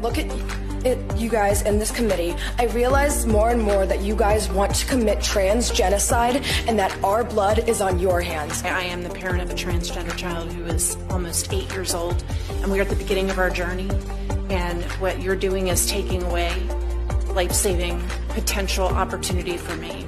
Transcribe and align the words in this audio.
look 0.00 0.18
at 0.18 0.26
it, 0.84 0.98
you 1.16 1.28
guys 1.28 1.62
in 1.62 1.78
this 1.78 1.90
committee, 1.90 2.34
I 2.58 2.66
realize 2.66 3.26
more 3.26 3.50
and 3.50 3.60
more 3.60 3.84
that 3.86 4.00
you 4.00 4.14
guys 4.14 4.48
want 4.50 4.74
to 4.76 4.86
commit 4.86 5.22
trans 5.22 5.70
genocide 5.70 6.36
and 6.66 6.78
that 6.78 6.96
our 7.02 7.24
blood 7.24 7.68
is 7.68 7.80
on 7.80 7.98
your 7.98 8.20
hands. 8.20 8.62
I 8.62 8.82
am 8.82 9.02
the 9.02 9.10
parent 9.10 9.42
of 9.42 9.50
a 9.50 9.54
transgender 9.54 10.16
child 10.16 10.52
who 10.52 10.64
is 10.64 10.96
almost 11.10 11.52
eight 11.52 11.70
years 11.72 11.94
old, 11.94 12.22
and 12.62 12.70
we 12.70 12.78
are 12.78 12.82
at 12.82 12.88
the 12.88 12.96
beginning 12.96 13.30
of 13.30 13.38
our 13.38 13.50
journey. 13.50 13.90
And 14.50 14.82
what 15.00 15.20
you're 15.20 15.36
doing 15.36 15.68
is 15.68 15.86
taking 15.86 16.22
away 16.22 16.54
life 17.34 17.52
saving 17.52 18.02
potential 18.28 18.86
opportunity 18.86 19.56
for 19.56 19.76
me 19.76 20.06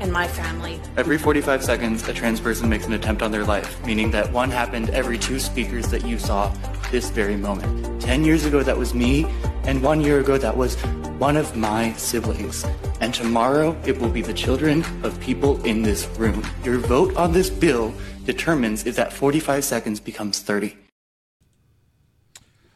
and 0.00 0.12
my 0.12 0.26
family. 0.26 0.80
Every 0.96 1.16
45 1.16 1.62
seconds, 1.62 2.08
a 2.08 2.12
trans 2.12 2.40
person 2.40 2.68
makes 2.68 2.86
an 2.86 2.92
attempt 2.92 3.22
on 3.22 3.30
their 3.30 3.44
life, 3.44 3.84
meaning 3.86 4.10
that 4.10 4.32
one 4.32 4.50
happened 4.50 4.90
every 4.90 5.16
two 5.16 5.38
speakers 5.38 5.88
that 5.88 6.04
you 6.04 6.18
saw 6.18 6.52
this 6.92 7.10
very 7.10 7.36
moment. 7.36 8.00
10 8.00 8.24
years 8.24 8.44
ago, 8.44 8.62
that 8.62 8.76
was 8.76 8.94
me, 8.94 9.26
and 9.64 9.82
one 9.82 10.00
year 10.00 10.20
ago, 10.20 10.38
that 10.38 10.56
was 10.56 10.76
one 11.18 11.36
of 11.36 11.56
my 11.56 11.92
siblings. 11.94 12.64
And 13.00 13.12
tomorrow, 13.12 13.76
it 13.84 13.98
will 13.98 14.10
be 14.10 14.22
the 14.22 14.34
children 14.34 14.84
of 15.02 15.18
people 15.18 15.60
in 15.64 15.82
this 15.82 16.06
room. 16.18 16.46
Your 16.62 16.78
vote 16.78 17.16
on 17.16 17.32
this 17.32 17.50
bill 17.50 17.92
determines 18.24 18.86
if 18.86 18.94
that 18.96 19.12
45 19.12 19.64
seconds 19.64 19.98
becomes 19.98 20.40
30. 20.40 20.76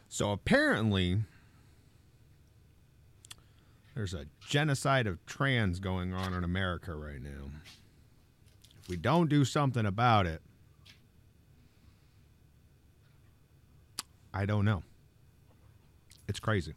So 0.09 0.31
apparently, 0.31 1.19
there's 3.95 4.15
a 4.15 4.25
genocide 4.39 5.05
of 5.05 5.23
trans 5.25 5.79
going 5.79 6.13
on 6.13 6.33
in 6.33 6.43
America 6.43 6.95
right 6.95 7.21
now. 7.21 7.51
If 8.81 8.89
we 8.89 8.97
don't 8.97 9.29
do 9.29 9.45
something 9.45 9.85
about 9.85 10.25
it, 10.25 10.41
I 14.37 14.45
don't 14.45 14.65
know. 14.65 14.83
It's 16.27 16.39
crazy. 16.39 16.75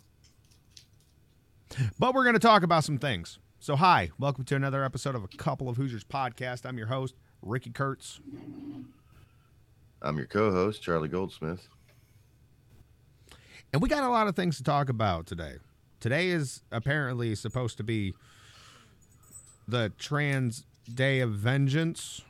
But 1.99 2.15
we're 2.15 2.23
going 2.23 2.33
to 2.33 2.39
talk 2.39 2.63
about 2.63 2.85
some 2.85 2.97
things. 2.97 3.39
So, 3.59 3.77
hi, 3.77 4.13
welcome 4.19 4.45
to 4.45 4.57
another 4.57 4.83
episode 4.83 5.15
of 5.15 5.25
a 5.25 5.29
Couple 5.37 5.69
of 5.69 5.77
Hoosiers 5.77 6.03
podcast. 6.03 6.65
I'm 6.65 6.79
your 6.79 6.87
host, 6.87 7.17
Ricky 7.43 7.69
Kurtz. 7.69 8.19
I'm 10.01 10.17
your 10.17 10.27
co 10.27 10.51
host, 10.51 10.81
Charlie 10.81 11.11
Goldsmith. 11.11 11.69
And 13.75 13.83
we 13.83 13.91
got 13.91 14.05
a 14.05 14.09
lot 14.09 14.27
of 14.27 14.35
things 14.35 14.57
to 14.57 14.63
talk 14.63 14.89
about 14.89 15.27
today. 15.27 15.57
Today 16.01 16.29
is 16.29 16.63
apparently 16.73 17.35
supposed 17.35 17.77
to 17.77 17.83
be 17.83 18.15
the 19.69 19.93
Trans 19.99 20.65
Day 20.95 21.21
of 21.21 21.33
Vengeance. 21.33 22.23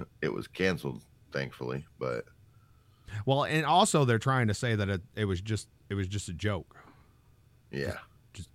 It 0.20 0.32
was 0.32 0.48
canceled, 0.48 1.00
thankfully, 1.30 1.84
but 2.00 2.24
Well, 3.26 3.44
and 3.44 3.64
also 3.66 4.04
they're 4.04 4.18
trying 4.18 4.48
to 4.48 4.54
say 4.54 4.74
that 4.74 4.88
it, 4.88 5.02
it 5.16 5.24
was 5.24 5.40
just 5.40 5.68
it 5.88 5.94
was 5.94 6.06
just 6.08 6.28
a 6.28 6.32
joke, 6.32 6.76
yeah, 7.70 7.98
just 8.32 8.48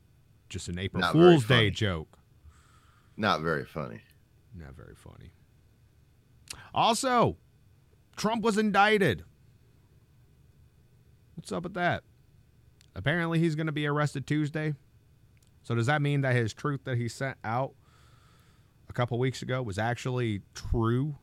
just 0.50 0.68
an 0.68 0.80
April 0.80 1.02
Not 1.02 1.14
Fool's 1.14 1.46
Day 1.46 1.70
joke. 1.70 2.18
not 3.16 3.42
very 3.42 3.66
funny. 3.66 4.02
Not 4.56 4.76
very 4.76 4.96
funny. 4.96 5.32
Also, 6.74 7.38
Trump 8.16 8.44
was 8.44 8.58
indicted. 8.58 9.24
What's 11.36 11.52
up 11.52 11.64
with 11.64 11.76
that? 11.76 12.04
Apparently, 12.96 13.40
he's 13.40 13.56
going 13.56 13.68
to 13.68 13.72
be 13.72 13.86
arrested 13.86 14.26
Tuesday. 14.26 14.74
So, 15.64 15.76
does 15.76 15.86
that 15.86 16.02
mean 16.02 16.22
that 16.22 16.36
his 16.36 16.54
truth 16.54 16.82
that 16.86 16.98
he 16.98 17.08
sent 17.08 17.38
out 17.44 17.74
a 18.90 18.94
couple 18.94 19.20
weeks 19.20 19.42
ago 19.42 19.62
was 19.62 19.78
actually 19.78 20.42
true 20.56 21.16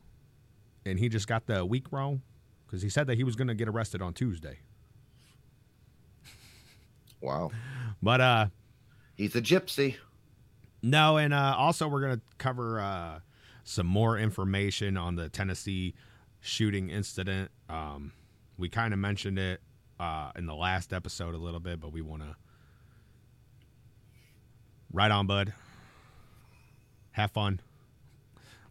and 0.85 0.99
he 0.99 1.09
just 1.09 1.27
got 1.27 1.47
the 1.47 1.65
week 1.65 1.91
wrong? 1.91 2.21
Because 2.65 2.81
he 2.81 2.89
said 2.89 3.07
that 3.07 3.17
he 3.17 3.23
was 3.23 3.35
going 3.35 3.47
to 3.47 3.53
get 3.55 3.67
arrested 3.67 4.01
on 4.01 4.13
Tuesday. 4.13 4.59
Wow, 7.21 7.51
But, 8.03 8.21
uh, 8.21 8.47
he's 9.15 9.35
a 9.35 9.41
gypsy. 9.41 9.95
No, 10.83 11.17
and 11.17 11.33
uh, 11.33 11.55
also 11.57 11.87
we're 11.87 12.01
going 12.01 12.17
to 12.17 12.21
cover 12.37 12.79
uh, 12.79 13.19
some 13.63 13.87
more 13.87 14.19
information 14.19 14.97
on 14.97 15.15
the 15.15 15.29
Tennessee 15.29 15.95
shooting 16.39 16.91
incident. 16.91 17.49
Um, 17.67 18.11
we 18.57 18.69
kind 18.69 18.93
of 18.93 18.99
mentioned 18.99 19.39
it 19.39 19.61
uh, 19.99 20.31
in 20.35 20.45
the 20.45 20.53
last 20.53 20.93
episode 20.93 21.33
a 21.33 21.37
little 21.37 21.59
bit, 21.59 21.79
but 21.79 21.91
we 21.91 22.01
want 22.01 22.21
to. 22.21 22.35
Right 24.93 25.09
on, 25.09 25.25
bud. 25.25 25.53
Have 27.11 27.31
fun. 27.31 27.59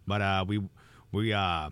But 0.07 0.23
uh, 0.23 0.45
we 0.47 0.61
we 1.13 1.33
uh, 1.33 1.71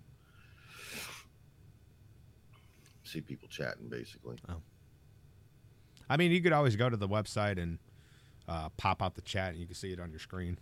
see 3.11 3.21
people 3.21 3.49
chatting 3.49 3.89
basically. 3.89 4.37
I 6.09 6.17
mean, 6.17 6.33
you 6.33 6.43
could 6.43 6.53
always 6.53 6.77
go 6.77 6.89
to 6.89 6.97
the 6.97 7.09
website 7.09 7.61
and 7.61 7.79
uh, 8.49 8.69
pop 8.77 9.01
out 9.03 9.15
the 9.15 9.21
chat, 9.21 9.51
and 9.51 9.61
you 9.61 9.67
can 9.67 9.77
see 9.77 9.93
it 9.93 10.01
on 10.01 10.11
your 10.11 10.19
screen. 10.19 10.59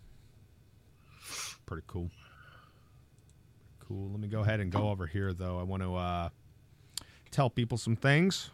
Pretty 1.64 1.84
cool. 1.86 2.10
Cool. 3.80 4.10
Let 4.10 4.20
me 4.20 4.28
go 4.28 4.40
ahead 4.40 4.60
and 4.60 4.70
go 4.70 4.90
over 4.90 5.06
here, 5.06 5.32
though. 5.32 5.58
I 5.58 5.62
want 5.62 5.82
to 5.82 5.94
uh, 5.94 6.28
tell 7.30 7.48
people 7.48 7.78
some 7.78 7.96
things. 7.96 8.50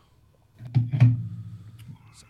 Second 0.73 1.19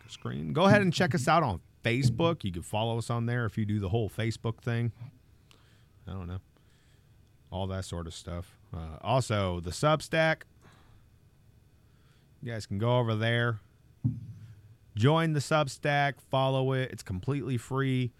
screen. 0.09 0.53
Go 0.55 0.65
ahead 0.65 0.81
and 0.81 0.93
check 0.93 1.15
us 1.15 1.29
out 1.29 1.43
on 1.43 1.61
Facebook. 1.85 2.43
You 2.43 2.53
can 2.53 2.63
follow 2.63 2.97
us 2.97 3.11
on 3.11 3.27
there 3.27 3.45
if 3.45 3.59
you 3.59 3.67
do 3.67 3.79
the 3.79 3.91
whole 3.91 4.09
Facebook 4.09 4.61
thing. 4.61 4.93
I 6.09 6.13
don't 6.13 6.27
know. 6.27 6.41
All 7.51 7.67
that 7.67 7.85
sort 7.85 8.07
of 8.07 8.15
stuff. 8.15 8.57
Uh, 8.75 8.97
also, 9.03 9.61
the 9.61 9.71
Substack. 9.71 10.43
You 12.44 12.53
guys 12.53 12.66
can 12.66 12.77
go 12.77 12.99
over 12.99 13.15
there, 13.15 13.60
join 14.95 15.33
the 15.33 15.41
Substack, 15.41 16.21
follow 16.30 16.74
it. 16.74 16.91
It's 16.92 17.03
completely 17.03 17.57
free. 17.57 18.13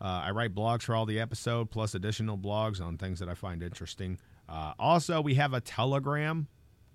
Uh, 0.00 0.22
I 0.24 0.30
write 0.30 0.54
blogs 0.54 0.82
for 0.82 0.94
all 0.94 1.04
the 1.04 1.18
episode, 1.18 1.68
plus 1.68 1.92
additional 1.96 2.38
blogs 2.38 2.80
on 2.80 2.96
things 2.96 3.18
that 3.18 3.28
I 3.28 3.34
find 3.34 3.60
interesting. 3.60 4.20
Uh, 4.48 4.74
also, 4.78 5.20
we 5.20 5.34
have 5.34 5.52
a 5.52 5.60
Telegram. 5.60 6.46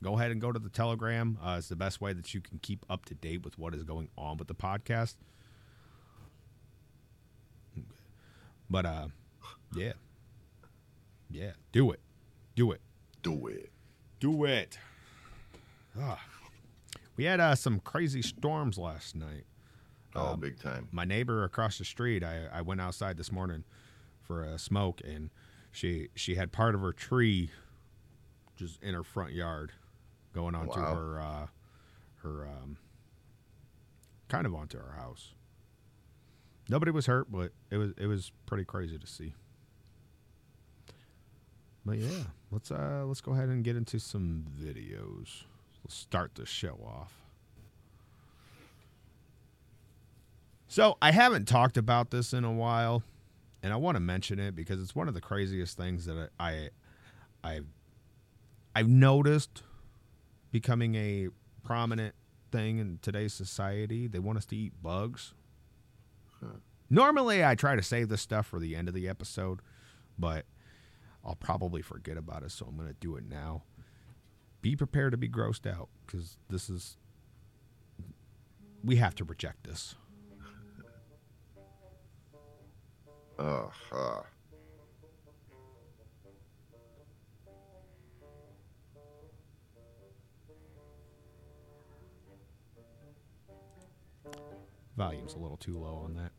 Go 0.01 0.17
ahead 0.17 0.31
and 0.31 0.39
go 0.39 0.53
to 0.53 0.59
the 0.59 0.69
Telegram. 0.69 1.37
Uh, 1.43 1.55
it's 1.57 1.67
the 1.67 1.75
best 1.75 1.99
way 1.99 2.13
that 2.13 2.33
you 2.33 2.39
can 2.39 2.57
keep 2.59 2.85
up 2.89 3.03
to 3.05 3.15
date 3.15 3.43
with 3.43 3.59
what 3.59 3.75
is 3.75 3.83
going 3.83 4.07
on 4.17 4.37
with 4.37 4.47
the 4.47 4.55
podcast. 4.55 5.15
But 8.69 8.85
uh, 8.85 9.07
yeah, 9.75 9.93
yeah, 11.29 11.51
do 11.73 11.91
it, 11.91 11.99
do 12.55 12.71
it. 12.71 12.79
Do 13.23 13.47
it. 13.47 13.71
Do 14.21 14.45
it. 14.45 14.79
Ah. 15.99 16.21
We 17.17 17.23
had 17.25 17.39
uh, 17.39 17.55
some 17.55 17.79
crazy 17.79 18.21
storms 18.21 18.77
last 18.77 19.15
night. 19.15 19.45
Oh, 20.15 20.33
Um, 20.33 20.39
big 20.39 20.59
time. 20.59 20.87
My 20.91 21.03
neighbor 21.03 21.43
across 21.43 21.77
the 21.77 21.85
street, 21.85 22.23
I, 22.23 22.45
I 22.53 22.61
went 22.61 22.79
outside 22.79 23.17
this 23.17 23.31
morning 23.31 23.63
for 24.21 24.43
a 24.43 24.57
smoke, 24.57 25.01
and 25.03 25.29
she 25.71 26.09
she 26.15 26.35
had 26.35 26.51
part 26.51 26.75
of 26.75 26.81
her 26.81 26.93
tree 26.93 27.49
just 28.55 28.81
in 28.81 28.93
her 28.93 29.03
front 29.03 29.33
yard, 29.33 29.71
going 30.33 30.55
onto 30.55 30.79
Wow. 30.79 30.95
her 30.95 31.19
uh, 31.21 31.47
her 32.23 32.47
um, 32.47 32.77
kind 34.27 34.45
of 34.45 34.53
onto 34.55 34.77
her 34.77 34.93
house. 34.93 35.33
Nobody 36.69 36.91
was 36.91 37.05
hurt, 37.07 37.31
but 37.31 37.51
it 37.71 37.77
was 37.77 37.93
it 37.97 38.07
was 38.07 38.31
pretty 38.45 38.63
crazy 38.65 38.97
to 38.97 39.07
see. 39.07 39.33
But 41.85 41.97
yeah, 41.99 42.23
let's 42.51 42.69
uh 42.71 43.03
let's 43.07 43.21
go 43.21 43.31
ahead 43.33 43.49
and 43.49 43.63
get 43.63 43.75
into 43.75 43.99
some 43.99 44.45
videos. 44.59 45.43
Start 45.87 46.35
the 46.35 46.45
show 46.45 46.79
off. 46.85 47.13
So 50.67 50.97
I 51.01 51.11
haven't 51.11 51.47
talked 51.47 51.77
about 51.77 52.11
this 52.11 52.33
in 52.33 52.43
a 52.43 52.51
while, 52.51 53.03
and 53.63 53.71
I 53.71 53.77
want 53.77 53.95
to 53.95 54.01
mention 54.01 54.37
it 54.37 54.55
because 54.55 54.81
it's 54.81 54.93
one 54.93 55.07
of 55.07 55.13
the 55.13 55.21
craziest 55.21 55.77
things 55.77 56.05
that 56.05 56.29
I, 56.39 56.49
I 56.51 56.69
I've 57.43 57.65
I've 58.75 58.89
noticed 58.89 59.63
becoming 60.51 60.95
a 60.95 61.29
prominent 61.63 62.15
thing 62.51 62.79
in 62.79 62.99
today's 63.01 63.33
society. 63.33 64.07
They 64.07 64.19
want 64.19 64.37
us 64.37 64.45
to 64.47 64.55
eat 64.55 64.73
bugs. 64.81 65.33
Normally, 66.89 67.43
I 67.43 67.55
try 67.55 67.75
to 67.75 67.81
save 67.81 68.09
this 68.09 68.21
stuff 68.21 68.45
for 68.45 68.59
the 68.59 68.75
end 68.75 68.87
of 68.87 68.93
the 68.93 69.09
episode, 69.09 69.61
but 70.17 70.45
I'll 71.25 71.35
probably 71.35 71.81
forget 71.81 72.17
about 72.17 72.43
it, 72.43 72.51
so 72.51 72.65
I'm 72.65 72.77
going 72.77 72.87
to 72.87 72.93
do 72.93 73.15
it 73.17 73.23
now. 73.27 73.63
Be 74.67 74.75
prepared 74.75 75.11
to 75.11 75.17
be 75.17 75.29
grossed 75.29 75.65
out 75.65 75.87
because 76.05 76.35
this 76.49 76.69
is. 76.69 76.97
We 78.83 78.97
have 78.97 79.15
to 79.15 79.23
reject 79.23 79.63
this. 79.63 79.95
Uh, 83.39 83.67
uh, 83.93 84.23
Volume's 94.97 95.33
a 95.33 95.39
little 95.39 95.55
too 95.55 95.79
low 95.79 96.01
on 96.03 96.15
that. 96.15 96.33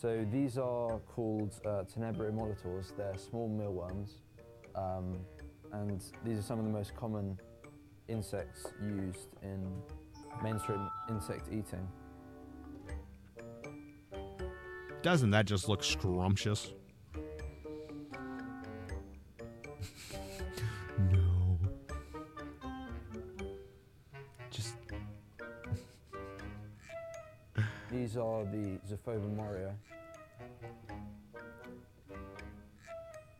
So 0.00 0.26
these 0.32 0.56
are 0.56 0.98
called 1.00 1.52
uh, 1.66 1.84
Tenebrio. 1.84 2.32
They're 2.96 3.18
small 3.18 3.50
mealworms, 3.50 4.22
um, 4.74 5.18
and 5.72 6.02
these 6.24 6.38
are 6.38 6.42
some 6.42 6.58
of 6.58 6.64
the 6.64 6.70
most 6.70 6.96
common 6.96 7.38
insects 8.08 8.64
used 8.82 9.28
in 9.42 9.70
mainstream 10.42 10.88
insect 11.10 11.48
eating. 11.48 11.86
Doesn't 15.02 15.32
that 15.32 15.44
just 15.44 15.68
look 15.68 15.84
scrumptious? 15.84 16.72
These 28.10 28.16
are 28.16 28.44
the 28.44 28.80
Zophobas 28.90 29.36
morio. 29.36 29.72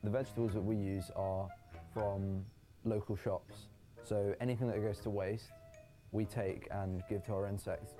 The 0.05 0.11
vegetables 0.11 0.53
that 0.53 0.61
we 0.61 0.77
use 0.77 1.11
are 1.17 1.49
from 1.93 2.45
local 2.85 3.17
shops. 3.17 3.67
So 4.05 4.33
anything 4.41 4.69
that 4.69 4.81
goes 4.81 5.01
to 5.01 5.11
waste, 5.11 5.51
we 6.13 6.25
take 6.25 6.69
and 6.71 7.03
give 7.09 7.27
to 7.27 7.33
our 7.33 7.49
insects. 7.49 7.95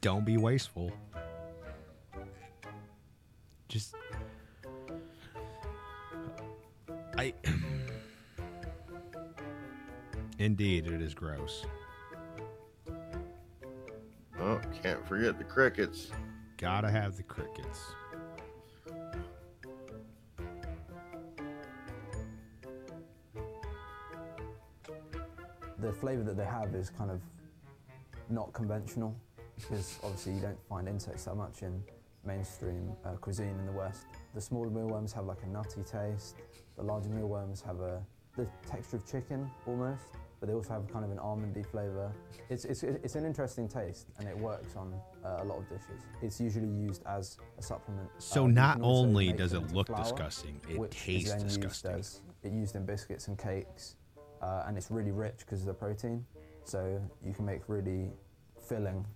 don't 0.00 0.24
be 0.24 0.36
wasteful. 0.36 0.92
Just 3.66 3.96
I 7.18 7.34
Indeed, 10.38 10.86
it 10.86 11.02
is 11.02 11.14
gross. 11.14 11.66
Oh, 14.44 14.60
can't 14.82 15.06
forget 15.06 15.38
the 15.38 15.44
crickets. 15.44 16.10
Gotta 16.56 16.90
have 16.90 17.16
the 17.16 17.22
crickets. 17.22 17.80
The 25.78 25.92
flavour 25.92 26.22
that 26.22 26.36
they 26.36 26.44
have 26.44 26.74
is 26.74 26.90
kind 26.90 27.10
of 27.10 27.20
not 28.30 28.52
conventional 28.52 29.14
because 29.56 29.98
obviously 30.02 30.34
you 30.34 30.40
don't 30.40 30.58
find 30.68 30.88
insects 30.88 31.24
that 31.24 31.34
much 31.34 31.62
in 31.62 31.82
mainstream 32.24 32.92
uh, 33.04 33.12
cuisine 33.12 33.56
in 33.58 33.66
the 33.66 33.72
West. 33.72 34.06
The 34.34 34.40
smaller 34.40 34.70
mealworms 34.70 35.12
have 35.12 35.26
like 35.26 35.42
a 35.42 35.46
nutty 35.46 35.82
taste. 35.82 36.36
The 36.76 36.82
larger 36.82 37.10
mealworms 37.10 37.60
have 37.62 37.80
a 37.80 38.02
the 38.36 38.46
texture 38.66 38.96
of 38.96 39.06
chicken 39.06 39.48
almost, 39.66 40.02
but 40.44 40.48
they 40.48 40.54
also 40.54 40.74
have 40.74 40.86
kind 40.92 41.06
of 41.06 41.10
an 41.10 41.16
almondy 41.16 41.64
flavour. 41.64 42.12
It's, 42.50 42.66
it's, 42.66 42.82
it's 42.82 43.14
an 43.14 43.24
interesting 43.24 43.66
taste 43.66 44.08
and 44.18 44.28
it 44.28 44.36
works 44.36 44.76
on 44.76 44.92
uh, 45.24 45.38
a 45.40 45.44
lot 45.44 45.56
of 45.56 45.66
dishes. 45.70 46.02
It's 46.20 46.38
usually 46.38 46.68
used 46.68 47.02
as 47.06 47.38
a 47.56 47.62
supplement. 47.62 48.10
So 48.18 48.44
Uh, 48.44 48.48
not 48.48 48.78
only 48.82 49.32
does 49.32 49.54
it 49.54 49.72
look 49.72 49.86
flour, 49.86 50.02
disgusting, 50.02 50.60
it 50.68 50.90
tastes 50.90 51.30
then 51.30 51.40
used 51.40 51.56
disgusting. 51.56 51.92
as- 51.92 52.20
it 52.42 52.52
used 52.52 52.76
in 52.76 52.84
biscuits 52.84 53.28
and 53.28 53.38
cakes, 53.38 53.96
uh, 54.42 54.64
and 54.66 54.76
it's 54.76 54.90
really 54.90 55.12
rich 55.12 55.38
because 55.38 55.60
of 55.60 55.66
the 55.66 55.72
protein. 55.72 56.26
So 56.64 57.00
you 57.24 57.32
can 57.32 57.46
make 57.46 57.62
really 57.66 58.10
filling 58.68 59.06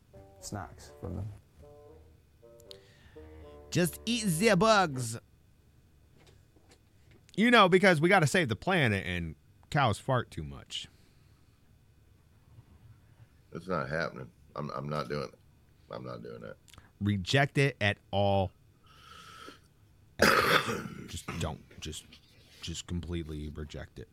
snacks 0.40 0.92
from 0.98 1.16
them. 1.16 1.28
Just 3.70 4.00
eat 4.06 4.24
the 4.24 4.56
bugs. 4.56 5.18
You 7.36 7.50
know, 7.50 7.68
because 7.68 8.00
we 8.00 8.08
got 8.08 8.20
to 8.20 8.26
save 8.26 8.48
the 8.48 8.56
planet 8.56 9.04
and 9.06 9.34
cows 9.68 9.98
fart 9.98 10.30
too 10.30 10.42
much. 10.42 10.88
It's 13.52 13.68
not 13.68 13.88
happening. 13.88 14.28
I'm, 14.56 14.70
I'm 14.70 14.88
not 14.88 15.08
doing. 15.08 15.28
I'm 15.90 16.04
not 16.04 16.22
doing 16.22 16.40
that. 16.40 16.56
Reject 17.00 17.58
it 17.58 17.76
at 17.80 17.98
all. 18.10 18.50
just 21.06 21.26
don't. 21.38 21.60
Just, 21.80 22.04
just 22.60 22.86
completely 22.86 23.48
reject 23.48 23.98
it. 23.98 24.08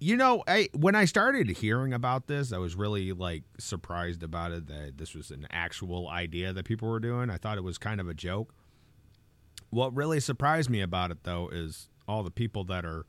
You 0.00 0.16
know, 0.16 0.42
I 0.46 0.68
when 0.74 0.94
I 0.94 1.06
started 1.06 1.48
hearing 1.48 1.94
about 1.94 2.26
this, 2.26 2.52
I 2.52 2.58
was 2.58 2.74
really 2.74 3.12
like 3.12 3.44
surprised 3.58 4.22
about 4.22 4.52
it 4.52 4.66
that 4.66 4.98
this 4.98 5.14
was 5.14 5.30
an 5.30 5.46
actual 5.50 6.08
idea 6.08 6.52
that 6.52 6.64
people 6.64 6.88
were 6.88 7.00
doing. 7.00 7.30
I 7.30 7.36
thought 7.36 7.56
it 7.56 7.64
was 7.64 7.78
kind 7.78 8.00
of 8.00 8.08
a 8.08 8.14
joke. 8.14 8.52
What 9.70 9.94
really 9.94 10.20
surprised 10.20 10.68
me 10.68 10.80
about 10.80 11.10
it 11.10 11.22
though 11.22 11.48
is 11.48 11.88
all 12.06 12.22
the 12.22 12.30
people 12.30 12.64
that 12.64 12.84
are, 12.84 13.06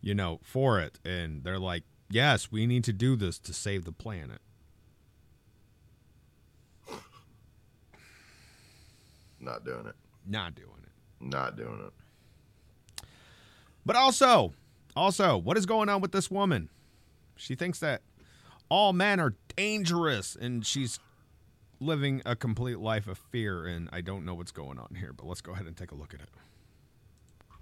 you 0.00 0.14
know, 0.14 0.38
for 0.44 0.78
it 0.78 1.00
and 1.04 1.42
they're 1.42 1.58
like, 1.58 1.82
"Yes, 2.10 2.52
we 2.52 2.66
need 2.66 2.84
to 2.84 2.92
do 2.92 3.16
this 3.16 3.38
to 3.40 3.52
save 3.52 3.84
the 3.84 3.92
planet." 3.92 4.40
Not 9.46 9.64
doing 9.64 9.86
it. 9.86 9.94
Not 10.26 10.56
doing 10.56 10.70
it. 10.82 11.24
Not 11.24 11.56
doing 11.56 11.80
it. 11.86 13.06
But 13.86 13.94
also, 13.94 14.52
also, 14.96 15.38
what 15.38 15.56
is 15.56 15.66
going 15.66 15.88
on 15.88 16.00
with 16.00 16.10
this 16.10 16.28
woman? 16.28 16.68
She 17.36 17.54
thinks 17.54 17.78
that 17.78 18.02
all 18.68 18.92
men 18.92 19.20
are 19.20 19.34
dangerous 19.54 20.34
and 20.34 20.66
she's 20.66 20.98
living 21.78 22.22
a 22.26 22.34
complete 22.34 22.80
life 22.80 23.06
of 23.06 23.18
fear 23.18 23.66
and 23.66 23.88
I 23.92 24.00
don't 24.00 24.24
know 24.24 24.34
what's 24.34 24.50
going 24.50 24.80
on 24.80 24.96
here, 24.98 25.12
but 25.12 25.26
let's 25.26 25.42
go 25.42 25.52
ahead 25.52 25.66
and 25.66 25.76
take 25.76 25.92
a 25.92 25.94
look 25.94 26.12
at 26.12 26.18
it. 26.18 26.28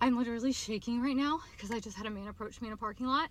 I'm 0.01 0.17
literally 0.17 0.53
shaking 0.53 1.03
right 1.03 1.17
now 1.17 1.41
because 1.53 1.71
I 1.71 1.81
just 1.81 1.99
had 1.99 2.07
a 2.07 2.11
man 2.11 2.29
approach 2.29 2.63
me 2.63 2.69
in 2.69 2.73
a 2.73 2.79
parking 2.79 3.07
lot 3.07 3.29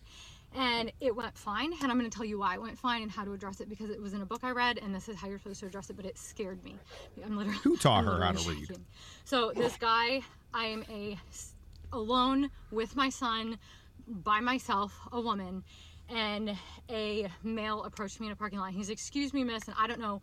and 0.55 0.91
it 0.99 1.15
went 1.15 1.37
fine. 1.37 1.73
And 1.81 1.91
I'm 1.91 1.97
going 1.97 2.09
to 2.09 2.15
tell 2.15 2.25
you 2.25 2.39
why 2.39 2.55
it 2.55 2.61
went 2.61 2.77
fine 2.77 3.01
and 3.01 3.11
how 3.11 3.23
to 3.23 3.33
address 3.33 3.59
it 3.61 3.69
because 3.69 3.89
it 3.89 4.01
was 4.01 4.13
in 4.13 4.21
a 4.21 4.25
book 4.25 4.41
I 4.43 4.51
read 4.51 4.77
and 4.77 4.93
this 4.93 5.09
is 5.09 5.15
how 5.15 5.27
you're 5.27 5.39
supposed 5.39 5.59
to 5.61 5.65
address 5.65 5.89
it, 5.89 5.95
but 5.95 6.05
it 6.05 6.17
scared 6.17 6.63
me. 6.63 6.75
I'm 7.23 7.37
literally. 7.37 7.59
Who 7.63 7.77
taught 7.77 8.05
her 8.05 8.21
how 8.21 8.31
to 8.31 8.49
read? 8.49 8.67
shaking. 8.67 8.85
So, 9.25 9.51
this 9.55 9.77
guy, 9.77 10.21
I 10.53 10.65
am 10.65 10.83
a 10.89 11.17
alone 11.91 12.49
with 12.71 12.95
my 12.95 13.09
son 13.09 13.57
by 14.07 14.39
myself, 14.39 14.99
a 15.11 15.21
woman, 15.21 15.63
and 16.09 16.57
a 16.89 17.27
male 17.43 17.83
approached 17.83 18.19
me 18.19 18.27
in 18.27 18.33
a 18.33 18.35
parking 18.35 18.59
lot. 18.59 18.71
He's, 18.71 18.89
Excuse 18.89 19.33
me, 19.33 19.43
miss, 19.43 19.67
and 19.67 19.75
I 19.79 19.87
don't 19.87 19.99
know 19.99 20.21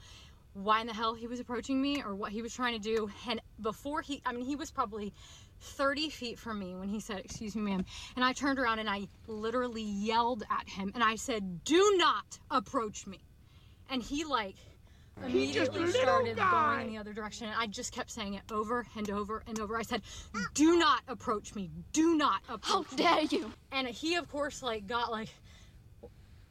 why 0.54 0.80
in 0.80 0.86
the 0.86 0.92
hell 0.92 1.14
he 1.14 1.26
was 1.26 1.40
approaching 1.40 1.80
me 1.80 2.02
or 2.02 2.14
what 2.14 2.32
he 2.32 2.42
was 2.42 2.52
trying 2.52 2.74
to 2.74 2.80
do. 2.80 3.10
And 3.28 3.40
before 3.62 4.02
he, 4.02 4.20
I 4.26 4.32
mean, 4.32 4.44
he 4.44 4.56
was 4.56 4.70
probably 4.70 5.12
30 5.60 6.10
feet 6.10 6.38
from 6.38 6.58
me 6.58 6.74
when 6.74 6.88
he 6.88 7.00
said, 7.00 7.18
Excuse 7.18 7.54
me, 7.54 7.62
ma'am. 7.62 7.84
And 8.16 8.24
I 8.24 8.32
turned 8.32 8.58
around 8.58 8.78
and 8.78 8.88
I 8.88 9.08
literally 9.26 9.82
yelled 9.82 10.42
at 10.50 10.68
him 10.68 10.92
and 10.94 11.04
I 11.04 11.16
said, 11.16 11.64
Do 11.64 11.94
not 11.96 12.38
approach 12.50 13.06
me. 13.06 13.20
And 13.90 14.02
he, 14.02 14.24
like, 14.24 14.56
immediately 15.24 15.90
started 15.90 16.36
going 16.36 16.86
in 16.86 16.92
the 16.92 16.98
other 16.98 17.12
direction. 17.12 17.46
And 17.46 17.56
I 17.56 17.66
just 17.66 17.92
kept 17.92 18.10
saying 18.10 18.34
it 18.34 18.42
over 18.50 18.86
and 18.96 19.10
over 19.10 19.42
and 19.46 19.58
over. 19.60 19.76
I 19.76 19.82
said, 19.82 20.02
Do 20.54 20.78
not 20.78 21.02
approach 21.08 21.54
me. 21.54 21.70
Do 21.92 22.16
not 22.16 22.40
approach 22.48 22.86
How 22.86 22.96
me. 22.96 22.96
dare 22.96 23.38
you? 23.40 23.52
And 23.72 23.88
he, 23.88 24.14
of 24.16 24.28
course, 24.30 24.62
like, 24.62 24.86
got 24.86 25.10
like, 25.10 25.28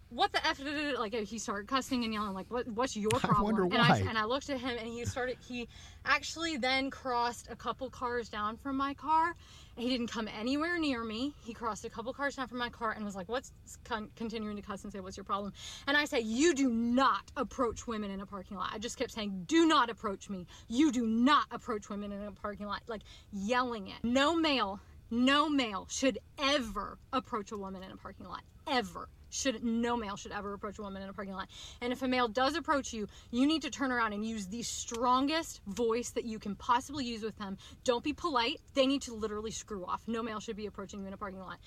what 0.10 0.32
the 0.32 0.46
f 0.46 0.60
like 0.98 1.14
he 1.14 1.38
started 1.38 1.68
cussing 1.68 2.04
and 2.04 2.14
yelling 2.14 2.34
like 2.34 2.48
what 2.50 2.68
what's 2.70 2.96
your 2.98 3.12
problem? 3.12 3.38
I 3.38 3.44
wonder 3.44 3.64
and 3.64 3.76
i 3.76 3.90
why. 3.90 3.98
and 4.00 4.18
i 4.18 4.26
looked 4.26 4.50
at 4.50 4.60
him 4.60 4.76
and 4.78 4.88
he 4.88 5.06
started 5.06 5.38
he 5.48 5.68
actually 6.06 6.58
then 6.58 6.90
crossed 6.90 7.48
a 7.52 7.56
couple 7.56 7.90
cars 7.90 8.30
down 8.30 8.58
from 8.58 8.78
my 8.78 8.94
car. 8.94 9.36
He 9.76 9.88
didn't 9.88 10.08
come 10.08 10.28
anywhere 10.28 10.78
near 10.78 11.04
me. 11.04 11.34
He 11.46 11.54
crossed 11.54 11.86
a 11.86 11.90
couple 11.90 12.12
cars 12.12 12.36
down 12.36 12.48
from 12.48 12.58
my 12.58 12.70
car 12.70 12.92
and 12.92 13.06
was 13.06 13.16
like 13.16 13.30
what's 13.30 13.52
con- 13.84 14.10
continuing 14.16 14.56
to 14.56 14.62
cuss 14.62 14.84
and 14.84 14.92
say 14.92 15.00
what's 15.00 15.16
your 15.18 15.24
problem? 15.24 15.54
And 15.88 15.96
i 15.96 16.06
said 16.06 16.24
you 16.24 16.56
do 16.56 16.70
not 16.70 17.32
approach 17.38 17.88
women 17.88 18.10
in 18.10 18.20
a 18.22 18.26
parking 18.26 18.58
lot. 18.58 18.72
I 18.74 18.80
just 18.80 18.98
kept 18.98 19.12
saying 19.12 19.44
do 19.48 19.68
not 19.68 19.90
approach 19.90 20.30
me. 20.30 20.48
You 20.68 20.92
do 20.92 21.06
not 21.06 21.46
approach 21.52 21.90
women 21.90 22.12
in 22.12 22.24
a 22.24 22.32
parking 22.32 22.66
lot. 22.66 22.82
Like 22.88 23.02
yelling 23.32 23.88
it. 23.88 24.04
No 24.04 24.36
male 24.36 24.80
no 25.12 25.50
male 25.50 25.88
should 25.90 26.20
ever 26.40 26.98
approach 27.14 27.52
a 27.52 27.58
woman 27.58 27.84
in 27.84 27.92
a 27.92 27.98
parking 27.98 28.28
lot. 28.28 28.42
Ever 28.68 29.10
should 29.30 29.64
no 29.64 29.96
male 29.98 30.16
should 30.16 30.32
ever 30.32 30.54
approach 30.54 30.80
a 30.80 30.82
woman 30.82 31.02
in 31.02 31.10
a 31.10 31.14
parking 31.14 31.34
lot. 31.34 31.50
And 31.82 31.92
if 31.94 32.02
a 32.02 32.08
male 32.08 32.28
does 32.28 32.56
approach 32.56 32.94
you, 32.94 33.08
you 33.32 33.46
need 33.46 33.62
to 33.64 33.70
turn 33.70 33.92
around 33.92 34.14
and 34.14 34.26
use 34.26 34.48
the 34.48 34.64
strongest 34.64 35.62
voice 35.68 36.10
that 36.12 36.26
you 36.26 36.40
can 36.40 36.56
possibly 36.56 37.06
use 37.06 37.24
with 37.24 37.38
them. 37.38 37.58
Don't 37.84 38.04
be 38.04 38.14
polite. 38.14 38.60
They 38.74 38.88
need 38.88 39.02
to 39.04 39.14
literally 39.14 39.52
screw 39.52 39.86
off. 39.86 40.02
No 40.08 40.24
male 40.24 40.40
should 40.40 40.56
be 40.56 40.66
approaching 40.66 41.02
you 41.02 41.08
in 41.08 41.14
a 41.14 41.18
parking 41.18 41.40
lot. 41.40 41.58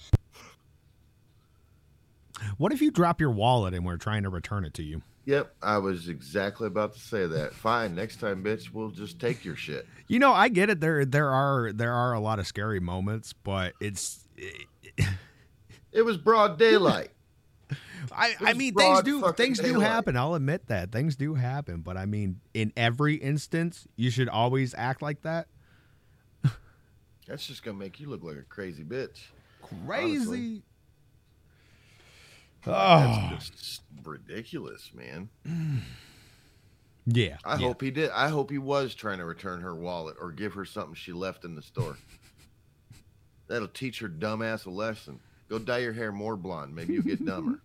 What 2.59 2.73
if 2.73 2.83
you 2.83 2.91
drop 2.91 3.21
your 3.21 3.31
wallet 3.31 3.75
and 3.75 3.85
we're 3.87 3.99
trying 3.99 4.25
to 4.25 4.29
return 4.29 4.65
it 4.65 4.75
to 4.75 4.83
you? 4.83 5.03
Yep, 5.25 5.55
I 5.63 5.79
was 5.79 6.09
exactly 6.09 6.67
about 6.67 6.95
to 6.95 6.99
say 6.99 7.27
that. 7.27 7.55
Fine, 7.55 7.95
next 7.95 8.19
time, 8.19 8.43
bitch, 8.43 8.73
we'll 8.73 8.91
just 8.91 9.21
take 9.21 9.45
your 9.45 9.55
shit. 9.55 9.87
You 10.09 10.19
know, 10.19 10.33
I 10.33 10.49
get 10.49 10.69
it. 10.69 10.81
There, 10.81 11.05
there 11.05 11.31
are 11.31 11.71
there 11.73 11.93
are 11.93 12.13
a 12.13 12.19
lot 12.19 12.41
of 12.41 12.47
scary 12.49 12.81
moments, 12.81 13.33
but 13.33 13.75
it's. 13.81 14.27
It 15.93 16.03
was 16.03 16.17
broad 16.17 16.59
daylight. 16.59 17.11
I, 18.11 18.35
I 18.41 18.53
mean, 18.55 18.75
things 18.75 19.03
do 19.03 19.33
things 19.33 19.59
do 19.61 19.79
happen. 19.79 20.17
I'll 20.17 20.35
admit 20.35 20.67
that 20.69 20.91
things 20.91 21.15
do 21.15 21.35
happen, 21.35 21.83
but 21.83 21.97
I 21.97 22.07
mean, 22.07 22.41
in 22.55 22.73
every 22.77 23.17
instance, 23.17 23.87
you 23.97 24.11
should 24.11 24.29
always 24.29 24.75
act 24.75 25.03
like 25.03 25.23
that. 25.23 25.47
That's 27.29 27.47
just 27.47 27.63
gonna 27.63 27.79
make 27.79 28.01
you 28.01 28.09
look 28.09 28.23
like 28.23 28.37
a 28.37 28.43
crazy 28.43 28.85
bitch. 28.85 29.29
Crazy. 29.87 30.63
Oh, 32.67 32.71
That's 32.71 33.19
ah. 33.19 33.37
just 33.39 33.83
ridiculous, 34.05 34.91
man. 34.95 35.29
yeah. 37.07 37.39
I 37.45 37.55
yeah. 37.55 37.67
hope 37.67 37.81
he 37.81 37.91
did. 37.91 38.11
I 38.11 38.29
hope 38.29 38.51
he 38.51 38.59
was 38.59 38.95
trying 38.95 39.19
to 39.19 39.25
return 39.25 39.61
her 39.63 39.75
wallet 39.75 40.17
or 40.21 40.31
give 40.31 40.55
her 40.55 40.65
something 40.65 40.95
she 40.95 41.13
left 41.13 41.45
in 41.45 41.55
the 41.55 41.63
store. 41.63 41.97
That'll 43.49 43.69
teach 43.69 43.99
her 44.01 44.09
dumbass 44.09 44.67
a 44.67 44.71
lesson. 44.71 45.21
Go 45.49 45.59
dye 45.59 45.79
your 45.79 45.93
hair 45.93 46.13
more 46.13 46.37
blonde. 46.37 46.75
Maybe 46.75 46.95
you'll 46.95 47.03
get 47.03 47.25
dumber. 47.27 47.61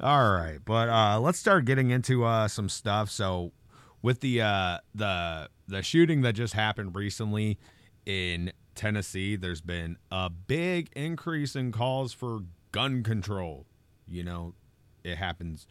All 0.00 0.32
right, 0.32 0.58
but 0.64 0.88
uh, 0.88 1.20
let's 1.20 1.38
start 1.38 1.66
getting 1.66 1.90
into 1.90 2.24
uh, 2.24 2.48
some 2.48 2.68
stuff. 2.68 3.10
So, 3.10 3.52
with 4.02 4.20
the 4.20 4.42
uh, 4.42 4.78
the 4.92 5.48
the 5.68 5.82
shooting 5.82 6.22
that 6.22 6.32
just 6.32 6.54
happened 6.54 6.96
recently 6.96 7.58
in 8.04 8.52
Tennessee, 8.74 9.36
there's 9.36 9.60
been 9.60 9.96
a 10.10 10.28
big 10.30 10.90
increase 10.96 11.54
in 11.54 11.70
calls 11.70 12.12
for 12.12 12.40
gun 12.72 13.04
control. 13.04 13.66
You 14.08 14.24
know, 14.24 14.54
it 15.04 15.16
happens 15.16 15.66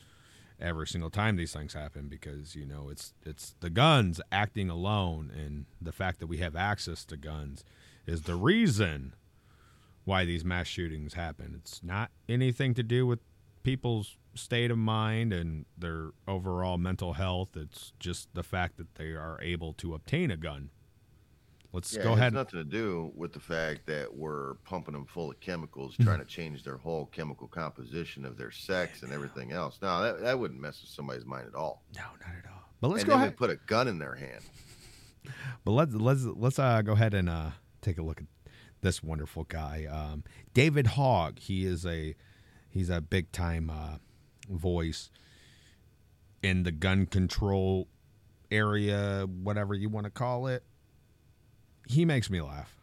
every 0.58 0.88
single 0.88 1.10
time 1.10 1.36
these 1.36 1.52
things 1.52 1.74
happen 1.74 2.08
because 2.08 2.56
you 2.56 2.66
know 2.66 2.88
it's 2.90 3.14
it's 3.26 3.56
the 3.60 3.70
guns 3.70 4.22
acting 4.32 4.70
alone, 4.70 5.32
and 5.36 5.66
the 5.82 5.92
fact 5.92 6.22
that 6.22 6.28
we 6.28 6.38
have 6.38 6.56
access 6.56 7.04
to 7.06 7.18
guns 7.18 7.66
is 8.06 8.22
the 8.22 8.36
reason 8.36 9.16
why 10.06 10.24
these 10.24 10.46
mass 10.46 10.68
shootings 10.68 11.16
happen. 11.16 11.56
It's 11.60 11.84
not 11.84 12.10
anything 12.30 12.74
to 12.76 12.84
do 12.84 13.06
with 13.06 13.20
people's 13.64 14.18
state 14.36 14.72
of 14.72 14.78
mind 14.78 15.32
and 15.34 15.66
their 15.78 16.10
overall 16.28 16.78
mental 16.78 17.14
health. 17.14 17.56
It's 17.56 17.94
just 18.00 18.28
the 18.34 18.44
fact 18.44 18.78
that 18.78 18.96
they 18.96 19.12
are 19.12 19.40
able 19.42 19.74
to 19.76 19.94
obtain 19.94 20.32
a 20.32 20.38
gun. 20.38 20.70
Let's 21.72 21.94
Yeah, 21.96 22.04
go 22.04 22.10
it 22.10 22.12
has 22.14 22.20
ahead. 22.20 22.34
nothing 22.34 22.60
to 22.60 22.64
do 22.64 23.12
with 23.16 23.34
the 23.34 23.40
fact 23.40 23.88
that 23.88 24.14
we're 24.16 24.56
pumping 24.66 24.94
them 24.94 25.06
full 25.06 25.32
of 25.32 25.40
chemicals, 25.40 25.94
Mm-hmm. 25.94 26.04
trying 26.04 26.20
to 26.20 26.26
change 26.26 26.64
their 26.64 26.78
whole 26.78 27.08
chemical 27.08 27.48
composition 27.48 28.26
of 28.26 28.38
their 28.38 28.52
sex 28.52 29.02
and 29.02 29.12
everything 29.12 29.52
else. 29.52 29.80
No, 29.82 30.02
that, 30.04 30.22
that 30.22 30.38
wouldn't 30.38 30.60
mess 30.62 30.82
with 30.82 30.92
somebody's 30.92 31.26
mind 31.26 31.48
at 31.48 31.56
all. 31.56 31.84
No, 31.96 32.04
not 32.20 32.36
at 32.38 32.46
all. 32.52 32.62
But 32.80 32.90
let's 32.90 33.04
and 33.04 33.10
go 33.10 33.16
ahead. 33.16 33.38
put 33.38 33.50
a 33.50 33.56
gun 33.68 33.88
in 33.88 33.98
their 33.98 34.16
hand. 34.16 34.42
But 35.64 35.72
let's 35.72 35.94
let's 35.94 36.24
let's 36.26 36.60
uh, 36.60 36.82
go 36.82 36.92
ahead 36.92 37.14
and 37.14 37.30
uh, 37.30 37.52
take 37.82 37.98
a 37.98 38.02
look 38.02 38.20
at 38.20 38.28
this 38.82 39.02
wonderful 39.02 39.46
guy, 39.46 39.86
um, 39.90 40.26
David 40.54 40.86
Hogg. 40.86 41.40
He 41.40 41.66
is 41.66 41.86
a 41.86 42.14
he's 42.74 42.90
a 42.90 43.00
big 43.00 43.32
time 43.32 43.70
uh, 43.70 43.98
voice 44.50 45.10
in 46.42 46.64
the 46.64 46.72
gun 46.72 47.06
control 47.06 47.88
area, 48.52 49.26
whatever 49.44 49.74
you 49.74 49.90
want 49.90 50.06
to 50.06 50.12
call 50.12 50.48
it. 50.48 50.64
He 51.88 52.04
makes 52.04 52.30
me 52.30 52.42
laugh. 52.42 52.76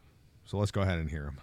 So 0.45 0.57
let's 0.57 0.71
go 0.71 0.81
ahead 0.81 0.99
and 0.99 1.09
hear 1.09 1.25
him. 1.25 1.39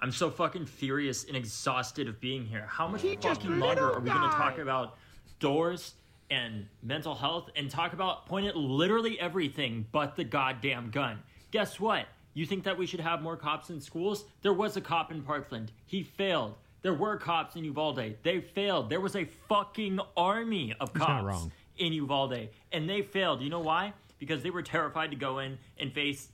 I'm 0.00 0.12
so 0.12 0.30
fucking 0.30 0.66
furious 0.66 1.24
and 1.24 1.36
exhausted 1.36 2.08
of 2.08 2.20
being 2.20 2.44
here. 2.44 2.66
How 2.68 2.86
much 2.86 3.02
fucking 3.02 3.58
longer 3.58 3.92
are 3.92 4.00
we 4.00 4.10
going 4.10 4.30
to 4.30 4.36
talk 4.36 4.58
about 4.58 4.98
doors 5.40 5.94
and 6.30 6.66
mental 6.82 7.14
health 7.14 7.50
and 7.56 7.70
talk 7.70 7.92
about 7.92 8.26
point 8.26 8.46
at 8.46 8.56
literally 8.56 9.18
everything 9.18 9.86
but 9.92 10.14
the 10.14 10.24
goddamn 10.24 10.90
gun? 10.90 11.22
Guess 11.50 11.80
what? 11.80 12.06
You 12.36 12.44
think 12.44 12.64
that 12.64 12.76
we 12.76 12.84
should 12.84 13.00
have 13.00 13.22
more 13.22 13.38
cops 13.38 13.70
in 13.70 13.80
schools? 13.80 14.26
There 14.42 14.52
was 14.52 14.76
a 14.76 14.82
cop 14.82 15.10
in 15.10 15.22
Parkland. 15.22 15.72
He 15.86 16.02
failed. 16.02 16.56
There 16.82 16.92
were 16.92 17.16
cops 17.16 17.56
in 17.56 17.64
Uvalde. 17.64 18.16
They 18.22 18.40
failed. 18.40 18.90
There 18.90 19.00
was 19.00 19.16
a 19.16 19.24
fucking 19.48 20.00
army 20.18 20.74
of 20.78 20.92
cops 20.92 21.48
in 21.78 21.94
Uvalde, 21.94 22.50
and 22.72 22.86
they 22.90 23.00
failed. 23.00 23.40
You 23.40 23.48
know 23.48 23.60
why? 23.60 23.94
Because 24.18 24.42
they 24.42 24.50
were 24.50 24.60
terrified 24.60 25.12
to 25.12 25.16
go 25.16 25.38
in 25.38 25.56
and 25.78 25.94
face 25.94 26.28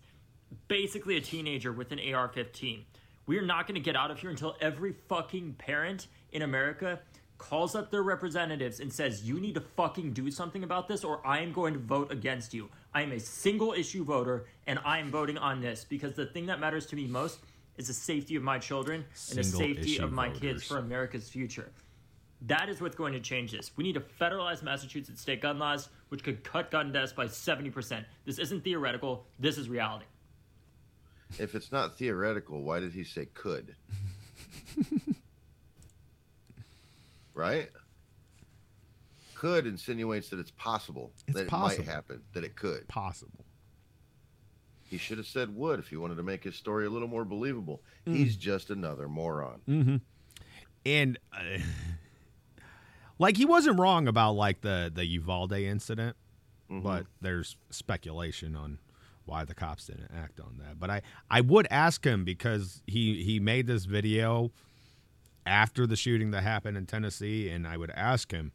basically 0.67 1.17
a 1.19 1.21
teenager 1.21 1.71
with 1.71 1.93
an 1.93 2.01
AR 2.13 2.27
15. 2.27 2.85
We're 3.27 3.47
not 3.47 3.69
going 3.69 3.77
to 3.77 3.81
get 3.81 3.95
out 3.95 4.11
of 4.11 4.19
here 4.19 4.31
until 4.31 4.57
every 4.61 4.97
fucking 5.09 5.55
parent 5.55 6.09
in 6.33 6.43
America 6.43 6.99
calls 7.39 7.77
up 7.77 7.93
their 7.93 8.03
representatives 8.03 8.81
and 8.81 8.93
says, 8.93 9.23
You 9.23 9.39
need 9.39 9.55
to 9.55 9.61
fucking 9.61 10.15
do 10.15 10.33
something 10.33 10.65
about 10.65 10.89
this, 10.89 11.05
or 11.05 11.25
I 11.25 11.43
am 11.43 11.53
going 11.53 11.75
to 11.75 11.81
vote 11.81 12.11
against 12.11 12.55
you. 12.55 12.71
I 12.95 13.03
am 13.03 13.13
a 13.13 13.21
single 13.21 13.73
issue 13.73 14.05
voter, 14.05 14.47
and 14.67 14.79
I 14.85 14.99
am 14.99 15.11
voting 15.11 15.39
on 15.39 15.61
this 15.61 15.85
because 15.89 16.15
the 16.15 16.27
thing 16.27 16.47
that 16.47 16.61
matters 16.61 16.87
to 16.87 16.97
me 16.97 17.07
most 17.07 17.41
is 17.79 17.87
the 17.87 17.95
safety 17.95 18.37
of 18.37 18.43
my 18.43 18.59
children 18.59 19.05
and 19.31 19.39
the 19.39 19.45
safety 19.45 19.99
of 19.99 20.13
my 20.13 20.27
voters. 20.29 20.41
kids 20.41 20.65
for 20.65 20.79
America's 20.79 21.29
future. 21.29 21.71
That 22.43 22.69
is 22.69 22.81
what's 22.81 22.97
going 22.97 23.13
to 23.15 23.21
change 23.21 23.53
this. 23.53 23.71
We 23.77 23.85
need 23.85 23.95
to 23.95 24.01
federalize 24.01 24.63
Massachusetts 24.63 25.23
state 25.23 25.41
gun 25.41 25.59
laws, 25.59 25.89
which 26.09 26.23
could 26.23 26.45
cut 26.45 26.71
gun 26.71 26.93
deaths 26.93 27.13
by 27.13 27.27
70%. 27.27 28.05
This 28.25 28.39
isn't 28.39 28.63
theoretical, 28.63 29.27
this 29.39 29.57
is 29.57 29.69
reality. 29.69 30.07
If 31.39 31.55
it's 31.55 31.73
not 31.73 31.97
theoretical, 31.97 32.63
why 32.63 32.81
did 32.81 32.93
he 32.93 33.05
say 33.05 33.27
could? 33.33 33.75
right? 37.35 37.71
Could 39.43 39.67
insinuates 39.67 40.29
that 40.29 40.39
it's 40.39 40.53
possible, 40.53 41.11
It's 41.27 41.37
that 41.37 41.43
it 41.47 41.49
possible. 41.49 41.85
might 41.85 41.93
happen, 41.93 42.23
that 42.33 42.45
it 42.45 42.55
could. 42.55 42.87
Possible. 42.87 43.45
He 44.85 44.99
should 44.99 45.19
have 45.19 45.27
said 45.27 45.53
would 45.57 45.81
if 45.81 45.89
he 45.89 45.97
wanted 45.97 46.15
to 46.19 46.23
make 46.23 46.45
his 46.45 46.55
story 46.55 46.87
a 46.87 46.91
little 46.91 47.09
more 47.09 47.25
believable. 47.25 47.83
Mm. 48.07 48.15
He's 48.15 48.37
just 48.37 48.71
another 48.71 49.09
moron. 49.09 50.01
and 50.87 51.19
uh, 51.37 51.59
like 53.19 53.37
he 53.37 53.45
wasn't 53.45 53.81
wrong 53.81 54.07
about 54.07 54.35
like 54.35 54.61
the 54.61 54.93
the 54.95 55.05
Uvalde 55.07 55.55
incident, 55.55 56.17
but 56.71 57.07
there's 57.21 57.57
speculation 57.69 58.55
on 58.55 58.79
why 59.25 59.45
the 59.45 59.57
cops 59.57 59.87
didn't 59.89 60.13
act 60.17 60.39
on 60.39 60.61
that. 60.65 60.79
But 60.79 60.89
I 60.91 61.03
I 61.29 61.41
would 61.41 61.67
ask 61.69 62.05
him 62.05 62.23
because 62.25 62.81
he 62.87 63.25
he 63.25 63.41
made 63.41 63.67
this 63.67 63.87
video 63.87 64.53
after 65.45 65.85
the 65.85 65.97
shooting 65.97 66.31
that 66.31 66.45
happened 66.45 66.77
in 66.77 66.87
Tennessee, 66.87 67.49
and 67.49 67.67
I 67.67 67.77
would 67.77 67.91
ask 67.91 68.31
him 68.31 68.53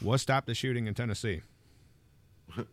what 0.00 0.18
stopped 0.18 0.46
the 0.46 0.54
shooting 0.54 0.86
in 0.86 0.94
Tennessee. 0.94 1.42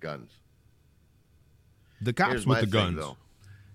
Guns. 0.00 0.30
The 2.00 2.12
cops 2.12 2.30
Here's 2.32 2.46
with 2.46 2.56
the 2.60 2.66
thing, 2.66 2.70
guns. 2.70 2.96
though. 2.98 3.16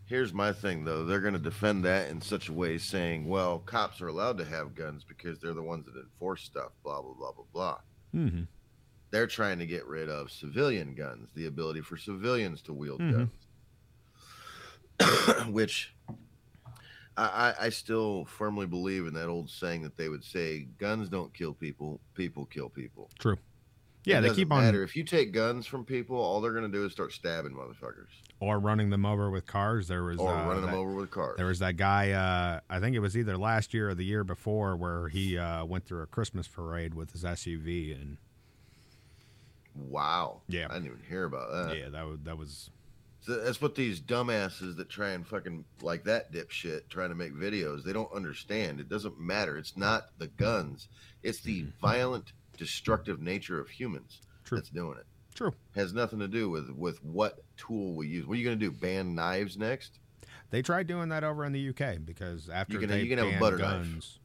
Here's 0.06 0.34
my 0.34 0.52
thing, 0.54 0.86
though. 0.86 1.06
They're 1.06 1.22
going 1.22 1.34
to 1.34 1.40
defend 1.40 1.86
that 1.86 2.10
in 2.10 2.22
such 2.22 2.50
a 2.50 2.54
way, 2.54 2.78
saying, 2.78 3.28
"Well, 3.28 3.60
cops 3.60 4.02
are 4.02 4.08
allowed 4.08 4.38
to 4.40 4.46
have 4.46 4.76
guns 4.76 5.04
because 5.04 5.40
they're 5.40 5.54
the 5.54 5.62
ones 5.64 5.86
that 5.86 5.96
enforce 6.00 6.44
stuff." 6.44 6.72
Blah 6.84 7.02
blah 7.02 7.14
blah 7.14 7.32
blah 7.32 7.46
blah. 7.54 7.78
hmm 8.12 8.42
They're 9.12 9.28
trying 9.28 9.60
to 9.60 9.66
get 9.66 9.86
rid 9.88 10.10
of 10.10 10.32
civilian 10.32 10.94
guns, 10.96 11.30
the 11.36 11.46
ability 11.48 11.82
for 11.82 11.98
civilians 11.98 12.62
to 12.64 12.74
wield 12.74 13.02
Mhm. 13.02 13.30
guns. 15.00 15.48
Which 15.54 15.94
I, 17.26 17.54
I, 17.66 17.70
still 17.70 18.26
firmly 18.26 18.66
believe 18.66 19.08
in 19.08 19.14
that 19.16 19.28
old 19.28 19.50
saying 19.50 19.82
that 19.84 19.98
they 19.98 20.10
would 20.10 20.24
say, 20.24 20.68
"Guns 20.78 21.10
don't 21.10 21.34
kill 21.34 21.54
people; 21.54 22.00
people 22.14 22.46
kill 22.46 22.70
people." 22.70 23.10
True. 23.20 23.38
Yeah, 24.06 24.20
It 24.20 24.22
they 24.22 24.34
keep 24.34 24.52
on 24.52 24.64
matter 24.64 24.82
if 24.84 24.96
you 24.96 25.04
take 25.04 25.34
guns 25.34 25.68
from 25.68 25.84
people. 25.84 26.16
All 26.18 26.40
they're 26.40 26.54
going 26.54 26.70
to 26.70 26.78
do 26.78 26.86
is 26.86 26.92
start 26.92 27.12
stabbing 27.12 27.52
motherfuckers 27.52 28.08
or 28.40 28.58
running 28.60 28.90
them 28.90 29.06
over 29.06 29.30
with 29.30 29.46
cars. 29.46 29.88
There 29.88 30.04
was 30.04 30.18
or 30.18 30.34
uh, 30.34 30.48
running 30.48 30.62
that- 30.62 30.72
them 30.72 30.80
over 30.80 30.94
with 30.94 31.12
cars. 31.12 31.36
There 31.38 31.46
was 31.48 31.60
that 31.60 31.76
guy, 31.76 32.12
uh, 32.12 32.60
I 32.70 32.80
think 32.80 32.96
it 32.96 33.00
was 33.00 33.18
either 33.18 33.38
last 33.38 33.74
year 33.74 33.90
or 33.90 33.96
the 33.96 34.06
year 34.06 34.24
before, 34.24 34.76
where 34.78 35.10
he 35.10 35.38
uh, 35.38 35.66
went 35.66 35.86
through 35.86 36.02
a 36.02 36.08
Christmas 36.08 36.48
parade 36.48 36.94
with 36.94 37.12
his 37.12 37.24
SUV, 37.24 37.94
and 37.94 38.18
Wow. 39.76 40.42
Yeah. 40.48 40.68
I 40.70 40.74
didn't 40.76 40.88
even 40.88 41.02
hear 41.08 41.26
about 41.26 41.52
that. 41.52 41.78
yeah, 41.78 41.90
that 41.90 42.06
was 42.06 42.20
that 42.24 42.38
was 42.38 42.70
So 43.22 43.38
that's 43.38 43.62
what 43.62 43.76
these 43.76 44.00
dumbasses 44.00 44.78
that 44.78 44.90
try 44.90 45.10
and 45.10 45.28
fucking 45.28 45.66
like 45.82 46.06
that 46.06 46.32
dipshit 46.32 46.88
trying 46.90 47.10
to 47.10 47.16
make 47.16 47.34
videos. 47.34 47.84
They 47.84 47.94
don't 47.94 48.12
understand. 48.14 48.80
It 48.80 48.90
doesn't 48.90 49.20
matter. 49.20 49.58
It's 49.58 49.76
not 49.76 50.18
the 50.18 50.28
guns. 50.28 50.88
It's 51.22 51.42
the 51.42 51.64
mm-hmm. 51.64 51.80
violent, 51.82 52.32
destructive 52.58 53.22
nature 53.22 53.60
of 53.60 53.70
humans 53.70 54.22
True. 54.46 54.58
that's 54.58 54.70
doing 54.70 54.98
it. 54.98 55.06
true. 55.36 55.54
Has 55.76 55.94
nothing 55.94 56.20
to 56.20 56.28
do 56.28 56.50
with 56.50 56.70
with 56.72 57.04
what 57.04 57.40
tool 57.58 57.94
we 57.94 58.08
use. 58.08 58.26
What 58.26 58.36
are 58.36 58.38
you 58.38 58.46
going 58.46 58.60
to 58.60 58.66
do? 58.66 58.72
Ban 58.72 59.16
knives 59.16 59.58
next? 59.58 60.00
They 60.52 60.62
tried 60.62 60.88
doing 60.88 61.10
that 61.10 61.24
over 61.24 61.46
in 61.46 61.52
the 61.52 61.70
UK 61.70 62.04
because 62.04 62.50
after 62.50 62.80
can- 62.80 62.90
they 62.90 63.02
you 63.02 63.10
can 63.10 63.20
have 63.20 63.36
a 63.36 63.40
butter 63.40 63.58
knife. 63.58 63.84
guns, 63.84 64.20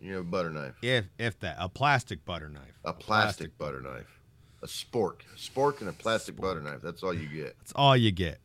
You 0.00 0.12
know, 0.12 0.22
butter 0.22 0.50
knife, 0.50 0.74
if 0.82 1.06
if 1.18 1.38
that 1.40 1.56
a 1.58 1.68
plastic 1.68 2.24
butter 2.24 2.48
knife, 2.48 2.78
a 2.84 2.92
plastic 2.92 3.58
butter 3.58 3.80
knife, 3.82 4.17
a 4.62 4.66
spork, 4.66 5.20
a 5.34 5.36
spork, 5.36 5.80
and 5.80 5.88
a 5.88 5.92
plastic 5.92 6.36
butter 6.36 6.60
knife. 6.60 6.80
That's 6.82 7.02
all 7.02 7.14
you 7.14 7.28
get. 7.28 7.56
That's 7.58 7.72
all 7.72 7.96
you 7.96 8.10
get. 8.10 8.38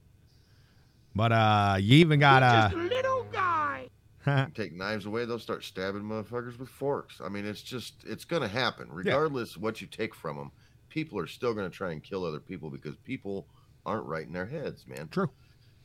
But 1.15 1.31
uh, 1.31 1.77
you 1.79 1.97
even 1.97 2.19
got 2.19 2.43
uh, 2.43 2.69
little 2.75 3.25
guy. 3.31 3.89
Take 4.55 4.73
knives 4.73 5.05
away, 5.05 5.25
they'll 5.25 5.37
start 5.37 5.63
stabbing 5.63 6.01
motherfuckers 6.01 6.57
with 6.57 6.69
forks. 6.69 7.19
I 7.23 7.29
mean, 7.29 7.45
it's 7.45 7.61
just 7.61 7.95
it's 8.05 8.23
gonna 8.25 8.47
happen, 8.47 8.87
regardless 8.89 9.55
of 9.55 9.61
what 9.61 9.81
you 9.81 9.87
take 9.87 10.15
from 10.15 10.37
them. 10.37 10.51
People 10.89 11.19
are 11.19 11.27
still 11.27 11.53
gonna 11.53 11.69
try 11.69 11.91
and 11.91 12.01
kill 12.01 12.23
other 12.23 12.39
people 12.39 12.69
because 12.69 12.95
people 12.97 13.47
aren't 13.85 14.05
right 14.05 14.25
in 14.25 14.31
their 14.31 14.45
heads, 14.45 14.85
man. 14.87 15.09
True. 15.09 15.29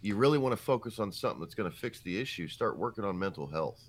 You 0.02 0.14
really 0.14 0.38
want 0.38 0.56
to 0.56 0.62
focus 0.62 1.00
on 1.00 1.11
something 1.11 1.40
that's 1.40 1.56
gonna 1.56 1.70
fix 1.70 2.00
the 2.00 2.20
issue. 2.20 2.47
Start 2.47 2.78
working 2.78 3.04
on 3.04 3.18
mental 3.18 3.47
health. 3.47 3.82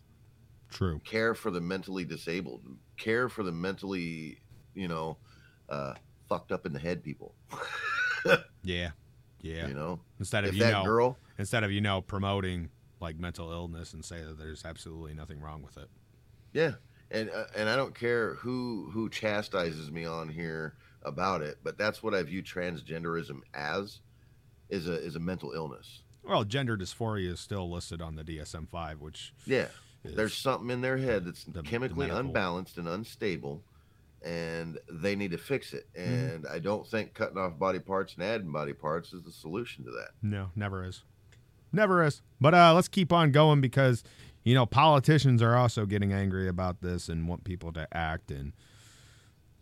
true. 0.72 1.00
care 1.06 1.36
for 1.36 1.52
the 1.52 1.62
mentally 1.62 2.04
disabled, 2.04 2.64
care 2.98 3.30
for 3.30 3.44
the 3.44 3.52
mentally, 3.52 4.40
you 4.74 4.88
know, 4.88 5.18
uh, 5.70 5.94
fucked 6.30 6.52
up 6.52 6.66
in 6.66 6.72
the 6.74 6.80
head 6.80 7.04
people. 7.04 7.36
Yeah, 8.64 8.90
yeah. 9.42 9.68
You 9.68 9.74
know, 9.74 10.00
Instead 10.20 10.44
of 10.44 10.50
if 10.50 10.56
you 10.56 10.64
that 10.64 10.72
know, 10.74 10.84
girl, 10.84 11.18
instead 11.38 11.64
of 11.64 11.72
you 11.72 11.80
know 11.82 12.02
promoting 12.02 12.70
like 13.00 13.18
mental 13.18 13.52
illness 13.52 13.94
and 13.94 14.04
say 14.04 14.22
that 14.22 14.38
there's 14.38 14.66
absolutely 14.66 15.14
nothing 15.14 15.40
wrong 15.40 15.62
with 15.64 15.78
it. 15.78 15.88
yeah, 16.54 16.74
and 17.12 17.30
uh, 17.30 17.46
and 17.56 17.70
I 17.70 17.78
don't 17.78 17.96
care 17.96 18.34
who 18.36 18.90
who 18.92 19.10
chastises 19.10 19.90
me 19.92 20.04
on 20.06 20.28
here 20.28 20.76
about 21.04 21.42
it, 21.42 21.60
but 21.64 21.78
that's 21.78 22.04
what 22.04 22.14
I 22.14 22.22
view 22.24 22.44
transgenderism 22.44 23.40
as 23.54 24.02
is 24.70 24.90
a 24.90 24.94
is 25.02 25.16
a 25.16 25.20
mental 25.22 25.54
illness. 25.54 26.02
Well, 26.22 26.44
gender 26.44 26.76
dysphoria 26.78 27.30
is 27.32 27.40
still 27.40 27.72
listed 27.72 28.02
on 28.02 28.16
the 28.18 28.24
DSM-5, 28.26 28.98
which 29.00 29.34
Yeah, 29.46 29.68
there's 30.04 30.34
something 30.36 30.70
in 30.70 30.82
their 30.82 30.98
head 30.98 31.24
that's 31.26 31.46
the- 31.46 31.54
the 31.54 31.64
chemically 31.64 32.08
medical- 32.08 32.20
unbalanced 32.28 32.78
and 32.78 32.90
unstable, 32.90 33.64
and 34.24 34.78
they 34.92 35.16
need 35.16 35.32
to 35.32 35.38
fix 35.38 35.74
it. 35.74 35.88
Mm-hmm. 35.98 36.14
And 36.14 36.48
I 36.48 36.60
don't 36.60 36.86
think 36.86 37.14
cutting 37.14 37.38
off 37.38 37.58
body 37.58 37.80
parts 37.80 38.16
and 38.16 38.24
adding 38.24 38.52
body 38.52 38.74
parts 38.74 39.14
is 39.14 39.24
the 39.24 39.32
solution 39.32 39.86
to 39.86 39.92
that. 39.92 40.10
No, 40.22 40.52
never 40.56 40.84
is. 40.86 41.04
Never 41.72 42.04
is. 42.04 42.22
But 42.42 42.54
uh, 42.54 42.74
let's 42.74 42.88
keep 42.88 43.14
on 43.14 43.32
going 43.32 43.62
because, 43.62 44.04
you 44.44 44.54
know, 44.54 44.66
politicians 44.66 45.42
are 45.42 45.56
also 45.56 45.86
getting 45.86 46.12
angry 46.12 46.48
about 46.48 46.82
this 46.82 47.10
and 47.10 47.28
want 47.28 47.44
people 47.44 47.72
to 47.74 47.88
act. 47.96 48.32
And 48.32 48.54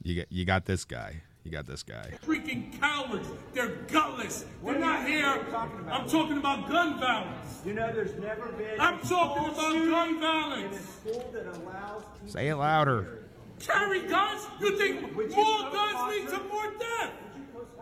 you 0.02 0.16
get 0.16 0.28
you 0.32 0.46
got 0.46 0.66
this 0.66 0.86
guy. 0.86 1.22
You 1.44 1.52
got 1.52 1.66
this 1.66 1.82
guy. 1.82 2.12
Freaking 2.26 2.78
cowards. 2.78 3.30
They're 3.54 3.78
gutless. 3.88 4.44
They're 4.66 4.78
not 4.78 5.08
here. 5.08 5.46
I'm 5.90 6.06
talking 6.10 6.38
about 6.38 6.68
gun 6.68 7.00
violence. 7.00 7.62
You 7.66 7.74
know, 7.74 7.94
there's 7.94 8.20
never 8.20 8.48
been. 8.48 8.80
I'm 8.80 9.00
talking 9.00 9.46
about 9.46 9.72
shooting 9.72 9.90
gun 9.90 10.10
in 10.10 10.16
a 10.18 10.20
violence. 10.20 10.80
school 10.80 11.30
that 11.34 11.46
allows 11.48 12.04
Say 12.26 12.50
it 12.50 12.56
louder. 12.58 13.27
Carry 13.60 14.02
guns? 14.08 14.48
You 14.60 14.78
think 14.78 15.14
more 15.14 15.72
guns 15.72 16.12
lead 16.12 16.30
to 16.30 16.44
more 16.44 16.74
death? 16.80 17.12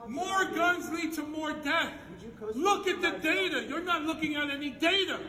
More 0.08 0.46
guns 0.46 0.90
lead 0.92 1.14
to 1.14 1.24
more 1.24 1.54
death. 1.54 1.92
Look 2.54 2.88
at 2.88 3.02
the 3.02 3.12
data. 3.22 3.66
You're 3.68 3.84
not 3.84 4.04
looking 4.04 4.36
at 4.36 4.50
any 4.50 4.72
data. 4.72 5.20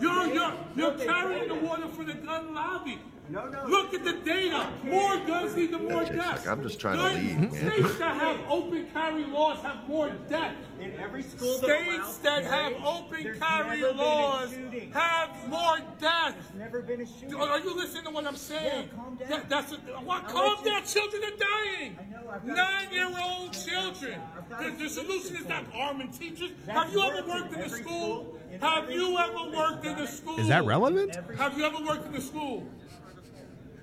You're, 0.00 0.26
you're, 0.26 0.54
you're 0.76 0.92
carrying 0.92 1.48
the 1.48 1.54
water 1.54 1.88
for 1.88 2.04
the 2.04 2.14
gun 2.14 2.54
lobby. 2.54 2.98
No, 3.30 3.46
no. 3.48 3.64
Look 3.66 3.94
at 3.94 4.04
the 4.04 4.14
data. 4.14 4.68
More 4.82 5.16
guns 5.18 5.54
lead 5.54 5.70
to 5.70 5.78
more 5.78 6.02
Jake's 6.02 6.16
deaths. 6.16 6.46
like, 6.46 6.48
I'm 6.58 6.62
just 6.64 6.80
trying 6.80 6.96
to 6.98 7.04
lead, 7.04 7.38
man. 7.52 7.52
States 7.52 7.98
that 7.98 8.16
have 8.16 8.38
open 8.50 8.86
carry 8.92 9.24
laws 9.24 9.58
have 9.62 9.88
more 9.88 10.10
deaths. 10.28 10.56
In 10.80 10.92
every 10.98 11.22
school 11.22 11.58
that 11.58 11.64
States 11.64 11.94
allows 11.94 12.18
that 12.18 12.42
carry, 12.44 12.74
have 12.74 12.84
open 12.84 13.38
carry 13.38 13.80
been 13.82 13.90
a 13.90 13.92
laws 14.02 14.54
have 14.92 15.48
more 15.48 15.78
deaths. 16.00 16.34
There's 16.48 16.58
never 16.58 16.82
been 16.82 17.02
a 17.02 17.06
shooting. 17.06 17.34
Oh, 17.34 17.48
are 17.48 17.60
you 17.60 17.76
listening 17.76 18.04
to 18.04 18.10
what 18.10 18.26
I'm 18.26 18.34
saying? 18.36 18.88
Yeah, 18.90 18.96
calm 18.96 19.14
down. 19.16 19.28
That, 19.30 19.48
that's 19.48 19.72
a, 19.72 19.76
what, 19.76 20.24
I'll 20.24 20.30
calm 20.30 20.56
let 20.56 20.64
you- 20.64 20.70
down. 20.72 20.84
Children 20.84 21.22
are 21.22 21.36
dying. 21.36 21.98
I 22.00 22.12
know, 22.12 22.30
I've 22.30 22.46
got- 22.46 22.56
Nine-year-old 22.56 23.52
children. 23.52 24.20
The, 24.60 24.70
the 24.82 24.88
solution 24.88 25.36
is 25.36 25.46
not 25.46 25.64
arming 25.74 26.08
teachers. 26.10 26.50
That's 26.66 26.78
Have 26.78 26.92
you 26.92 27.00
ever 27.02 27.28
worked 27.28 27.52
in 27.52 27.60
in 27.60 27.66
a 27.66 27.68
school? 27.68 27.82
school, 27.84 28.38
in 28.50 28.60
Have 28.60 28.90
you 28.90 29.16
ever 29.18 29.56
worked 29.56 29.86
in 29.86 29.98
a 29.98 30.06
school? 30.08 30.38
Is 30.40 30.48
that 30.48 30.64
relevant? 30.64 31.14
Have 31.38 31.56
you 31.56 31.64
ever 31.64 31.84
worked 31.84 32.06
in 32.08 32.14
a 32.16 32.20
school? 32.20 32.66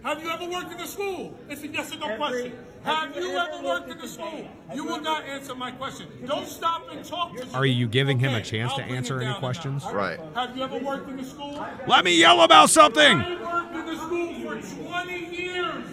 Have 0.07 0.23
you 0.23 0.29
ever 0.29 0.45
worked 0.45 0.71
in 0.71 0.79
a 0.79 0.87
school? 0.87 1.37
It's 1.49 1.63
a 1.63 1.67
yes 1.67 1.93
or 1.93 1.97
no 1.99 2.05
Every- 2.05 2.17
question. 2.17 2.53
have 2.85 3.07
Have 3.13 3.15
you 3.17 3.29
you 3.29 3.37
ever 3.37 3.51
ever 3.55 3.67
worked 3.67 3.89
in 3.91 3.97
a 3.97 4.01
the 4.03 4.07
school? 4.07 4.47
You 4.73 4.75
you 4.75 4.83
will 4.85 5.01
not 5.01 5.25
answer 5.25 5.53
my 5.53 5.71
question. 5.71 6.07
Don't 6.25 6.47
stop 6.47 6.87
and 6.89 7.03
talk 7.03 7.35
to 7.35 7.43
me. 7.43 7.51
Are 7.53 7.65
you 7.65 7.89
giving 7.89 8.17
him 8.17 8.33
a 8.33 8.41
chance 8.41 8.73
to 8.75 8.83
I'll 8.83 8.87
bring 8.87 8.99
answer 8.99 9.19
any 9.19 9.33
questions? 9.37 9.83
Right. 9.91 10.17
Have 10.33 10.55
you 10.55 10.63
ever 10.63 10.77
worked 10.77 11.09
in 11.09 11.19
a 11.19 11.25
school? 11.25 11.61
Let 11.87 12.05
me 12.05 12.17
yell 12.17 12.39
about 12.39 12.69
something. 12.69 13.17
I 13.19 13.35
worked 13.53 13.75
in 13.75 13.85
the 13.85 13.97
school 13.97 14.33
for 14.35 14.85
20 14.87 15.25
years. 15.25 15.83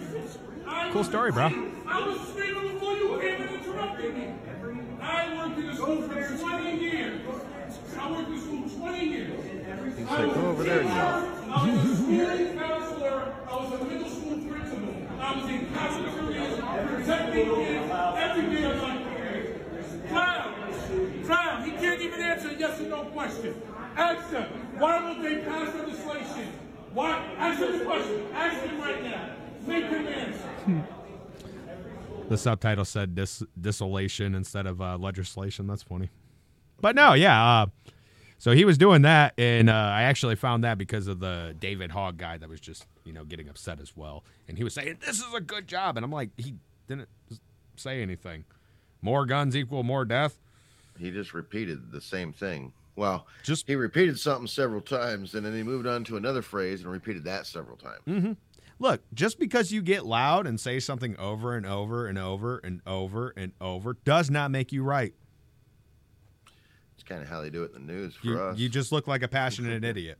I 0.65 0.91
Cool 0.91 1.03
story, 1.03 1.33
bro. 1.33 1.47
I 1.85 2.07
was 2.07 2.17
screaming 2.29 2.73
before 2.75 2.93
you 2.93 3.19
came 3.19 3.41
and 3.41 3.51
interrupted 3.53 4.15
me. 4.17 4.33
I 5.01 5.35
worked 5.35 5.59
in 5.59 5.67
the 5.67 5.75
school 5.75 6.01
for 6.03 6.37
20 6.37 6.77
years. 6.79 7.21
I 7.99 8.11
worked 8.11 8.29
in 8.29 8.35
the 8.35 8.41
school 8.41 8.69
20 8.79 9.05
years. 9.09 9.64
He's 9.97 10.07
like, 10.07 10.33
go 10.33 10.41
over 10.47 10.63
there 10.63 10.79
and 10.81 10.89
yell. 10.89 11.31
I 11.49 11.69
was 11.69 11.83
a 11.83 11.95
school 11.95 12.59
counselor. 12.59 13.35
I 13.47 13.55
was 13.55 13.81
a 13.81 13.83
middle 13.85 14.09
school 14.09 14.37
principal. 14.51 14.95
I 15.19 15.35
was 15.35 15.49
in 15.49 15.65
cafeterias 15.73 16.59
protecting 16.59 17.55
kids 17.55 17.91
every 18.17 18.55
day 18.55 18.63
of 18.65 18.81
my 18.81 19.03
career. 19.03 19.61
Clown. 20.09 21.23
Clown. 21.25 21.63
He 21.63 21.71
can't 21.71 22.01
even 22.01 22.21
answer 22.21 22.49
a 22.49 22.53
yes 22.55 22.79
or 22.81 22.83
no 22.83 23.03
question. 23.05 23.61
Answer. 23.95 24.43
Why 24.77 25.01
won't 25.03 25.23
they 25.23 25.37
pass 25.37 25.73
legislation? 25.75 26.51
Why? 26.93 27.17
Answer 27.37 27.77
the 27.77 27.85
question. 27.85 28.25
Ask 28.33 28.61
him 28.61 28.79
right 28.79 29.03
now. 29.03 29.35
Make 29.65 29.85
him 29.85 30.07
answer. 30.07 30.87
The 32.27 32.37
subtitle 32.37 32.85
said 32.85 33.15
dis- 33.15 33.43
desolation 33.59 34.33
instead 34.35 34.65
of 34.65 34.81
uh, 34.81 34.97
legislation. 34.97 35.67
That's 35.67 35.83
funny. 35.83 36.09
But 36.81 36.95
no, 36.95 37.13
yeah. 37.13 37.61
Uh, 37.61 37.65
so 38.37 38.51
he 38.51 38.65
was 38.65 38.77
doing 38.77 39.03
that, 39.03 39.33
and 39.37 39.69
uh, 39.69 39.73
I 39.73 40.03
actually 40.03 40.35
found 40.35 40.63
that 40.63 40.77
because 40.77 41.07
of 41.07 41.19
the 41.19 41.55
David 41.59 41.91
Hogg 41.91 42.17
guy 42.17 42.37
that 42.37 42.49
was 42.49 42.59
just 42.59 42.85
you 43.03 43.13
know 43.13 43.23
getting 43.23 43.49
upset 43.49 43.79
as 43.79 43.95
well, 43.95 44.23
and 44.47 44.57
he 44.57 44.63
was 44.63 44.73
saying 44.73 44.97
this 45.05 45.19
is 45.19 45.33
a 45.33 45.41
good 45.41 45.67
job, 45.67 45.97
and 45.97 46.03
I'm 46.03 46.11
like 46.11 46.29
he 46.37 46.55
didn't 46.87 47.09
say 47.75 48.01
anything. 48.01 48.45
More 49.01 49.25
guns 49.25 49.55
equal 49.55 49.83
more 49.83 50.05
death. 50.05 50.37
He 50.97 51.11
just 51.11 51.33
repeated 51.33 51.91
the 51.91 52.01
same 52.01 52.31
thing. 52.33 52.71
Well, 52.95 53.27
Just 53.43 53.67
he 53.67 53.75
repeated 53.75 54.17
something 54.17 54.47
several 54.47 54.79
times, 54.81 55.35
and 55.35 55.45
then 55.45 55.53
he 55.53 55.63
moved 55.63 55.85
on 55.85 56.03
to 56.05 56.17
another 56.17 56.41
phrase 56.41 56.81
and 56.81 56.91
repeated 56.91 57.25
that 57.25 57.45
several 57.45 57.77
times. 57.77 58.37
look, 58.79 59.01
just 59.13 59.37
because 59.37 59.71
you 59.71 59.81
get 59.81 60.05
loud 60.05 60.47
and 60.47 60.59
say 60.59 60.79
something 60.79 61.17
over 61.17 61.55
and 61.57 61.65
over 61.65 62.07
and 62.07 62.17
over 62.17 62.57
and 62.59 62.81
over 62.87 63.33
and 63.35 63.51
over 63.59 63.95
does 64.05 64.29
not 64.29 64.49
make 64.49 64.71
you 64.71 64.81
right. 64.83 65.13
Kind 67.07 67.21
of 67.21 67.29
how 67.29 67.41
they 67.41 67.49
do 67.49 67.63
it 67.63 67.71
in 67.75 67.85
the 67.85 67.93
news 67.93 68.15
for 68.15 68.27
You, 68.27 68.39
us. 68.39 68.57
you 68.57 68.69
just 68.69 68.91
look 68.91 69.07
like 69.07 69.21
a 69.23 69.27
passionate 69.27 69.83
idiot. 69.83 70.17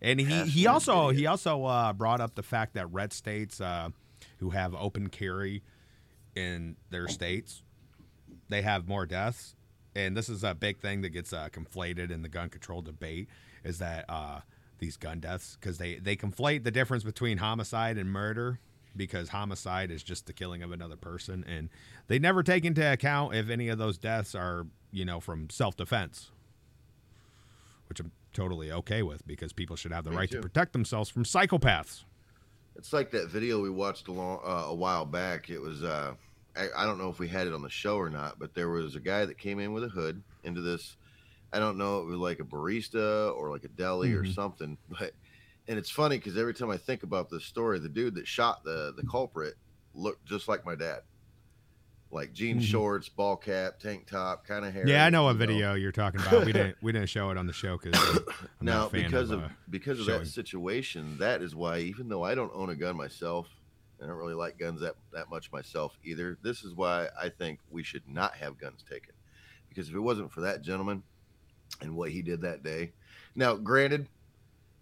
And 0.00 0.20
he, 0.20 0.44
he 0.44 0.66
also 0.66 1.08
idiot. 1.08 1.20
he 1.20 1.26
also 1.26 1.64
uh, 1.64 1.92
brought 1.92 2.20
up 2.20 2.34
the 2.34 2.42
fact 2.42 2.74
that 2.74 2.86
red 2.92 3.12
states 3.12 3.60
uh, 3.60 3.88
who 4.38 4.50
have 4.50 4.74
open 4.74 5.08
carry 5.08 5.62
in 6.34 6.76
their 6.90 7.08
states 7.08 7.62
they 8.48 8.62
have 8.62 8.88
more 8.88 9.04
deaths, 9.04 9.54
and 9.94 10.16
this 10.16 10.28
is 10.30 10.42
a 10.42 10.54
big 10.54 10.78
thing 10.78 11.02
that 11.02 11.10
gets 11.10 11.32
uh, 11.34 11.48
conflated 11.50 12.10
in 12.10 12.22
the 12.22 12.28
gun 12.30 12.48
control 12.48 12.80
debate 12.80 13.28
is 13.62 13.78
that 13.78 14.04
uh, 14.08 14.40
these 14.78 14.96
gun 14.96 15.20
deaths 15.20 15.56
because 15.60 15.76
they 15.78 15.96
they 15.96 16.16
conflate 16.16 16.64
the 16.64 16.70
difference 16.70 17.04
between 17.04 17.38
homicide 17.38 17.98
and 17.98 18.10
murder 18.10 18.58
because 18.96 19.28
homicide 19.28 19.90
is 19.90 20.02
just 20.02 20.24
the 20.26 20.32
killing 20.32 20.62
of 20.62 20.72
another 20.72 20.96
person 20.96 21.44
and 21.46 21.68
they 22.06 22.18
never 22.18 22.42
take 22.42 22.64
into 22.64 22.80
account 22.92 23.34
if 23.34 23.50
any 23.50 23.68
of 23.68 23.76
those 23.78 23.98
deaths 23.98 24.34
are 24.34 24.66
you 24.90 25.04
know 25.04 25.20
from 25.20 25.48
self-defense 25.50 26.30
which 27.88 28.00
i'm 28.00 28.12
totally 28.32 28.70
okay 28.70 29.02
with 29.02 29.26
because 29.26 29.52
people 29.52 29.76
should 29.76 29.92
have 29.92 30.04
the 30.04 30.10
Me 30.10 30.16
right 30.16 30.30
too. 30.30 30.36
to 30.36 30.42
protect 30.42 30.72
themselves 30.72 31.08
from 31.10 31.24
psychopaths 31.24 32.04
It's 32.76 32.92
like 32.92 33.10
that 33.12 33.28
video 33.30 33.60
we 33.60 33.70
watched 33.70 34.08
a, 34.08 34.12
long, 34.12 34.40
uh, 34.44 34.66
a 34.68 34.74
while 34.74 35.04
back. 35.04 35.50
It 35.50 35.58
was, 35.60 35.82
uh, 35.82 36.14
I, 36.56 36.68
I 36.76 36.86
don't 36.86 36.98
know 36.98 37.08
if 37.08 37.18
we 37.18 37.26
had 37.26 37.48
it 37.48 37.52
on 37.52 37.60
the 37.62 37.68
show 37.70 37.96
or 37.96 38.08
not, 38.08 38.38
but 38.38 38.54
there 38.54 38.68
was 38.68 38.94
a 38.94 39.00
guy 39.00 39.24
that 39.26 39.36
came 39.36 39.58
in 39.58 39.72
with 39.72 39.82
a 39.82 39.88
hood 39.88 40.22
into 40.44 40.60
this. 40.60 40.96
I 41.52 41.58
don't 41.58 41.76
know, 41.76 42.00
it 42.00 42.04
was 42.06 42.18
like 42.18 42.38
a 42.38 42.44
barista 42.44 43.34
or 43.34 43.50
like 43.50 43.64
a 43.64 43.68
deli 43.68 44.12
or 44.12 44.22
Mhm. 44.22 44.32
something. 44.34 44.78
But, 44.88 45.12
and 45.66 45.76
it's 45.76 45.90
funny 45.90 46.18
because 46.18 46.38
every 46.38 46.54
time 46.54 46.70
I 46.70 46.76
think 46.76 47.02
about 47.02 47.30
this 47.30 47.44
story, 47.44 47.78
the 47.80 47.88
dude 47.88 48.14
that 48.14 48.28
shot 48.28 48.62
the, 48.62 48.92
the 48.96 49.04
culprit 49.06 49.54
looked 49.94 50.24
just 50.24 50.46
like 50.46 50.64
my 50.64 50.76
dad. 50.76 51.00
Like 52.10 52.32
jean 52.32 52.58
Mhm. 52.58 52.62
shorts, 52.62 53.08
ball 53.10 53.36
cap, 53.36 53.78
tank 53.78 54.06
top, 54.06 54.46
kind 54.46 54.64
of 54.64 54.72
hair. 54.72 54.88
yeah 54.88 55.04
i 55.04 55.10
know 55.10 55.24
what 55.24 55.32
you 55.32 55.38
video 55.38 55.74
you're 55.74 55.92
talking 55.92 56.20
about 56.20 56.46
we 56.46 56.52
didn't 56.52 56.76
we 56.80 56.90
didn't 56.92 57.08
show 57.10 57.28
it 57.30 57.36
on 57.36 57.46
the 57.46 57.52
show 57.52 57.76
because 57.76 58.18
now 58.62 58.88
because 58.88 59.30
of, 59.30 59.42
uh, 59.44 59.48
because 59.68 60.00
of 60.00 60.06
showing. 60.06 60.20
that 60.20 60.26
situation 60.26 61.18
that 61.18 61.42
is 61.42 61.54
why 61.54 61.78
even 61.80 62.08
though 62.08 62.22
i 62.22 62.34
don't 62.34 62.50
own 62.54 62.70
a 62.70 62.74
gun 62.74 62.96
myself 62.96 63.46
i 64.02 64.06
don't 64.06 64.16
really 64.16 64.32
like 64.34 64.58
guns 64.58 64.80
that, 64.80 64.94
that 65.12 65.28
much 65.28 65.52
myself 65.52 65.98
either 66.02 66.38
this 66.42 66.64
is 66.64 66.72
why 66.74 67.08
i 67.20 67.28
think 67.28 67.60
we 67.70 67.82
should 67.82 68.08
not 68.08 68.32
have 68.34 68.56
guns 68.56 68.82
taken 68.88 69.12
because 69.68 69.90
if 69.90 69.94
it 69.94 70.00
wasn't 70.00 70.32
for 70.32 70.40
that 70.40 70.62
gentleman 70.62 71.02
and 71.82 71.94
what 71.94 72.10
he 72.10 72.22
did 72.22 72.40
that 72.40 72.62
day. 72.62 72.90
Now, 73.36 73.54
granted, 73.54 74.08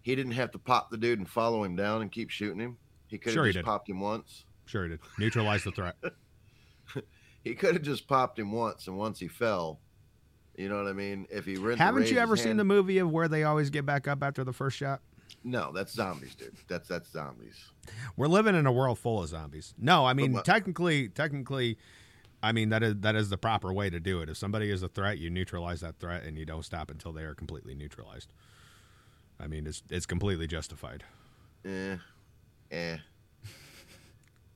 he 0.01 0.15
didn't 0.15 0.33
have 0.33 0.53
to 0.53 0.59
pop 0.59 0.91
the 0.91 0.97
dude 0.97 1.19
and 1.19 1.29
follow 1.29 1.65
him 1.65 1.75
down 1.75 2.01
and 2.01 2.11
keep 2.11 2.31
shooting 2.31 2.61
him. 2.61 2.79
He 3.09 3.19
could 3.19 3.31
have 3.31 3.35
Sure 3.35 3.53
just 3.53 3.65
popped 3.67 3.91
him 3.91 4.01
once. 4.01 4.45
Sure, 4.67 4.85
he 4.85 4.91
did. 4.91 5.01
Neutralize 5.19 5.65
the 5.65 5.73
threat. 5.73 5.97
He 7.47 7.55
could 7.55 7.75
have 7.75 7.85
just 7.85 8.09
popped 8.09 8.41
him 8.41 8.51
once, 8.51 8.89
and 8.89 8.99
once 8.99 9.21
he 9.21 9.29
fell, 9.29 9.79
you 10.57 10.69
know 10.69 10.83
what 10.83 10.89
I 10.89 10.93
mean. 10.93 11.29
If 11.31 11.45
he 11.45 11.55
to 11.55 11.77
Haven't 11.77 12.11
you 12.11 12.19
ever 12.19 12.37
seen 12.37 12.49
hand- 12.49 12.59
the 12.59 12.65
movie 12.65 12.99
of 12.99 13.09
where 13.09 13.29
they 13.29 13.45
always 13.45 13.71
get 13.71 13.87
back 13.87 14.09
up 14.09 14.21
after 14.21 14.43
the 14.43 14.53
first 14.53 14.77
shot? 14.77 15.01
No, 15.45 15.71
that's 15.73 15.93
zombies, 15.93 16.35
dude. 16.35 16.57
That's 16.67 16.89
that's 16.89 17.09
zombies. 17.09 17.55
We're 18.17 18.27
living 18.27 18.57
in 18.57 18.67
a 18.67 18.73
world 18.73 18.99
full 18.99 19.23
of 19.23 19.29
zombies. 19.29 19.75
No, 19.79 20.05
I 20.07 20.13
mean 20.13 20.33
my- 20.33 20.43
technically, 20.43 21.09
technically, 21.09 21.79
I 22.43 22.51
mean 22.51 22.71
that 22.71 22.83
is 22.83 22.97
that 23.03 23.15
is 23.15 23.29
the 23.31 23.39
proper 23.39 23.73
way 23.73 23.91
to 23.91 24.01
do 24.01 24.21
it. 24.23 24.29
If 24.29 24.37
somebody 24.37 24.69
is 24.69 24.83
a 24.83 24.89
threat, 24.89 25.19
you 25.19 25.31
neutralize 25.31 25.83
that 25.83 26.01
threat, 26.01 26.25
and 26.25 26.37
you 26.37 26.47
don't 26.47 26.65
stop 26.65 26.91
until 26.91 27.13
they 27.13 27.23
are 27.23 27.37
completely 27.37 27.77
neutralized. 27.77 28.33
I 29.39 29.47
mean, 29.47 29.69
it's 29.69 29.85
it's 29.89 30.07
completely 30.07 30.49
justified. 30.49 31.05
Eh, 31.65 31.99
eh. 32.73 32.97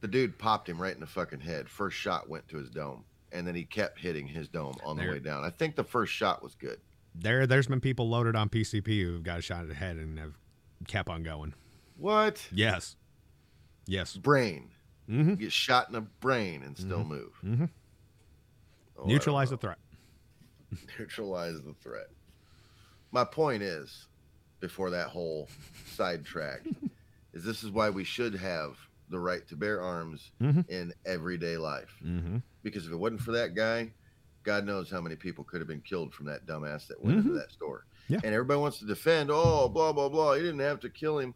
The 0.01 0.09
dude 0.09 0.39
popped 0.39 0.69
him 0.69 0.81
right 0.81 0.95
in 0.95 1.01
the 1.01 1.07
fucking 1.07 1.41
head. 1.41 1.69
First 1.69 1.97
shot 1.97 2.29
went 2.29 2.49
to 2.49 2.57
his 2.57 2.71
dome, 2.71 3.05
and 3.33 3.47
then 3.47 3.55
he 3.55 3.65
kept 3.65 3.99
hitting 3.99 4.27
his 4.27 4.49
dome 4.49 4.77
on 4.85 4.97
the 4.97 5.07
way 5.07 5.19
down. 5.19 5.45
I 5.45 5.51
think 5.51 5.77
the 5.77 5.85
first 5.85 6.13
shot 6.13 6.43
was 6.43 6.55
good. 6.55 6.79
There, 7.15 7.47
there's 7.47 7.67
been 7.67 7.81
people 7.81 8.09
loaded 8.09 8.37
on 8.37 8.49
PCP 8.49 9.03
who've 9.03 9.23
got 9.23 9.41
a 9.41 9.43
shot 9.43 9.63
at 9.63 9.69
the 9.69 9.75
head 9.75 9.97
and 9.97 10.19
have 10.19 10.35
kept 10.87 11.09
on 11.09 11.23
going. 11.23 11.55
What? 11.99 12.47
Yes, 12.53 12.97
yes. 13.87 14.17
Brain. 14.17 14.71
Mm-hmm. 15.09 15.31
You 15.31 15.37
get 15.37 15.53
shot 15.53 15.89
in 15.89 15.93
the 15.93 16.03
brain 16.03 16.63
and 16.63 16.79
still 16.79 17.05
move. 17.05 17.33
Mm-hmm. 17.45 17.65
Oh, 18.97 19.07
Neutralize 19.07 19.51
the 19.51 19.57
threat. 19.57 19.79
neutralize 20.99 21.61
the 21.63 21.75
threat. 21.83 22.09
My 23.11 23.25
point 23.25 23.63
is, 23.63 24.07
before 24.61 24.91
that 24.91 25.09
whole 25.09 25.49
sidetrack, 25.95 26.61
is 27.33 27.45
this 27.45 27.65
is 27.65 27.71
why 27.71 27.91
we 27.91 28.05
should 28.05 28.35
have 28.37 28.77
the 29.11 29.19
right 29.19 29.47
to 29.49 29.57
bear 29.57 29.83
arms 29.83 30.31
Mhm. 30.41 30.69
in 30.69 30.93
everyday 31.05 31.57
life. 31.57 31.91
Mm-hmm. 32.05 32.39
Because 32.63 32.87
if 32.87 32.93
it 32.93 32.97
wasn't 32.97 33.21
for 33.21 33.33
that 33.33 33.55
guy, 33.55 33.93
God 34.43 34.65
knows 34.65 34.91
how 34.91 35.01
many 35.01 35.17
people 35.17 35.45
could 35.45 35.61
have 35.61 35.69
been 35.69 35.81
killed 35.83 36.15
from 36.15 36.27
that 36.27 36.47
dumbass 36.47 36.87
that 36.89 37.03
went 37.03 37.19
into 37.19 37.31
Mhm. 37.31 37.35
that 37.41 37.51
store. 37.51 37.85
Yeah. 38.09 38.21
And 38.25 38.33
everybody 38.35 38.59
wants 38.61 38.79
to 38.79 38.87
defend, 38.87 39.31
oh, 39.33 39.69
blah, 39.69 39.93
blah, 39.93 40.09
blah. 40.09 40.33
You 40.35 40.43
didn't 40.43 40.61
have 40.61 40.81
to 40.81 40.91
kill 40.91 41.19
him. 41.19 41.35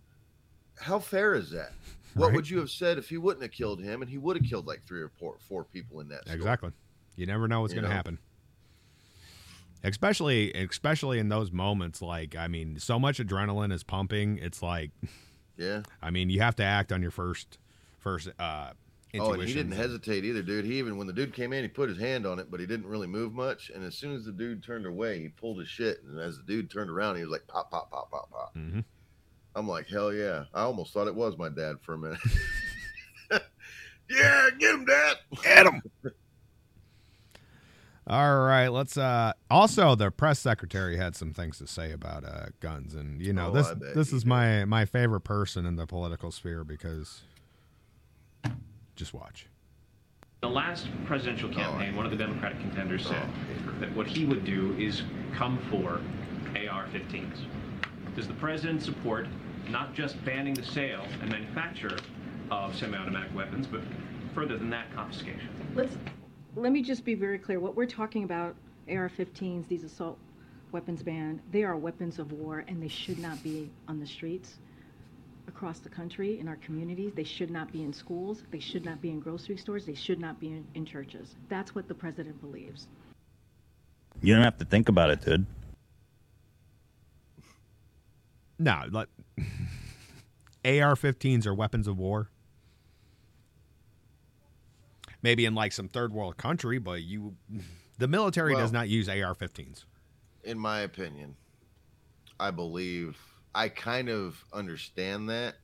How 0.81 0.99
fair 0.99 1.35
is 1.35 1.51
that? 1.51 1.73
What 2.15 2.29
Right. 2.29 2.37
would 2.37 2.49
you 2.51 2.59
have 2.61 2.71
said 2.71 2.97
if 2.99 3.09
he 3.09 3.19
wouldn't 3.19 3.43
have 3.43 3.53
killed 3.53 3.81
him 3.83 4.01
and 4.03 4.11
he 4.11 4.19
would 4.19 4.37
have 4.37 4.47
killed 4.49 4.67
like 4.67 4.85
three 4.87 5.03
or 5.03 5.09
four, 5.09 5.37
four 5.41 5.65
people 5.65 6.01
in 6.01 6.09
that 6.09 6.23
store? 6.23 6.35
Exactly. 6.37 6.71
You 7.17 7.27
never 7.27 7.47
know 7.49 7.61
what's 7.61 7.75
going 7.75 7.85
to 7.85 7.91
happen. 7.91 8.19
Especially, 9.83 10.51
especially 10.55 11.19
in 11.19 11.29
those 11.29 11.53
moments, 11.53 12.01
like 12.01 12.35
I 12.37 12.49
mean, 12.49 12.79
so 12.79 12.99
much 12.99 13.19
adrenaline 13.19 13.73
is 13.73 13.83
pumping. 13.85 14.39
It's 14.39 14.63
like, 14.63 14.91
Yeah. 15.59 15.83
I 16.03 16.11
mean, 16.11 16.31
you 16.31 16.41
have 16.41 16.57
to 16.57 16.65
act 16.65 16.91
on 16.91 17.03
your 17.03 17.11
first, 17.11 17.59
first 18.05 18.29
uh, 18.39 18.71
Oh, 19.21 19.33
and 19.33 19.45
he 19.45 19.55
didn't 19.55 19.73
hesitate 19.73 20.25
either, 20.25 20.43
dude. 20.43 20.65
He 20.65 20.79
even 20.79 20.97
when 20.97 21.07
the 21.07 21.13
dude 21.13 21.33
came 21.33 21.53
in, 21.53 21.63
he 21.63 21.69
put 21.69 21.89
his 21.89 21.99
hand 21.99 22.27
on 22.27 22.41
it, 22.41 22.51
but 22.51 22.59
he 22.59 22.67
didn't 22.67 22.87
really 22.87 23.07
move 23.07 23.33
much. 23.33 23.71
And 23.73 23.85
as 23.85 23.97
soon 23.97 24.15
as 24.15 24.25
the 24.25 24.33
dude 24.33 24.63
turned 24.63 24.87
away, 24.87 25.21
he 25.21 25.29
pulled 25.29 25.61
his 25.61 25.69
shit. 25.69 26.03
And 26.03 26.19
as 26.19 26.37
the 26.37 26.43
dude 26.43 26.71
turned 26.71 26.91
around, 26.91 27.17
he 27.17 27.23
was 27.23 27.31
like 27.31 27.47
pop, 27.47 27.71
pop, 27.71 27.91
pop, 27.91 28.11
pop, 28.11 28.31
pop. 28.31 28.55
Mm-hmm. 28.57 28.81
I'm 29.55 29.69
like, 29.69 29.87
hell 29.89 30.13
yeah! 30.13 30.45
I 30.53 30.63
almost 30.63 30.93
thought 30.93 31.07
it 31.07 31.15
was 31.15 31.39
my 31.39 31.49
dad 31.49 31.77
for 31.83 31.95
a 31.95 31.99
minute. 31.99 32.19
yeah, 34.11 34.49
get 34.59 34.75
him, 34.75 34.85
dad. 34.85 35.17
Get 35.43 35.67
him. 35.67 35.83
All 38.07 38.41
right, 38.41 38.69
let's. 38.69 38.97
uh 38.99 39.33
Also, 39.49 39.95
the 39.95 40.11
press 40.11 40.41
secretary 40.41 40.97
had 40.97 41.15
some 41.15 41.33
things 41.33 41.59
to 41.59 41.69
say 41.69 41.93
about 41.93 42.25
uh 42.25 42.47
guns, 42.59 42.95
and 42.97 43.23
you 43.23 43.33
know 43.33 43.49
Oh, 43.49 43.53
this 43.53 43.73
this 43.95 44.13
is 44.13 44.27
my 44.27 44.65
my 44.65 44.85
favorite 44.85 45.23
person 45.23 45.65
in 45.65 45.77
the 45.77 45.87
political 45.87 46.33
sphere 46.33 46.65
because 46.65 47.23
just 48.97 49.15
watch. 49.15 49.47
The 50.41 50.49
last 50.49 50.89
presidential 51.07 51.51
oh, 51.51 51.55
campaign, 51.55 51.97
one 51.97 52.05
of 52.05 52.13
the 52.13 52.19
Democratic 52.19 52.61
contenders 52.61 53.07
oh, 53.07 53.11
said 53.11 53.29
that 53.81 53.95
what 53.97 54.07
he 54.07 54.25
would 54.25 54.45
do 54.45 54.77
is 54.79 55.03
come 55.35 55.59
for 55.71 56.01
AR-15s. 56.55 57.47
Does 58.15 58.29
the 58.29 58.35
president 58.35 58.83
support 58.83 59.27
not 59.69 59.95
just 59.95 60.23
banning 60.25 60.55
the 60.55 60.65
sale 60.65 61.05
and 61.21 61.31
manufacture 61.31 61.97
of 62.51 62.77
semi-automatic 62.77 63.35
weapons, 63.35 63.67
but 63.67 63.81
further 64.35 64.59
than 64.59 64.71
that, 64.71 64.95
confiscation? 64.95 65.49
Let's, 65.75 65.97
let 66.55 66.73
me 66.73 66.83
just 66.83 67.05
be 67.05 67.15
very 67.15 67.39
clear. 67.39 67.59
What 67.59 67.75
we're 67.75 67.87
talking 67.87 68.25
about, 68.25 68.55
AR-15s, 68.89 69.67
these 69.67 69.83
assault 69.83 70.19
weapons 70.71 71.03
ban, 71.03 71.41
they 71.51 71.65
are 71.65 71.77
weapons 71.77 72.19
of 72.19 72.33
war 72.33 72.65
and 72.69 72.83
they 72.83 72.89
should 72.89 73.19
not 73.19 73.43
be 73.43 73.71
on 73.89 73.99
the 73.99 74.07
streets 74.07 74.59
across 75.49 75.79
the 75.79 75.89
country, 75.89 76.41
in 76.41 76.49
our 76.49 76.57
communities. 76.57 77.13
They 77.15 77.25
should 77.25 77.51
not 77.51 77.73
be 77.73 77.83
in 77.83 77.93
schools. 77.93 78.43
They 78.51 78.61
should 78.61 78.85
not 78.85 79.01
be 79.01 79.11
in 79.11 79.21
grocery 79.21 79.57
stores. 79.57 79.87
They 79.87 79.95
should 79.95 80.21
not 80.21 80.41
be 80.41 80.49
in, 80.49 80.67
in 80.75 80.85
churches. 80.85 81.37
That's 81.49 81.75
what 81.75 81.89
the 81.89 81.95
president 81.95 82.41
believes. 82.41 82.89
You 84.23 84.35
don't 84.35 84.45
have 84.45 84.59
to 84.59 84.65
think 84.65 84.89
about 84.89 85.11
it, 85.11 85.23
dude. 85.23 85.47
No, 88.59 88.83
like 88.91 89.09
AR-15s 90.65 91.47
are 91.47 91.55
weapons 91.55 91.89
of 91.89 91.99
war. 91.99 92.29
Maybe 95.23 95.47
in 95.47 95.55
like 95.55 95.73
some 95.73 95.89
third 95.89 96.13
world 96.13 96.37
country, 96.37 96.79
but 96.79 97.03
you, 97.03 97.35
the 97.99 98.09
military 98.09 98.55
does 98.55 98.73
not 98.73 98.89
use 98.89 99.09
AR-15s. 99.09 99.85
In 100.45 100.59
my 100.59 100.81
opinion, 100.81 101.37
I 102.39 102.51
believe 102.51 103.17
I 103.55 103.69
kind 103.69 104.09
of 104.09 104.43
understand 104.53 105.29
that. 105.31 105.55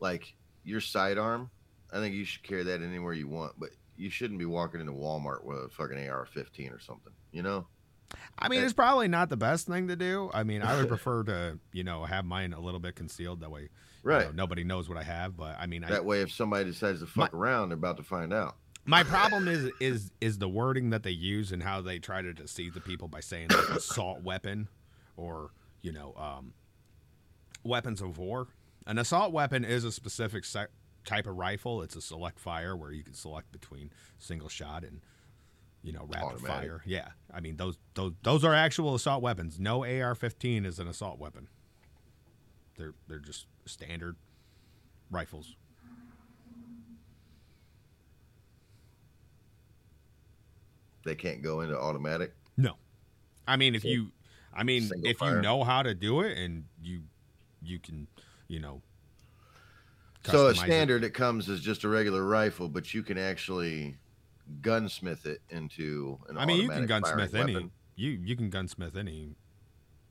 Like 0.00 0.34
your 0.64 0.80
sidearm, 0.80 1.50
I 1.92 1.98
think 1.98 2.14
you 2.14 2.24
should 2.24 2.42
carry 2.42 2.64
that 2.64 2.82
anywhere 2.82 3.12
you 3.12 3.28
want, 3.28 3.52
but 3.58 3.70
you 3.96 4.10
shouldn't 4.10 4.38
be 4.38 4.46
walking 4.46 4.80
into 4.80 4.92
Walmart 4.92 5.44
with 5.44 5.58
a 5.58 5.68
fucking 5.68 5.96
AR-15 6.08 6.74
or 6.74 6.80
something. 6.80 7.12
You 7.30 7.42
know? 7.42 7.66
I 8.38 8.48
mean, 8.48 8.62
it's 8.62 8.72
probably 8.72 9.08
not 9.08 9.28
the 9.28 9.36
best 9.36 9.66
thing 9.66 9.88
to 9.88 9.96
do. 9.96 10.30
I 10.34 10.42
mean, 10.42 10.62
I 10.62 10.76
would 10.76 10.88
prefer 10.88 11.22
to, 11.24 11.58
you 11.72 11.84
know, 11.84 12.04
have 12.04 12.24
mine 12.24 12.52
a 12.52 12.60
little 12.60 12.80
bit 12.80 12.94
concealed. 12.96 13.40
That 13.40 13.50
way, 13.50 13.62
you 13.62 13.68
Right. 14.02 14.26
know, 14.26 14.32
nobody 14.32 14.64
knows 14.64 14.88
what 14.88 14.98
I 14.98 15.02
have. 15.04 15.36
But 15.36 15.56
I 15.58 15.66
mean, 15.66 15.84
I, 15.84 15.88
That 15.90 16.04
way, 16.04 16.20
if 16.20 16.32
somebody 16.32 16.64
decides 16.64 17.00
to 17.00 17.06
fuck 17.06 17.32
around, 17.32 17.68
they're 17.70 17.78
about 17.78 17.96
to 17.98 18.02
find 18.02 18.32
out. 18.32 18.56
my 18.84 19.04
problem 19.04 19.46
is 19.46 19.70
is 19.80 20.10
is 20.20 20.38
the 20.38 20.48
wording 20.48 20.90
that 20.90 21.04
they 21.04 21.10
use 21.12 21.52
and 21.52 21.62
how 21.62 21.80
they 21.80 21.98
try 22.00 22.20
to 22.20 22.32
deceive 22.34 22.74
the 22.74 22.80
people 22.80 23.06
by 23.06 23.20
saying 23.20 23.48
like 23.48 23.68
assault 23.70 24.22
weapon 24.24 24.66
or 25.16 25.50
you 25.82 25.92
know 25.92 26.12
um, 26.16 26.52
weapons 27.64 28.00
of 28.00 28.18
war. 28.18 28.48
An 28.86 28.98
assault 28.98 29.32
weapon 29.32 29.64
is 29.64 29.84
a 29.84 29.92
specific 29.92 30.44
se- 30.44 30.66
type 31.04 31.26
of 31.26 31.36
rifle. 31.36 31.82
It's 31.82 31.96
a 31.96 32.02
select 32.02 32.38
fire 32.38 32.76
where 32.76 32.92
you 32.92 33.02
can 33.02 33.14
select 33.14 33.52
between 33.52 33.90
single 34.18 34.48
shot 34.48 34.84
and 34.84 35.00
you 35.82 35.92
know 35.92 36.06
rapid 36.08 36.36
Automatic. 36.36 36.46
fire. 36.46 36.82
Yeah, 36.84 37.08
I 37.32 37.40
mean 37.40 37.56
those 37.56 37.78
those 37.94 38.12
those 38.22 38.44
are 38.44 38.54
actual 38.54 38.94
assault 38.94 39.22
weapons. 39.22 39.58
No 39.60 39.84
AR-15 39.84 40.66
is 40.66 40.78
an 40.78 40.88
assault 40.88 41.18
weapon. 41.18 41.48
They're 42.76 42.94
they're 43.08 43.18
just 43.18 43.46
standard 43.66 44.16
rifles. 45.10 45.54
They 51.04 51.14
can't 51.14 51.42
go 51.42 51.60
into 51.60 51.78
automatic. 51.78 52.34
No. 52.56 52.76
I 53.46 53.56
mean, 53.56 53.74
if 53.74 53.84
you, 53.84 54.12
I 54.54 54.62
mean, 54.62 54.82
single 54.82 55.10
if 55.10 55.18
fire. 55.18 55.36
you 55.36 55.42
know 55.42 55.64
how 55.64 55.82
to 55.82 55.94
do 55.94 56.20
it 56.20 56.38
and 56.38 56.64
you, 56.80 57.02
you 57.64 57.78
can, 57.78 58.06
you 58.48 58.60
know. 58.60 58.82
So 60.24 60.46
a 60.46 60.52
customize 60.52 60.54
it. 60.54 60.56
standard, 60.58 61.04
it. 61.04 61.14
comes 61.14 61.48
as 61.48 61.60
just 61.60 61.84
a 61.84 61.88
regular 61.88 62.24
rifle, 62.24 62.68
but 62.68 62.94
you 62.94 63.02
can 63.02 63.18
actually 63.18 63.96
gunsmith 64.60 65.26
it 65.26 65.40
into 65.50 66.18
an 66.28 66.38
I 66.38 66.44
mean, 66.46 66.62
you 66.62 66.68
can 66.68 66.86
gunsmith 66.86 67.34
any. 67.34 67.54
weapon. 67.54 67.70
You 67.96 68.10
you 68.24 68.36
can 68.36 68.48
gunsmith 68.50 68.96
any, 68.96 69.34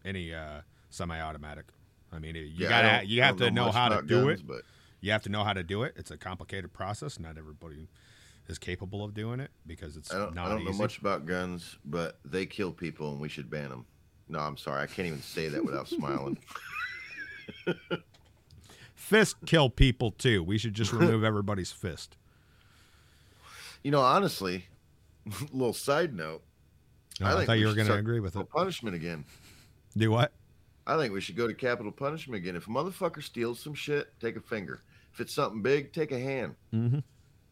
any 0.05 0.33
uh, 0.33 0.61
semi-automatic. 0.89 1.65
I 2.11 2.19
mean, 2.19 2.35
you 2.35 2.49
Yeah, 2.55 2.69
gotta 2.69 3.07
you 3.07 3.21
have 3.21 3.37
to 3.37 3.51
know 3.51 3.65
know 3.67 3.71
how 3.71 3.89
to 3.89 4.01
do 4.01 4.25
guns, 4.25 4.41
it. 4.41 4.47
but- 4.47 4.61
You 4.99 5.11
have 5.13 5.23
to 5.23 5.29
know 5.29 5.43
how 5.43 5.53
to 5.53 5.63
do 5.63 5.83
it. 5.83 5.93
It's 5.95 6.11
a 6.11 6.17
complicated 6.17 6.73
process. 6.73 7.19
Not 7.19 7.37
everybody 7.37 7.87
is 8.47 8.59
capable 8.59 9.03
of 9.03 9.13
doing 9.13 9.39
it 9.39 9.49
because 9.65 9.95
it's 9.97 10.13
I 10.13 10.17
don't, 10.17 10.35
not 10.35 10.47
I 10.47 10.49
don't 10.49 10.61
easy. 10.63 10.71
know 10.71 10.77
much 10.77 10.97
about 10.99 11.25
guns, 11.25 11.77
but 11.85 12.19
they 12.25 12.45
kill 12.45 12.71
people 12.73 13.11
and 13.11 13.19
we 13.21 13.29
should 13.29 13.49
ban 13.49 13.69
them. 13.69 13.85
No, 14.27 14.39
I'm 14.39 14.57
sorry. 14.57 14.81
I 14.83 14.87
can't 14.87 15.07
even 15.07 15.21
say 15.21 15.47
that 15.47 15.63
without 15.63 15.87
smiling. 15.87 16.37
Fist 18.95 19.35
kill 19.45 19.69
people 19.69 20.11
too. 20.11 20.43
We 20.43 20.57
should 20.57 20.73
just 20.73 20.93
remove 20.93 21.23
everybody's 21.23 21.71
fist. 21.71 22.17
You 23.83 23.91
know, 23.91 24.01
honestly, 24.01 24.65
little 25.51 25.73
side 25.73 26.13
note. 26.15 26.43
Oh, 27.21 27.25
I 27.25 27.33
think 27.33 27.45
thought 27.47 27.59
you 27.59 27.67
were 27.67 27.73
gonna 27.73 27.95
agree 27.95 28.19
with 28.19 28.35
it. 28.35 28.49
Punishment 28.49 28.95
again. 28.95 29.25
Do 29.97 30.11
what? 30.11 30.31
I 30.87 30.97
think 30.97 31.13
we 31.13 31.21
should 31.21 31.35
go 31.35 31.47
to 31.47 31.53
capital 31.53 31.91
punishment 31.91 32.41
again. 32.41 32.55
If 32.55 32.67
a 32.67 32.69
motherfucker 32.69 33.21
steals 33.21 33.59
some 33.59 33.73
shit, 33.73 34.13
take 34.19 34.35
a 34.35 34.41
finger. 34.41 34.81
If 35.13 35.19
it's 35.19 35.33
something 35.33 35.61
big, 35.61 35.93
take 35.93 36.11
a 36.11 36.19
hand. 36.19 36.55
Mm-hmm. 36.73 36.99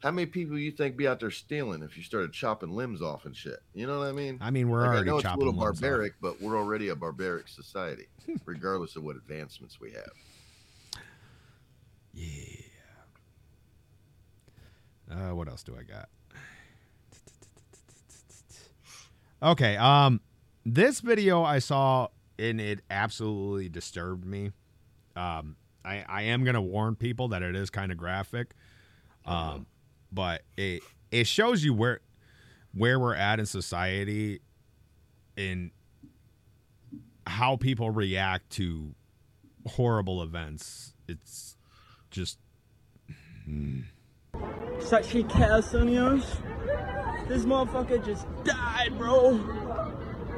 How 0.02 0.12
many 0.12 0.26
people 0.28 0.58
you 0.58 0.72
think 0.72 0.96
be 0.96 1.08
out 1.08 1.20
there 1.20 1.30
stealing 1.32 1.84
if 1.84 1.98
you 1.98 2.04
started 2.04 2.32
chopping 2.32 2.70
limbs 2.72 3.02
off 3.02 3.26
and 3.26 3.36
shit? 3.36 3.60
You 3.74 3.86
know 3.86 4.00
what 4.00 4.08
I 4.08 4.12
mean? 4.14 4.38
I 4.40 4.50
mean, 4.50 4.70
we're 4.70 4.80
Like, 4.80 4.88
already 4.90 5.10
I 5.10 5.12
know 5.12 5.18
it's 5.18 5.28
a 5.28 5.36
little 5.36 5.48
limbs 5.54 5.60
off. 5.78 5.82
barbaric, 5.82 6.14
but 6.22 6.42
we're 6.42 6.58
already 6.58 6.88
a 6.88 6.96
barbaric 6.96 7.50
society, 7.50 8.08
regardless 8.46 8.96
of 8.96 9.04
what 9.04 9.18
advancements 9.18 9.80
we 9.82 9.92
have. 9.92 10.12
Uh, 15.12 15.36
what 15.36 15.48
else 15.48 15.64
do 15.64 15.76
I 15.78 15.84
got? 15.84 16.10
Okay, 19.42 19.78
um, 19.78 20.22
this 20.66 21.00
video 21.00 21.44
I 21.44 21.60
saw 21.60 22.10
and 22.38 22.60
it 22.62 22.82
absolutely 22.90 23.70
disturbed 23.70 24.26
me. 24.26 24.52
Um, 25.16 25.56
I 25.84 26.04
I 26.08 26.22
am 26.24 26.44
gonna 26.44 26.62
warn 26.62 26.96
people 26.96 27.30
that 27.30 27.42
it 27.42 27.56
is 27.56 27.70
kind 27.70 27.92
of 27.92 27.98
graphic, 27.98 28.54
um, 29.26 29.66
but 30.12 30.42
it 30.58 30.82
it 31.12 31.28
shows 31.28 31.64
you 31.64 31.74
where 31.74 32.00
where 32.74 33.00
we're 33.00 33.16
at 33.16 33.40
in 33.40 33.46
society, 33.46 34.42
and 35.38 35.72
how 37.26 37.56
people 37.56 37.90
react 37.92 38.50
to 38.52 38.94
horrible 39.68 40.22
events. 40.22 40.94
It's 41.08 41.58
just. 42.12 42.40
hmm. 43.46 43.82
Such 44.80 45.10
Cassonios. 45.10 46.26
This 47.28 47.44
motherfucker 47.44 48.04
just 48.04 48.26
died, 48.44 48.98
bro. 48.98 49.38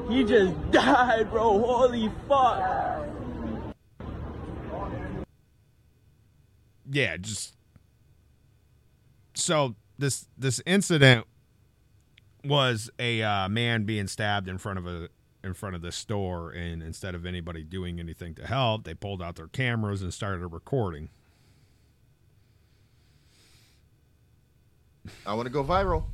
He 0.10 0.24
just 0.24 0.72
died, 0.72 1.30
bro. 1.30 1.60
Holy 1.60 2.12
fuck. 2.28 2.82
yeah, 6.92 7.18
just 7.18 7.56
so 9.34 9.76
this 9.98 10.28
this 10.38 10.62
incident 10.66 11.26
was 12.44 12.90
a 13.00 13.22
uh, 13.22 13.50
man 13.50 13.84
being 13.84 14.08
stabbed 14.08 14.48
in 14.50 14.58
front 14.58 14.80
of 14.80 14.88
a 14.88 15.10
in 15.44 15.54
front 15.56 15.76
of 15.76 15.82
the 15.82 15.92
store, 15.92 16.52
and 16.52 16.84
instead 16.84 17.16
of 17.16 17.26
anybody 17.26 17.64
doing 17.64 18.00
anything 18.00 18.36
to 18.36 18.46
help, 18.46 18.84
they 18.84 18.94
pulled 18.94 19.22
out 19.24 19.36
their 19.36 19.48
cameras 19.48 20.02
and 20.04 20.14
started 20.14 20.46
recording. 20.48 21.10
I 25.26 25.34
want 25.34 25.48
to 25.48 25.52
go 25.52 25.64
viral. 25.64 26.06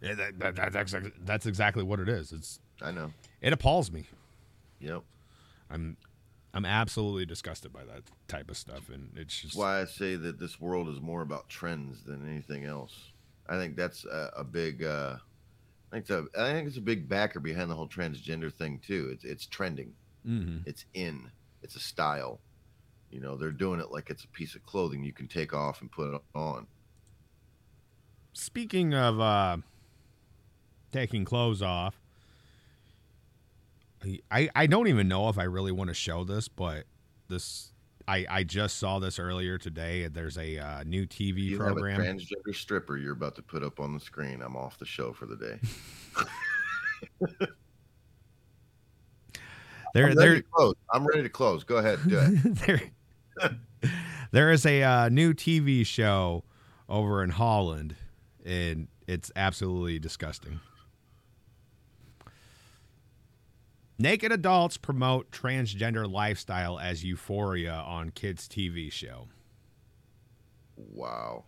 Yeah, 0.00 0.14
that, 0.14 0.38
that, 0.40 0.56
that- 0.56 0.72
that's 0.72 0.94
that's 1.24 1.46
exactly 1.46 1.82
what 1.82 2.00
it 2.00 2.08
is. 2.08 2.32
It's 2.32 2.58
I 2.82 2.90
know. 2.90 3.12
it 3.40 3.52
appalls 3.52 3.90
me. 3.92 4.06
Yep. 4.80 5.02
I'm 5.70 5.96
I'm 6.54 6.64
absolutely 6.66 7.24
disgusted 7.24 7.72
by 7.72 7.84
that 7.84 8.02
type 8.28 8.50
of 8.50 8.56
stuff, 8.58 8.90
and 8.90 9.10
it's 9.16 9.34
just 9.34 9.54
That's 9.54 9.56
why 9.56 9.80
I 9.80 9.84
say 9.86 10.16
that 10.16 10.38
this 10.38 10.60
world 10.60 10.88
is 10.88 11.00
more 11.00 11.22
about 11.22 11.48
trends 11.48 12.04
than 12.04 12.28
anything 12.30 12.64
else. 12.64 13.12
I 13.48 13.56
think 13.56 13.74
that's 13.76 14.04
a, 14.04 14.30
a 14.36 14.44
big. 14.44 14.84
Uh, 14.84 15.16
I 15.90 15.96
think 15.96 16.02
it's 16.02 16.10
a, 16.10 16.26
I 16.38 16.52
think 16.52 16.68
it's 16.68 16.76
a 16.76 16.82
big 16.82 17.08
backer 17.08 17.40
behind 17.40 17.70
the 17.70 17.74
whole 17.74 17.88
transgender 17.88 18.52
thing 18.52 18.80
too. 18.86 19.10
It's 19.12 19.24
it's 19.24 19.46
trending. 19.46 19.94
Mhm. 20.26 20.66
It's 20.66 20.84
in. 20.94 21.30
It's 21.62 21.76
a 21.76 21.80
style. 21.80 22.40
You 23.10 23.20
know, 23.20 23.36
they're 23.36 23.50
doing 23.50 23.80
it 23.80 23.90
like 23.90 24.10
it's 24.10 24.24
a 24.24 24.28
piece 24.28 24.54
of 24.54 24.64
clothing 24.64 25.02
you 25.02 25.12
can 25.12 25.28
take 25.28 25.52
off 25.54 25.80
and 25.80 25.90
put 25.90 26.14
it 26.14 26.20
on. 26.34 26.66
Speaking 28.34 28.94
of 28.94 29.20
uh, 29.20 29.58
taking 30.92 31.24
clothes 31.24 31.60
off, 31.62 32.00
I 34.30 34.48
I 34.54 34.66
don't 34.66 34.88
even 34.88 35.08
know 35.08 35.28
if 35.28 35.38
I 35.38 35.44
really 35.44 35.72
want 35.72 35.88
to 35.88 35.94
show 35.94 36.24
this, 36.24 36.48
but 36.48 36.84
this 37.28 37.72
I 38.08 38.26
I 38.28 38.44
just 38.44 38.78
saw 38.78 38.98
this 38.98 39.18
earlier 39.18 39.58
today. 39.58 40.08
There's 40.08 40.38
a 40.38 40.58
uh, 40.58 40.84
new 40.84 41.06
TV 41.06 41.42
You 41.42 41.58
program. 41.58 42.00
have 42.00 42.16
a 42.16 42.18
transgender 42.18 42.54
stripper 42.54 42.96
you're 42.96 43.12
about 43.12 43.36
to 43.36 43.42
put 43.42 43.62
up 43.62 43.80
on 43.80 43.94
the 43.94 44.00
screen. 44.00 44.42
I'm 44.42 44.56
off 44.56 44.78
the 44.78 44.86
show 44.86 45.12
for 45.12 45.26
the 45.26 45.36
day. 45.36 45.58
There 49.94 50.08
I'm 50.08 50.14
there 50.14 50.42
close. 50.42 50.74
I'm 50.92 51.06
ready 51.06 51.22
to 51.22 51.28
close. 51.28 51.64
Go 51.64 51.76
ahead. 51.76 51.98
Do 52.06 52.18
it. 52.18 52.54
there 52.66 53.50
there 54.30 54.50
is 54.50 54.64
a 54.64 54.82
uh, 54.82 55.08
new 55.08 55.34
TV 55.34 55.84
show 55.86 56.44
over 56.88 57.22
in 57.22 57.30
Holland, 57.30 57.96
and 58.44 58.88
it's 59.06 59.30
absolutely 59.36 59.98
disgusting. 59.98 60.60
Naked 64.02 64.32
adults 64.32 64.78
promote 64.78 65.30
transgender 65.30 66.10
lifestyle 66.10 66.76
as 66.76 67.04
euphoria 67.04 67.72
on 67.72 68.10
kids' 68.10 68.48
TV 68.48 68.90
show. 68.90 69.28
Wow. 70.76 71.44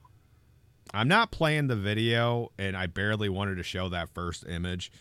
I'm 0.92 1.08
not 1.08 1.32
playing 1.32 1.66
the 1.66 1.74
video, 1.74 2.52
and 2.56 2.76
I 2.76 2.86
barely 2.86 3.28
wanted 3.28 3.56
to 3.56 3.64
show 3.64 3.88
that 3.88 4.08
first 4.14 4.46
image, 4.46 4.92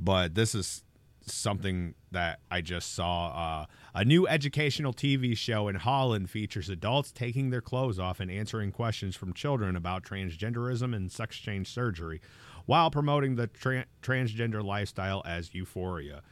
but 0.00 0.34
this 0.34 0.54
is 0.54 0.82
something 1.26 1.94
that 2.10 2.40
I 2.50 2.62
just 2.62 2.94
saw. 2.94 3.26
Uh, 3.26 3.66
a 3.94 4.06
new 4.06 4.26
educational 4.26 4.94
TV 4.94 5.36
show 5.36 5.68
in 5.68 5.74
Holland 5.74 6.30
features 6.30 6.70
adults 6.70 7.12
taking 7.12 7.50
their 7.50 7.60
clothes 7.60 7.98
off 7.98 8.18
and 8.18 8.30
answering 8.30 8.72
questions 8.72 9.14
from 9.14 9.34
children 9.34 9.76
about 9.76 10.04
transgenderism 10.04 10.96
and 10.96 11.12
sex 11.12 11.36
change 11.36 11.68
surgery 11.68 12.22
while 12.64 12.90
promoting 12.90 13.36
the 13.36 13.48
tra- 13.48 13.84
transgender 14.00 14.64
lifestyle 14.64 15.20
as 15.26 15.52
euphoria. 15.52 16.22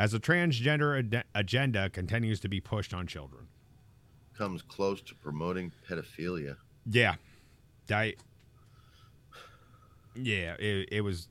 As 0.00 0.12
the 0.12 0.18
transgender 0.18 0.98
ad- 0.98 1.24
agenda 1.34 1.90
continues 1.90 2.40
to 2.40 2.48
be 2.48 2.58
pushed 2.58 2.94
on 2.94 3.06
children. 3.06 3.48
Comes 4.34 4.62
close 4.62 5.02
to 5.02 5.14
promoting 5.14 5.72
pedophilia. 5.86 6.56
Yeah. 6.90 7.16
I 7.90 8.14
Yeah, 10.14 10.54
it, 10.58 10.88
it 10.90 11.00
was 11.02 11.28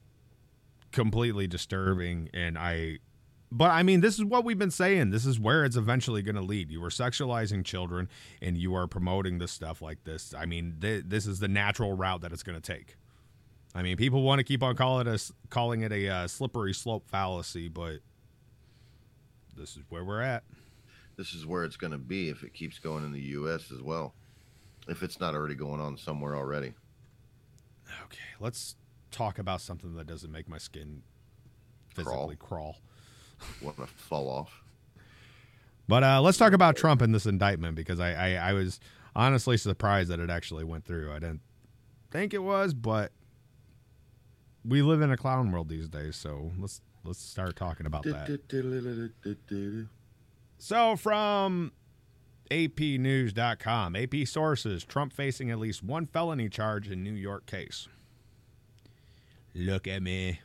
completely 0.91 1.47
disturbing 1.47 2.29
and 2.31 2.59
I 2.59 2.99
but 3.51 3.71
I 3.71 3.81
mean 3.81 4.01
this 4.01 4.19
is 4.19 4.25
what 4.25 4.45
we've 4.45 4.59
been 4.59 4.69
saying. 4.69 5.09
This 5.09 5.25
is 5.25 5.39
where 5.39 5.65
it's 5.65 5.75
eventually 5.75 6.21
going 6.21 6.35
to 6.35 6.43
lead. 6.43 6.69
You 6.69 6.83
are 6.83 6.89
sexualizing 6.89 7.65
children 7.65 8.07
and 8.39 8.55
you 8.55 8.75
are 8.75 8.85
promoting 8.85 9.39
this 9.39 9.51
stuff 9.51 9.81
like 9.81 10.03
this. 10.03 10.31
I 10.37 10.45
mean, 10.45 10.77
th- 10.79 11.05
this 11.07 11.25
is 11.25 11.39
the 11.39 11.47
natural 11.47 11.93
route 11.93 12.21
that 12.21 12.31
it's 12.31 12.43
going 12.43 12.61
to 12.61 12.73
take. 12.73 12.97
I 13.73 13.81
mean, 13.81 13.97
people 13.97 14.21
want 14.21 14.37
to 14.37 14.43
keep 14.43 14.61
on 14.61 14.75
calling 14.75 15.07
it 15.07 15.19
a, 15.19 15.33
calling 15.49 15.81
it 15.81 15.91
a 15.91 16.07
uh, 16.07 16.27
slippery 16.27 16.73
slope 16.73 17.07
fallacy, 17.09 17.67
but 17.67 18.01
this 19.57 19.75
is 19.75 19.83
where 19.89 20.03
we're 20.03 20.21
at. 20.21 20.43
This 21.17 21.33
is 21.33 21.45
where 21.45 21.63
it's 21.63 21.75
going 21.75 21.91
to 21.91 21.97
be 21.97 22.29
if 22.29 22.43
it 22.43 22.53
keeps 22.53 22.79
going 22.79 23.03
in 23.03 23.11
the 23.11 23.21
U.S. 23.21 23.71
as 23.71 23.81
well. 23.81 24.13
If 24.87 25.03
it's 25.03 25.19
not 25.19 25.35
already 25.35 25.55
going 25.55 25.81
on 25.81 25.97
somewhere 25.97 26.35
already. 26.35 26.73
Okay, 28.05 28.19
let's 28.39 28.75
talk 29.11 29.37
about 29.39 29.61
something 29.61 29.95
that 29.95 30.07
doesn't 30.07 30.31
make 30.31 30.47
my 30.47 30.57
skin 30.57 31.01
physically 31.93 32.35
crawl. 32.37 32.77
Want 33.61 33.77
to 33.77 33.87
fall 33.87 34.29
off? 34.29 34.63
But 35.87 36.03
uh, 36.03 36.21
let's 36.21 36.37
talk 36.37 36.53
about 36.53 36.75
Trump 36.75 37.01
and 37.01 37.13
this 37.13 37.25
indictment 37.25 37.75
because 37.75 37.99
I, 37.99 38.13
I, 38.13 38.49
I 38.49 38.53
was 38.53 38.79
honestly 39.15 39.57
surprised 39.57 40.09
that 40.09 40.19
it 40.19 40.29
actually 40.29 40.63
went 40.63 40.85
through. 40.85 41.11
I 41.11 41.19
didn't 41.19 41.41
think 42.11 42.33
it 42.33 42.43
was, 42.43 42.73
but 42.73 43.11
we 44.63 44.81
live 44.81 45.01
in 45.01 45.11
a 45.11 45.17
clown 45.17 45.51
world 45.51 45.69
these 45.69 45.87
days, 45.87 46.15
so 46.15 46.51
let's 46.59 46.81
let's 47.03 47.19
start 47.19 47.55
talking 47.55 47.85
about 47.85 48.03
that. 48.03 48.27
So 50.57 50.95
from 50.95 51.71
APnews.com, 52.51 53.95
AP 53.95 54.27
sources: 54.27 54.83
Trump 54.83 55.13
facing 55.13 55.51
at 55.51 55.59
least 55.59 55.83
one 55.83 56.05
felony 56.05 56.49
charge 56.49 56.89
in 56.89 57.03
New 57.03 57.13
York 57.13 57.45
case. 57.45 57.87
Look 59.55 59.87
at 59.87 60.01
me. 60.01 60.41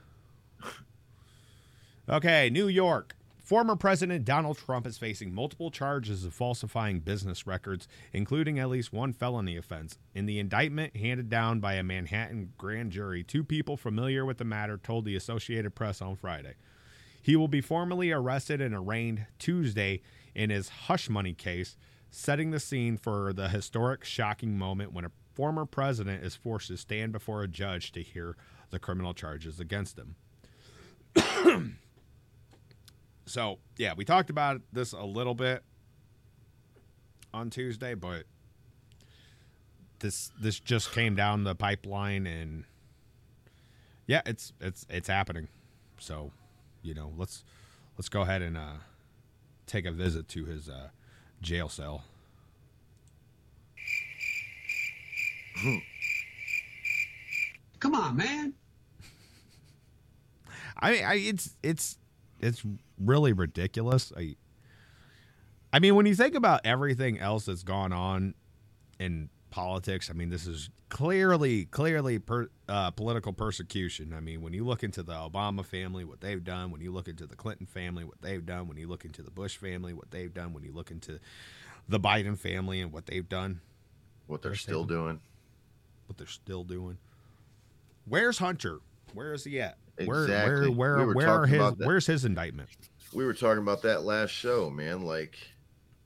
Okay, 2.08 2.50
New 2.50 2.68
York. 2.68 3.16
Former 3.44 3.76
President 3.76 4.24
Donald 4.24 4.57
Trump 4.57 4.87
is 4.87 4.96
facing 4.96 5.35
multiple 5.35 5.70
charges 5.70 6.24
of 6.24 6.33
falsifying 6.33 7.00
business 7.00 7.46
records, 7.46 7.87
including 8.11 8.59
at 8.59 8.70
least 8.70 8.90
one 8.90 9.12
felony 9.12 9.59
offense. 9.59 9.98
In 10.14 10.24
the 10.24 10.38
indictment 10.38 10.96
handed 10.96 11.28
down 11.28 11.61
by 11.61 11.74
a 11.74 11.83
Manhattan 11.83 12.54
grand 12.57 12.90
jury, 12.90 13.22
two 13.22 13.44
people 13.44 13.76
familiar 13.76 14.24
with 14.24 14.38
the 14.38 14.46
matter 14.46 14.78
told 14.78 15.04
the 15.04 15.14
Associated 15.14 15.74
Press 15.74 16.00
on 16.00 16.16
Friday. 16.16 16.54
He 17.20 17.37
will 17.37 17.48
be 17.48 17.61
formally 17.61 18.11
arrested 18.11 18.62
and 18.62 18.74
arraigned 18.74 19.26
Tuesday 19.38 20.00
in 20.35 20.48
his 20.48 20.70
hush 20.70 21.11
money 21.11 21.35
case, 21.35 21.76
setting 22.11 22.50
the 22.50 22.59
scene 22.59 22.96
for 22.96 23.35
the 23.35 23.50
historic, 23.50 24.04
shocking 24.04 24.57
moment 24.57 24.94
when 24.94 25.04
a 25.04 25.12
former 25.35 25.66
president 25.66 26.24
is 26.24 26.35
forced 26.35 26.68
to 26.68 26.78
stand 26.78 27.12
before 27.12 27.42
a 27.42 27.48
judge 27.48 27.92
to 27.92 28.02
hear 28.02 28.37
the 28.70 28.78
criminal 28.78 29.12
charges 29.12 29.61
against 29.61 29.98
him. 29.98 31.76
So 33.26 33.58
yeah, 33.76 33.94
we 33.96 34.04
talked 34.04 34.30
about 34.30 34.60
this 34.72 34.92
a 34.92 35.02
little 35.02 35.34
bit 35.34 35.62
on 37.32 37.50
Tuesday, 37.50 37.94
but 37.94 38.24
this 40.00 40.30
this 40.40 40.60
just 40.60 40.92
came 40.92 41.14
down 41.14 41.44
the 41.44 41.54
pipeline, 41.54 42.26
and 42.26 42.64
yeah, 44.06 44.22
it's 44.26 44.52
it's 44.60 44.87
it's 44.90 45.08
happening. 45.08 45.48
So 45.98 46.32
you 46.82 46.94
know, 46.94 47.12
let's 47.16 47.44
let's 47.96 48.08
go 48.08 48.22
ahead 48.22 48.42
and 48.42 48.56
uh, 48.56 48.78
take 49.66 49.87
a 49.87 49.90
visit 49.90 50.28
to 50.28 50.44
his 50.44 50.68
uh, 50.68 50.88
jail 51.40 51.68
cell. 51.68 52.04
Come 57.78 57.94
on, 57.94 58.16
man. 58.16 58.54
I, 60.78 60.98
I 61.02 61.14
it's 61.14 61.56
it's 61.62 61.98
it's 62.40 62.62
really 62.98 63.33
ridiculous. 63.33 64.12
I 64.16 64.37
I 65.72 65.80
mean, 65.80 65.96
when 65.96 66.07
you 66.07 66.14
think 66.14 66.35
about 66.35 66.61
everything 66.64 67.18
else 67.18 67.46
that's 67.46 67.64
gone 67.64 67.92
on 67.92 68.35
in 69.00 69.28
politics, 69.50 70.09
I 70.09 70.12
mean, 70.12 70.30
this 70.30 70.46
is 70.46 70.70
clearly 70.88 71.64
clearly 71.64 72.20
per, 72.20 72.48
uh, 72.68 72.92
political 72.92 73.33
persecution. 73.33 74.12
I 74.12 74.20
mean, 74.20 74.40
when 74.42 74.52
you 74.52 74.64
look 74.64 74.85
into 74.85 75.02
the 75.02 75.14
Obama 75.14 75.64
family, 75.64 76.04
what 76.04 76.20
they've 76.20 76.42
done, 76.42 76.70
when 76.70 76.80
you 76.80 76.92
look 76.92 77.09
into 77.09 77.26
the 77.26 77.35
Clinton 77.35 77.66
family, 77.66 78.04
what 78.04 78.20
they've 78.22 78.44
done, 78.44 78.68
when 78.68 78.76
you 78.76 78.87
look 78.87 79.04
into 79.04 79.22
the 79.22 79.30
Bush 79.33 79.57
family, 79.57 79.92
what 79.92 80.12
they've 80.12 80.33
done, 80.33 80.52
when 80.52 80.62
you 80.62 80.72
look 80.72 80.90
into 80.92 81.18
the 81.88 81.98
Biden 81.98 82.38
family 82.38 82.80
and 82.80 82.92
what 82.92 83.07
they've 83.07 83.28
done, 83.28 83.61
What 84.28 84.42
they're 84.42 84.52
They're 84.52 84.57
still 84.59 84.85
doing. 84.85 85.20
what 86.07 86.16
they're 86.18 86.26
still 86.28 86.62
doing. 86.62 86.98
Where's 88.07 88.38
Hunter? 88.38 88.78
Where 89.12 89.33
is 89.35 89.44
he 89.44 89.61
at? 89.61 89.76
Where 90.04 90.22
Exactly. 90.24 90.68
where 90.70 90.96
We 90.98 90.98
where 90.98 91.07
were 91.07 91.14
where 91.14 91.28
are 91.28 91.46
his 91.46 91.72
where's 91.78 92.07
his 92.07 92.24
indictment? 92.24 92.68
we 93.12 93.24
were 93.24 93.35
talking 93.35 93.62
about 93.62 93.83
that 93.83 94.02
last 94.04 94.30
show, 94.30 94.68
man. 94.70 95.02
Like 95.02 95.38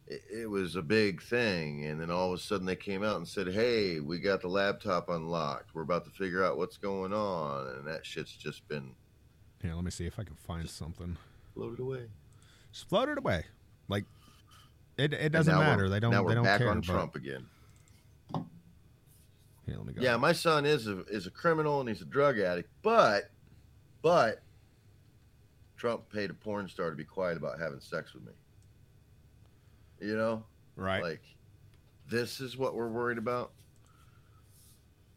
it, 0.07 0.23
it 0.31 0.51
was 0.51 0.77
a 0.77 0.83
big 0.83 1.23
thing, 1.23 1.85
and 1.87 2.01
then 2.01 2.11
all 2.11 2.33
of 2.33 2.39
a 2.39 2.43
sudden 2.43 2.67
they 2.67 2.77
came 2.77 3.03
out 3.03 3.17
and 3.17 3.27
said, 3.27 3.49
"Hey, 3.49 4.01
we 4.01 4.19
got 4.19 4.43
the 4.43 4.49
laptop 4.49 5.09
unlocked. 5.09 5.75
We're 5.75 5.83
about 5.83 6.05
to 6.05 6.11
figure 6.11 6.45
out 6.45 6.59
what's 6.59 6.77
going 6.77 7.13
on," 7.15 7.67
and 7.77 7.87
that 7.87 8.05
shit's 8.05 8.33
just 8.33 8.67
been 8.69 8.95
Here, 9.63 9.75
let 9.75 9.85
me 9.85 9.91
see 9.91 10.07
if 10.07 10.19
I 10.19 10.25
can 10.25 10.37
find 10.37 10.69
something. 10.69 11.17
floated 11.55 11.81
away. 11.81 12.09
Just 12.73 12.89
float 12.89 13.09
it 13.09 13.17
away. 13.19 13.45
Like 13.89 14.05
it 14.99 15.13
it 15.15 15.31
doesn't 15.33 15.55
matter. 15.55 15.89
They 15.89 16.01
don't 16.01 16.11
Now 16.11 16.19
they 16.23 16.27
we're 16.27 16.35
don't 16.35 16.45
back 16.45 16.59
care. 16.59 16.71
on 16.71 16.81
but- 16.81 16.85
Trump 16.87 17.15
again. 17.17 17.47
Here, 19.67 19.77
let 19.77 19.85
me 19.87 19.93
go. 19.93 20.01
Yeah, 20.03 20.17
my 20.17 20.33
son 20.33 20.65
is 20.65 20.87
a 20.87 21.05
is 21.07 21.27
a 21.27 21.31
criminal 21.31 21.81
and 21.81 21.89
he's 21.89 22.01
a 22.01 22.07
drug 22.07 22.39
addict, 22.39 22.71
but 22.83 23.31
but 24.03 24.41
Trump 25.77 26.09
paid 26.11 26.31
a 26.31 26.35
porn 26.35 26.69
star 26.69 26.91
to 26.91 26.97
be 26.97 27.05
quiet 27.05 27.37
about 27.37 27.59
having 27.59 27.81
sex 27.81 28.15
with 28.15 28.25
me. 28.25 28.33
You 30.01 30.17
know, 30.17 30.45
Right. 30.79 31.03
Like 31.03 31.23
this 32.09 32.41
is 32.41 32.57
what 32.57 32.75
we're 32.75 32.89
worried 32.89 33.19
about. 33.19 33.51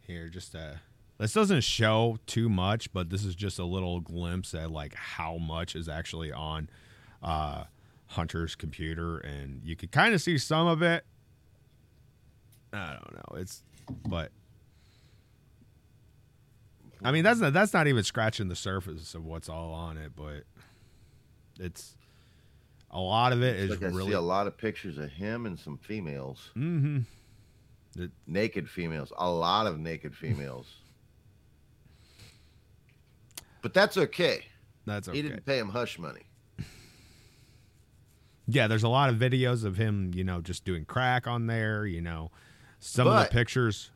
Here, 0.02 0.28
just 0.28 0.56
uh 0.56 0.74
this 1.20 1.34
doesn't 1.34 1.62
show 1.62 2.18
too 2.26 2.50
much, 2.50 2.92
but 2.92 3.12
this 3.12 3.24
is 3.24 3.36
just 3.36 3.60
a 3.60 3.64
little 3.64 4.00
glimpse 4.00 4.56
at 4.56 4.72
like 4.72 4.96
how 4.96 5.38
much 5.38 5.76
is 5.76 5.88
actually 5.88 6.32
on 6.32 6.68
uh 7.22 7.66
Hunter's 8.08 8.56
computer 8.56 9.20
and 9.20 9.62
you 9.64 9.76
could 9.76 9.92
kind 9.92 10.16
of 10.16 10.22
see 10.22 10.38
some 10.40 10.66
of 10.66 10.82
it. 10.82 11.06
I 12.74 12.94
don't 12.94 13.14
know. 13.14 13.40
It's 13.40 13.64
but 14.08 14.32
I 17.04 17.12
mean 17.12 17.24
that's 17.24 17.40
not 17.40 17.54
that's 17.54 17.74
not 17.74 17.88
even 17.88 18.04
scratching 18.04 18.48
the 18.48 18.56
surface 18.56 19.16
of 19.16 19.26
what's 19.26 19.50
all 19.50 19.74
on 19.74 19.98
it, 19.98 20.12
but 20.16 20.44
it's 21.60 21.96
a 22.92 23.00
lot 23.00 23.34
of 23.34 23.42
it 23.42 23.56
is 23.56 23.70
like 23.70 23.84
I 23.84 23.88
really 23.88 24.10
see 24.10 24.14
a 24.14 24.22
lot 24.22 24.48
of 24.48 24.58
pictures 24.58 24.98
of 24.98 25.10
him 25.10 25.46
and 25.46 25.60
some 25.60 25.78
females, 25.78 26.52
hmm 26.54 27.00
naked 28.26 28.70
females, 28.70 29.12
a 29.18 29.30
lot 29.30 29.68
of 29.68 29.78
naked 29.78 30.16
females. 30.16 30.78
but 33.62 33.74
that's 33.74 33.98
okay. 33.98 34.46
That's 34.86 35.08
okay. 35.08 35.18
He 35.18 35.22
didn't 35.22 35.46
pay 35.46 35.60
him 35.60 35.70
hush 35.70 36.00
money. 36.00 36.22
Yeah, 38.48 38.68
there's 38.68 38.84
a 38.84 38.90
lot 38.90 39.10
of 39.10 39.16
videos 39.16 39.64
of 39.64 39.78
him, 39.78 40.12
you 40.14 40.24
know, 40.24 40.42
just 40.42 40.66
doing 40.66 40.84
crack 40.86 41.28
on 41.28 41.48
there, 41.48 41.86
you 41.86 42.02
know. 42.02 42.32
Some 42.80 43.08
of 43.08 43.20
the 43.20 43.30
pictures 43.30 43.92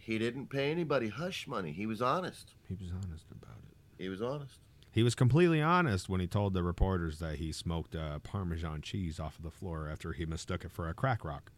He 0.00 0.18
didn't 0.18 0.46
pay 0.46 0.70
anybody 0.70 1.08
hush 1.08 1.46
money. 1.46 1.72
He 1.72 1.84
was 1.84 2.00
honest. 2.00 2.54
He 2.66 2.74
was 2.74 2.90
honest 2.90 3.26
about 3.30 3.56
it. 3.68 4.02
He 4.02 4.08
was 4.08 4.22
honest. 4.22 4.58
He 4.90 5.02
was 5.02 5.14
completely 5.14 5.60
honest 5.60 6.08
when 6.08 6.20
he 6.20 6.26
told 6.26 6.54
the 6.54 6.62
reporters 6.62 7.18
that 7.18 7.36
he 7.36 7.52
smoked 7.52 7.94
uh, 7.94 8.18
Parmesan 8.20 8.80
cheese 8.80 9.20
off 9.20 9.36
of 9.36 9.44
the 9.44 9.50
floor 9.50 9.88
after 9.92 10.12
he 10.12 10.24
mistook 10.24 10.64
it 10.64 10.72
for 10.72 10.88
a 10.88 10.94
crack 10.94 11.22
rock. 11.22 11.52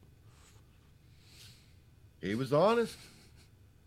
He 2.21 2.35
was 2.35 2.53
honest. 2.53 2.97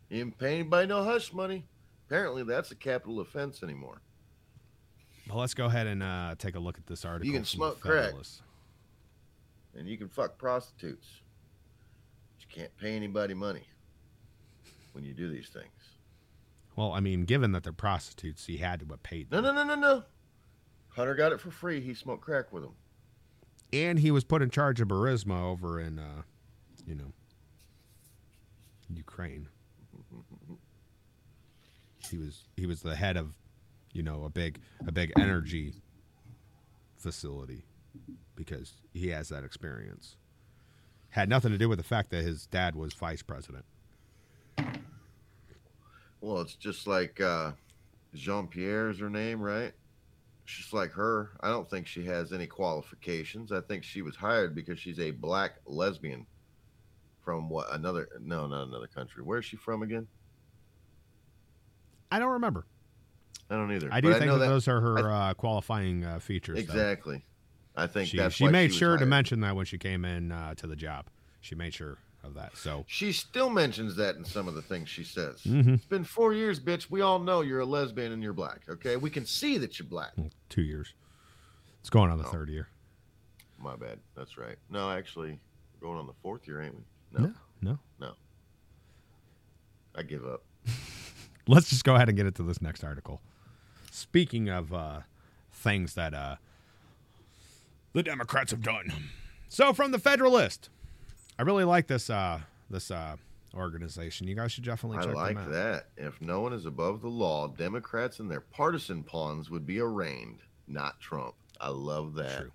He 0.10 0.18
didn't 0.18 0.40
pay 0.40 0.56
anybody 0.56 0.88
no 0.88 1.04
hush 1.04 1.34
money. 1.34 1.66
Apparently, 2.08 2.44
that's 2.44 2.72
a 2.72 2.76
capital 2.76 3.20
offense 3.20 3.62
anymore. 3.62 4.02
Well, 5.28 5.40
let's 5.40 5.54
go 5.54 5.66
ahead 5.66 5.88
and 5.88 6.02
uh, 6.02 6.36
take 6.38 6.56
a 6.56 6.60
look 6.60 6.78
at 6.78 6.88
this 6.88 7.04
article. 7.04 7.28
You 7.28 7.34
can 7.34 7.46
smoke 7.46 7.82
crack. 7.82 8.14
And 9.78 9.88
you 9.88 9.98
can 9.98 10.08
fuck 10.08 10.38
prostitutes. 10.38 11.08
But 12.38 12.42
you 12.42 12.62
can't 12.62 12.78
pay 12.78 12.96
anybody 12.96 13.34
money 13.34 13.64
when 14.96 15.04
you 15.04 15.14
do 15.14 15.30
these 15.30 15.50
things. 15.50 15.68
Well, 16.76 16.94
I 16.94 17.02
mean, 17.02 17.26
given 17.26 17.52
that 17.52 17.64
they're 17.64 17.74
prostitutes, 17.74 18.46
he 18.46 18.58
had 18.58 18.80
to 18.80 18.86
have 18.88 19.04
paid 19.04 19.30
No, 19.32 19.42
them. 19.42 19.56
no, 19.56 19.64
no, 19.64 19.76
no, 19.76 19.82
no. 19.82 20.04
Hunter 20.90 21.14
got 21.16 21.34
it 21.34 21.40
for 21.42 21.52
free. 21.52 21.82
He 21.82 21.94
smoked 21.94 22.24
crack 22.24 22.52
with 22.54 22.64
him. 22.64 22.72
And 23.74 24.00
he 24.00 24.10
was 24.12 24.24
put 24.24 24.42
in 24.42 24.50
charge 24.50 24.80
of 24.80 24.88
Burisma 24.88 25.42
over 25.44 25.80
in, 25.80 26.00
uh, 26.00 26.22
you 26.88 26.96
know, 26.96 27.12
Ukraine. 28.94 29.48
He 32.12 32.18
was 32.20 32.44
he 32.56 32.68
was 32.68 32.84
the 32.84 32.96
head 32.96 33.18
of, 33.18 33.34
you 33.92 34.04
know, 34.04 34.26
a 34.26 34.30
big 34.30 34.60
a 34.86 34.92
big 34.92 35.12
energy 35.18 35.74
facility 36.98 37.66
because 38.36 38.74
he 38.94 39.08
has 39.08 39.30
that 39.30 39.44
experience. 39.44 40.16
Had 41.10 41.30
nothing 41.30 41.52
to 41.52 41.58
do 41.58 41.68
with 41.68 41.80
the 41.80 41.84
fact 41.84 42.12
that 42.12 42.24
his 42.24 42.46
dad 42.46 42.76
was 42.76 42.94
vice 42.94 43.24
president. 43.24 43.66
Well, 46.22 46.42
it's 46.42 46.56
just 46.56 46.88
like 46.88 47.22
uh, 47.22 47.52
Jean 48.14 48.48
Pierre 48.48 48.90
is 48.90 49.00
her 49.00 49.10
name, 49.10 49.40
right? 49.42 49.74
Just 50.46 50.74
like 50.74 50.92
her. 50.92 51.32
I 51.42 51.50
don't 51.50 51.70
think 51.70 51.88
she 51.88 52.04
has 52.06 52.32
any 52.34 52.48
qualifications. 52.48 53.52
I 53.52 53.62
think 53.62 53.84
she 53.84 54.02
was 54.02 54.16
hired 54.16 54.56
because 54.56 54.80
she's 54.80 55.00
a 55.00 55.12
black 55.12 55.54
lesbian 55.66 56.26
from 57.24 57.50
what 57.50 57.74
another 57.74 58.08
no, 58.22 58.48
not 58.48 58.68
another 58.68 58.88
country. 58.88 59.24
Where's 59.24 59.46
she 59.46 59.58
from 59.58 59.82
again? 59.84 60.08
I 62.12 62.20
don't 62.20 62.34
remember. 62.34 62.66
I 63.50 63.56
don't 63.56 63.72
either. 63.72 63.90
I 63.92 64.02
do 64.02 64.10
but 64.10 64.20
think 64.20 64.28
know 64.32 64.40
that, 64.40 64.48
those 64.48 64.68
are 64.68 64.82
her 64.82 65.10
I- 65.12 65.30
uh, 65.30 65.34
qualifying 65.36 66.04
uh, 66.06 66.20
features. 66.20 66.56
though. 66.56 66.62
exactly. 66.62 67.24
I 67.76 67.88
think 67.88 68.08
She, 68.10 68.18
that's 68.18 68.34
she 68.34 68.48
made 68.48 68.70
was 68.70 68.78
sure 68.78 68.92
to 68.94 69.00
hired. 69.00 69.10
mention 69.10 69.42
that 69.42 69.56
when 69.56 69.66
she 69.66 69.78
came 69.78 70.06
in 70.06 70.32
uh, 70.32 70.54
to 70.56 70.66
the 70.68 70.76
job. 70.78 71.08
She 71.42 71.56
made 71.56 71.74
sure 71.74 71.98
of 72.26 72.34
that. 72.36 72.58
So 72.58 72.84
She 72.88 73.12
still 73.12 73.50
mentions 73.50 73.96
that 73.96 74.16
in 74.16 74.26
some 74.26 74.48
of 74.48 74.56
the 74.56 74.62
things 74.62 74.90
she 74.90 75.04
says. 75.04 75.42
Mhm. 75.44 75.76
It's 75.76 75.86
been 75.86 76.04
four 76.04 76.34
years, 76.34 76.60
bitch. 76.60 76.90
We 76.90 77.02
all 77.02 77.20
know 77.20 77.42
you're 77.42 77.60
a 77.62 77.66
lesbian 77.66 78.12
and 78.12 78.22
you're 78.24 78.34
black. 78.34 78.62
Okay, 78.68 78.98
we 78.98 79.10
can 79.10 79.26
see 79.26 79.58
that 79.60 79.78
you're 79.80 79.88
black. 79.88 80.14
two 80.50 80.62
years. 80.64 80.94
It's 81.82 81.90
going 81.90 82.10
on 82.12 82.18
the 82.18 82.26
Oh. 82.28 82.32
third 82.32 82.50
year. 82.50 82.68
My 83.60 83.76
bad. 83.76 84.00
That's 84.16 84.38
right. 84.38 84.58
No, 84.70 84.90
actually, 84.92 85.40
we're 85.74 85.88
going 85.88 86.00
on 86.00 86.08
the 86.08 86.14
fourth 86.22 86.48
year, 86.48 86.62
ain't 86.62 86.76
we? 86.76 86.84
No, 87.12 87.34
No. 87.62 87.80
no. 88.00 88.16
I 89.98 90.04
give 90.04 90.26
up. 90.26 90.44
Let's 91.48 91.70
just 91.70 91.84
go 91.86 91.96
ahead 91.96 92.10
and 92.10 92.18
get 92.18 92.26
into 92.26 92.44
this 92.44 92.62
next 92.62 92.84
article. 92.84 93.22
Speaking 93.92 94.50
of 94.50 94.74
uh, 94.74 95.02
things 95.52 95.94
that 95.94 96.14
uh, 96.14 96.36
the 97.94 98.04
Democrats 98.04 98.52
have 98.52 98.62
done. 98.62 98.92
So 99.48 99.72
from 99.72 99.92
the 99.92 100.00
Federalist, 100.00 100.70
I 101.38 101.42
really 101.44 101.64
like 101.64 101.88
this 101.88 102.10
uh, 102.10 102.40
this 102.70 102.92
uh, 102.92 103.16
organization. 103.54 104.28
You 104.28 104.36
guys 104.36 104.52
should 104.52 104.64
definitely 104.64 105.00
I 105.00 105.06
check 105.06 105.16
like 105.16 105.36
them 105.36 105.38
out. 105.38 105.44
I 105.44 105.48
like 105.48 105.54
that. 105.54 105.88
If 105.98 106.22
no 106.22 106.42
one 106.42 106.54
is 106.54 106.66
above 106.66 107.02
the 107.02 107.10
law, 107.10 107.48
Democrats 107.48 108.20
and 108.20 108.30
their 108.30 108.42
partisan 108.42 109.04
pawns 109.04 109.50
would 109.50 109.66
be 109.66 109.80
arraigned, 109.80 110.40
not 110.68 111.00
Trump. 111.00 111.36
I 111.60 111.70
love 111.70 112.16
that. 112.16 112.46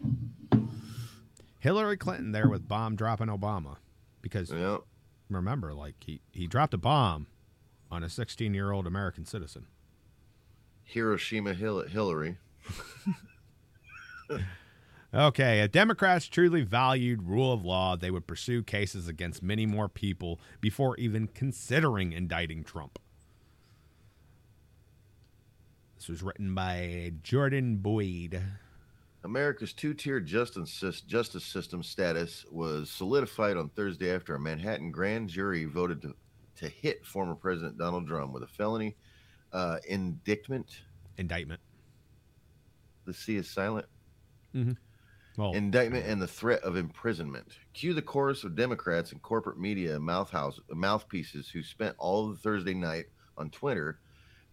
True. 0.00 0.68
Hillary 1.58 1.96
Clinton 1.96 2.32
there 2.32 2.48
with 2.48 2.66
bomb 2.66 2.96
dropping 2.96 3.28
Obama 3.28 3.76
because 4.20 4.52
remember, 5.28 5.72
like 5.74 5.94
he 6.00 6.20
he 6.32 6.46
dropped 6.46 6.74
a 6.74 6.78
bomb 6.78 7.26
on 7.90 8.02
a 8.02 8.08
16 8.08 8.54
year 8.54 8.72
old 8.72 8.86
American 8.86 9.24
citizen. 9.24 9.66
Hiroshima 10.84 11.54
Hil- 11.54 11.86
Hillary. 11.88 12.36
Okay, 15.14 15.60
if 15.60 15.72
Democrats 15.72 16.26
truly 16.26 16.62
valued 16.62 17.22
rule 17.24 17.52
of 17.52 17.64
law, 17.64 17.96
they 17.96 18.10
would 18.10 18.26
pursue 18.26 18.62
cases 18.62 19.08
against 19.08 19.42
many 19.42 19.66
more 19.66 19.88
people 19.88 20.40
before 20.62 20.96
even 20.96 21.26
considering 21.26 22.12
indicting 22.12 22.64
Trump. 22.64 22.98
This 25.96 26.08
was 26.08 26.22
written 26.22 26.54
by 26.54 27.12
Jordan 27.22 27.76
Boyd. 27.76 28.42
America's 29.22 29.72
two-tier 29.74 30.18
justice 30.18 31.02
justice 31.02 31.44
system 31.44 31.82
status 31.82 32.44
was 32.50 32.90
solidified 32.90 33.56
on 33.56 33.68
Thursday 33.68 34.12
after 34.12 34.34
a 34.34 34.40
Manhattan 34.40 34.90
grand 34.90 35.28
jury 35.28 35.66
voted 35.66 36.02
to, 36.02 36.14
to 36.56 36.68
hit 36.68 37.06
former 37.06 37.34
President 37.34 37.78
Donald 37.78 38.08
Trump 38.08 38.32
with 38.32 38.42
a 38.42 38.48
felony 38.48 38.96
uh, 39.52 39.76
indictment. 39.86 40.80
Indictment. 41.18 41.60
The 43.04 43.12
sea 43.12 43.36
is 43.36 43.48
silent. 43.48 43.86
Mhm. 44.54 44.76
Well, 45.36 45.52
indictment 45.52 46.06
and 46.06 46.20
the 46.20 46.26
threat 46.26 46.62
of 46.62 46.76
imprisonment. 46.76 47.46
Cue 47.72 47.94
the 47.94 48.02
chorus 48.02 48.44
of 48.44 48.54
Democrats 48.54 49.12
and 49.12 49.22
corporate 49.22 49.58
media 49.58 49.98
mouthhouse, 49.98 50.60
mouthpieces 50.70 51.48
who 51.48 51.62
spent 51.62 51.96
all 51.98 52.28
of 52.28 52.36
the 52.36 52.42
Thursday 52.42 52.74
night 52.74 53.06
on 53.38 53.50
Twitter 53.50 53.98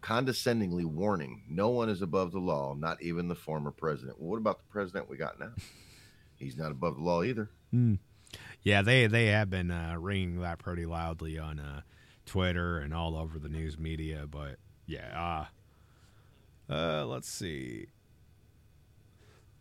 condescendingly 0.01 0.85
warning 0.85 1.43
no 1.49 1.69
one 1.69 1.89
is 1.89 2.01
above 2.01 2.31
the 2.31 2.39
law, 2.39 2.73
not 2.73 3.01
even 3.01 3.27
the 3.27 3.35
former 3.35 3.71
president. 3.71 4.19
Well, 4.19 4.29
what 4.29 4.37
about 4.37 4.59
the 4.59 4.71
president 4.71 5.09
we 5.09 5.17
got 5.17 5.39
now? 5.39 5.51
He's 6.37 6.57
not 6.57 6.71
above 6.71 6.95
the 6.95 7.03
law 7.03 7.23
either. 7.23 7.49
Hmm. 7.71 7.95
Yeah, 8.63 8.81
they 8.81 9.07
they 9.07 9.27
have 9.27 9.49
been 9.49 9.71
uh, 9.71 9.95
ringing 9.99 10.41
that 10.41 10.59
pretty 10.59 10.85
loudly 10.85 11.37
on 11.37 11.59
uh, 11.59 11.81
Twitter 12.25 12.77
and 12.79 12.93
all 12.93 13.17
over 13.17 13.39
the 13.39 13.49
news 13.49 13.77
media. 13.77 14.25
But 14.29 14.57
yeah, 14.85 15.45
uh, 16.69 16.73
uh 16.73 17.05
let's 17.05 17.29
see. 17.29 17.87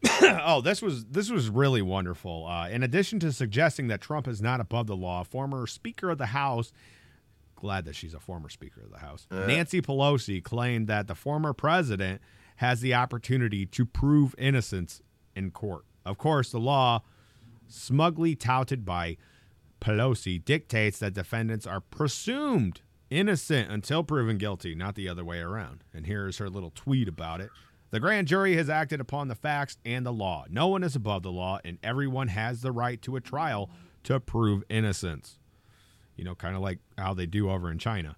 oh, 0.23 0.61
this 0.61 0.81
was 0.81 1.05
this 1.07 1.31
was 1.31 1.49
really 1.49 1.83
wonderful. 1.83 2.47
Uh, 2.47 2.69
in 2.69 2.83
addition 2.83 3.19
to 3.21 3.33
suggesting 3.33 3.89
that 3.89 4.01
Trump 4.01 4.29
is 4.29 4.41
not 4.41 4.61
above 4.61 4.87
the 4.87 4.97
law, 4.97 5.25
former 5.25 5.67
Speaker 5.67 6.11
of 6.11 6.19
the 6.19 6.27
House, 6.27 6.73
glad 7.57 7.85
that 7.85 7.97
she's 7.97 8.15
a 8.15 8.21
former 8.21 8.49
Speaker 8.49 8.83
of 8.83 8.91
the 8.91 8.99
House, 8.99 9.27
Uh. 9.31 9.47
Nancy 9.47 9.81
Pelosi 9.83 10.43
claimed 10.43 10.87
that 10.87 11.09
the 11.09 11.15
former 11.15 11.53
president 11.53 12.21
has 12.57 12.81
the 12.81 12.95
opportunity 12.95 13.67
to 13.67 13.85
prove 13.85 14.35
innocence 14.39 15.01
in 15.35 15.51
court. 15.51 15.85
Of 16.05 16.17
course, 16.19 16.51
the 16.51 16.61
law, 16.61 17.03
smugly 17.67 18.35
touted 18.35 18.85
by 18.85 19.17
Pelosi, 19.81 20.45
dictates 20.45 20.99
that 20.99 21.15
defendants 21.15 21.67
are 21.67 21.81
presumed 21.81 22.81
innocent 23.11 23.71
until 23.71 24.03
proven 24.05 24.39
guilty, 24.39 24.75
not 24.75 24.95
the 24.95 25.09
other 25.09 25.25
way 25.25 25.39
around. 25.41 25.83
And 25.95 26.07
here's 26.07 26.39
her 26.39 26.49
little 26.51 26.71
tweet 26.75 27.09
about 27.09 27.41
it. 27.41 27.51
The 27.91 28.01
grand 28.01 28.29
jury 28.29 28.57
has 28.57 28.69
acted 28.69 29.01
upon 29.01 29.29
the 29.29 29.35
facts 29.35 29.79
and 29.85 30.05
the 30.05 30.13
law. 30.13 30.45
No 30.51 30.69
one 30.69 30.83
is 30.83 30.95
above 30.95 31.23
the 31.23 31.33
law, 31.33 31.59
and 31.65 31.79
everyone 31.83 32.29
has 32.29 32.61
the 32.61 32.73
right 32.73 33.01
to 33.03 33.17
a 33.17 33.21
trial 33.21 33.71
to 34.05 34.21
prove 34.21 34.63
innocence. 34.69 35.39
You 36.17 36.25
know, 36.25 36.35
kind 36.35 36.55
of 36.55 36.61
like 36.61 36.81
how 36.99 37.15
they 37.15 37.27
do 37.27 37.51
over 37.51 37.71
in 37.71 37.79
China. 37.79 38.17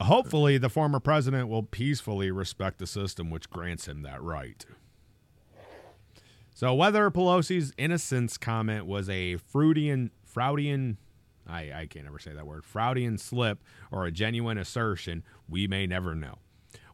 Hopefully, 0.00 0.58
the 0.58 0.68
former 0.68 1.00
president 1.00 1.48
will 1.48 1.62
peacefully 1.62 2.30
respect 2.30 2.78
the 2.78 2.86
system 2.86 3.30
which 3.30 3.48
grants 3.50 3.88
him 3.88 4.02
that 4.02 4.22
right. 4.22 4.64
So, 6.52 6.74
whether 6.74 7.10
Pelosi's 7.10 7.72
innocence 7.76 8.38
comment 8.38 8.86
was 8.86 9.08
a 9.08 9.36
Freudian, 9.36 10.10
Freudian, 10.24 10.98
I, 11.48 11.72
I 11.72 11.86
can't 11.86 12.06
ever 12.06 12.18
say 12.18 12.32
that 12.32 12.46
word, 12.46 12.64
Freudian 12.64 13.18
slip 13.18 13.62
or 13.90 14.04
a 14.04 14.12
genuine 14.12 14.58
assertion, 14.58 15.24
we 15.48 15.66
may 15.66 15.86
never 15.86 16.14
know. 16.14 16.38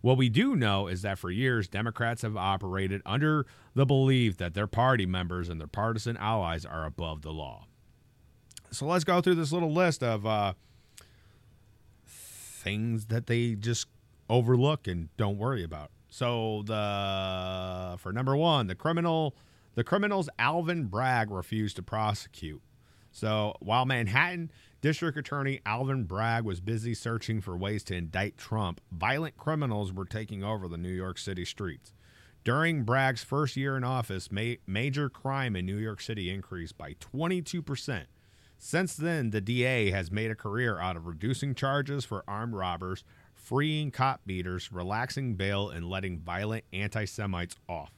What 0.01 0.17
we 0.17 0.29
do 0.29 0.57
know 0.57 0.87
is 0.87 1.03
that 1.03 1.19
for 1.19 1.31
years, 1.31 1.69
Democrats 1.69 2.23
have 2.23 2.37
operated 2.37 3.03
under 3.05 3.47
the 3.75 3.85
belief 3.85 4.39
that 4.39 4.55
their 4.55 4.67
party 4.67 5.05
members 5.07 5.49
and 5.49 5.61
their 5.61 5.69
partisan 5.69 6.17
allies 6.17 6.65
are 6.65 6.87
above 6.87 7.23
the 7.23 7.33
law. 7.33 7.67
So 8.71 8.87
let's 8.87 9.05
go 9.05 9.21
through 9.21 9.35
this 9.35 9.53
little 9.53 9.73
list 9.73 10.03
of 10.03 10.25
uh, 10.25 10.55
things 12.07 13.07
that 13.07 13.27
they 13.27 13.55
just 13.55 13.89
overlook 14.29 14.87
and 14.87 15.09
don't 15.17 15.37
worry 15.37 15.65
about. 15.65 15.91
So 16.09 16.63
the 16.67 17.97
for 17.99 18.13
number 18.13 18.37
one, 18.37 18.69
the 18.69 18.75
criminal, 18.75 19.37
the 19.75 19.85
criminals 19.85 20.29
Alvin 20.39 20.87
Bragg 20.87 21.31
refused 21.31 21.77
to 21.77 21.83
prosecute. 21.83 22.63
So 23.13 23.55
while 23.61 23.85
Manhattan 23.85 24.51
District 24.81 25.18
Attorney 25.18 25.61
Alvin 25.66 26.05
Bragg 26.05 26.45
was 26.45 26.62
busy 26.62 26.95
searching 26.95 27.43
for 27.43 27.55
ways 27.55 27.85
to 27.85 27.95
indict 27.95 28.39
Trump, 28.39 28.81
violent 28.91 29.37
criminals 29.37 29.93
were 29.93 30.07
taking 30.07 30.43
over 30.43 30.68
the 30.68 30.78
New 30.78 30.93
York 30.93 31.18
City 31.18 31.45
streets. 31.45 31.93
During 32.45 32.85
Bragg's 32.85 33.22
first 33.22 33.59
year 33.59 33.76
in 33.76 33.85
office, 33.85 34.33
ma- 34.33 34.55
major 34.66 35.11
crime 35.11 35.55
in 35.55 35.66
New 35.66 35.76
York 35.76 36.01
City 36.01 36.31
increased 36.31 36.78
by 36.78 36.95
22%. 36.95 38.05
Since 38.57 38.97
then, 38.97 39.31
the 39.31 39.43
DA 39.43 39.91
has 39.91 40.11
made 40.11 40.31
a 40.31 40.35
career 40.35 40.78
out 40.78 40.97
of 40.97 41.07
reducing 41.07 41.55
charges 41.55 42.07
for 42.07 42.24
armed 42.26 42.55
robbers, 42.55 43.05
freeing 43.35 43.91
cop 43.91 44.22
beaters, 44.24 44.72
relaxing 44.72 45.35
bail, 45.35 45.68
and 45.68 45.91
letting 45.91 46.20
violent 46.20 46.64
anti 46.72 47.05
Semites 47.05 47.57
off. 47.68 47.93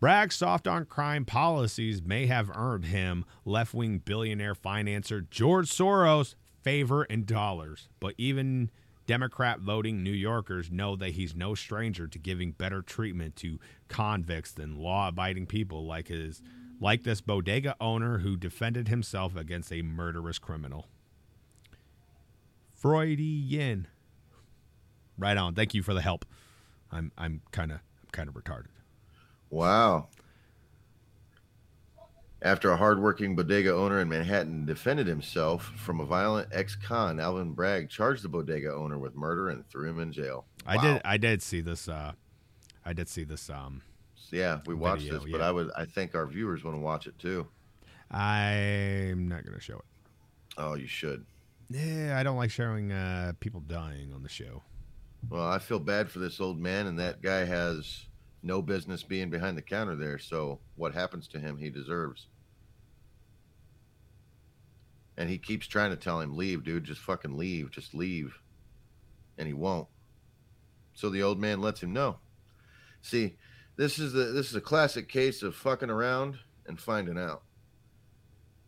Bragg's 0.00 0.36
soft 0.36 0.66
on 0.66 0.86
crime 0.86 1.26
policies 1.26 2.02
may 2.02 2.24
have 2.24 2.50
earned 2.54 2.86
him 2.86 3.26
left 3.44 3.74
wing 3.74 3.98
billionaire 3.98 4.54
financier 4.54 5.20
George 5.20 5.68
Soros 5.68 6.34
favor 6.62 7.02
and 7.10 7.26
dollars, 7.26 7.90
but 8.00 8.14
even 8.16 8.70
Democrat 9.06 9.60
voting 9.60 10.02
New 10.02 10.10
Yorkers 10.10 10.70
know 10.70 10.96
that 10.96 11.10
he's 11.10 11.34
no 11.34 11.54
stranger 11.54 12.06
to 12.06 12.18
giving 12.18 12.52
better 12.52 12.80
treatment 12.80 13.36
to 13.36 13.58
convicts 13.88 14.52
than 14.52 14.78
law 14.78 15.08
abiding 15.08 15.46
people 15.46 15.84
like 15.84 16.08
his 16.08 16.40
like 16.80 17.02
this 17.02 17.20
bodega 17.20 17.76
owner 17.78 18.18
who 18.20 18.38
defended 18.38 18.88
himself 18.88 19.36
against 19.36 19.70
a 19.70 19.82
murderous 19.82 20.38
criminal. 20.38 20.86
Freudian. 22.74 23.86
Right 25.18 25.36
on. 25.36 25.54
Thank 25.54 25.74
you 25.74 25.82
for 25.82 25.92
the 25.92 26.00
help. 26.00 26.24
I'm 26.90 27.12
I'm 27.18 27.42
kind 27.52 27.70
of 27.70 27.80
I'm 28.02 28.08
kind 28.12 28.28
of 28.30 28.34
retarded. 28.34 28.68
Wow. 29.50 30.08
After 32.42 32.70
a 32.70 32.76
hardworking 32.76 33.36
bodega 33.36 33.74
owner 33.74 34.00
in 34.00 34.08
Manhattan 34.08 34.64
defended 34.64 35.06
himself 35.06 35.72
from 35.76 36.00
a 36.00 36.06
violent 36.06 36.48
ex-con, 36.52 37.20
Alvin 37.20 37.52
Bragg 37.52 37.90
charged 37.90 38.22
the 38.22 38.30
bodega 38.30 38.72
owner 38.72 38.98
with 38.98 39.14
murder 39.14 39.50
and 39.50 39.68
threw 39.68 39.86
him 39.90 40.00
in 40.00 40.10
jail. 40.10 40.46
I 40.64 40.78
did 40.78 41.02
I 41.04 41.18
did 41.18 41.42
see 41.42 41.60
this 41.60 41.86
uh 41.88 42.12
I 42.84 42.94
did 42.94 43.08
see 43.10 43.24
this 43.24 43.50
um 43.50 43.82
Yeah, 44.30 44.60
we 44.64 44.74
watched 44.74 45.02
Video, 45.02 45.18
this, 45.18 45.30
but 45.30 45.40
yeah. 45.40 45.48
I 45.48 45.50
would 45.50 45.70
I 45.76 45.84
think 45.84 46.14
our 46.14 46.26
viewers 46.26 46.64
want 46.64 46.76
to 46.76 46.80
watch 46.80 47.06
it 47.06 47.18
too. 47.18 47.46
I'm 48.10 49.28
not 49.28 49.44
going 49.44 49.54
to 49.54 49.62
show 49.62 49.76
it. 49.76 49.84
Oh, 50.58 50.74
you 50.74 50.86
should. 50.86 51.24
Yeah, 51.68 52.16
I 52.18 52.22
don't 52.22 52.36
like 52.38 52.50
showing 52.50 52.90
uh 52.90 53.32
people 53.40 53.60
dying 53.60 54.12
on 54.14 54.22
the 54.22 54.30
show. 54.30 54.62
Well, 55.28 55.46
I 55.46 55.58
feel 55.58 55.78
bad 55.78 56.10
for 56.10 56.18
this 56.20 56.40
old 56.40 56.58
man, 56.58 56.86
and 56.86 56.98
that 56.98 57.20
guy 57.20 57.44
has 57.44 58.06
no 58.42 58.62
business 58.62 59.02
being 59.02 59.30
behind 59.30 59.56
the 59.56 59.62
counter 59.62 59.96
there. 59.96 60.18
So, 60.18 60.60
what 60.76 60.94
happens 60.94 61.28
to 61.28 61.38
him, 61.40 61.58
he 61.58 61.70
deserves. 61.70 62.26
And 65.16 65.28
he 65.28 65.38
keeps 65.38 65.66
trying 65.66 65.90
to 65.90 65.96
tell 65.96 66.20
him, 66.20 66.36
"Leave, 66.36 66.64
dude. 66.64 66.84
Just 66.84 67.00
fucking 67.02 67.36
leave. 67.36 67.70
Just 67.70 67.94
leave." 67.94 68.38
And 69.36 69.46
he 69.46 69.52
won't. 69.52 69.88
So 70.94 71.10
the 71.10 71.22
old 71.22 71.38
man 71.38 71.60
lets 71.60 71.82
him 71.82 71.92
know. 71.92 72.18
See, 73.02 73.36
this 73.76 73.98
is 73.98 74.12
the 74.12 74.24
this 74.24 74.48
is 74.48 74.54
a 74.54 74.60
classic 74.60 75.08
case 75.08 75.42
of 75.42 75.54
fucking 75.54 75.90
around 75.90 76.38
and 76.66 76.80
finding 76.80 77.18
out. 77.18 77.42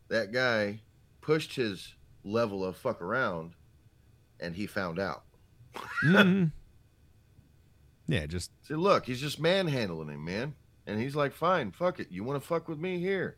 That 0.08 0.32
guy 0.32 0.80
pushed 1.20 1.54
his 1.54 1.94
level 2.24 2.64
of 2.64 2.76
fuck 2.76 3.00
around, 3.00 3.54
and 4.40 4.54
he 4.54 4.66
found 4.66 4.98
out. 4.98 5.24
Mhm. 6.04 6.52
Yeah, 8.06 8.26
just 8.26 8.50
See, 8.66 8.74
look, 8.74 9.06
he's 9.06 9.20
just 9.20 9.40
manhandling 9.40 10.08
him, 10.08 10.24
man. 10.24 10.54
And 10.86 11.00
he's 11.00 11.14
like, 11.14 11.32
fine, 11.32 11.70
fuck 11.70 12.00
it. 12.00 12.08
You 12.10 12.24
want 12.24 12.40
to 12.42 12.46
fuck 12.46 12.68
with 12.68 12.78
me 12.78 12.98
here? 12.98 13.36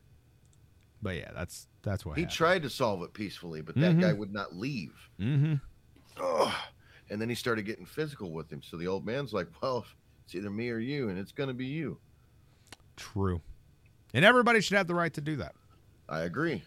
but 1.02 1.16
yeah, 1.16 1.30
that's 1.34 1.68
that's 1.82 2.06
what 2.06 2.16
he 2.16 2.22
happened. 2.22 2.34
tried 2.36 2.62
to 2.62 2.70
solve 2.70 3.02
it 3.02 3.12
peacefully, 3.12 3.60
but 3.60 3.74
that 3.74 3.94
Mhm. 3.96 4.00
guy 4.00 4.12
would 4.14 4.32
not 4.32 4.56
leave. 4.56 4.94
mm-hmm. 5.20 5.54
Ugh. 6.18 6.54
And 7.10 7.20
then 7.20 7.28
he 7.28 7.34
started 7.34 7.66
getting 7.66 7.84
physical 7.84 8.32
with 8.32 8.50
him. 8.50 8.62
So 8.62 8.78
the 8.78 8.86
old 8.86 9.04
man's 9.04 9.34
like, 9.34 9.48
well, 9.62 9.84
it's 10.24 10.34
either 10.34 10.48
me 10.48 10.70
or 10.70 10.78
you, 10.78 11.10
and 11.10 11.18
it's 11.18 11.32
going 11.32 11.48
to 11.48 11.54
be 11.54 11.66
you. 11.66 11.98
True. 12.96 13.42
And 14.14 14.24
everybody 14.24 14.62
should 14.62 14.78
have 14.78 14.86
the 14.86 14.94
right 14.94 15.12
to 15.12 15.20
do 15.20 15.36
that. 15.36 15.54
I 16.08 16.20
agree. 16.20 16.62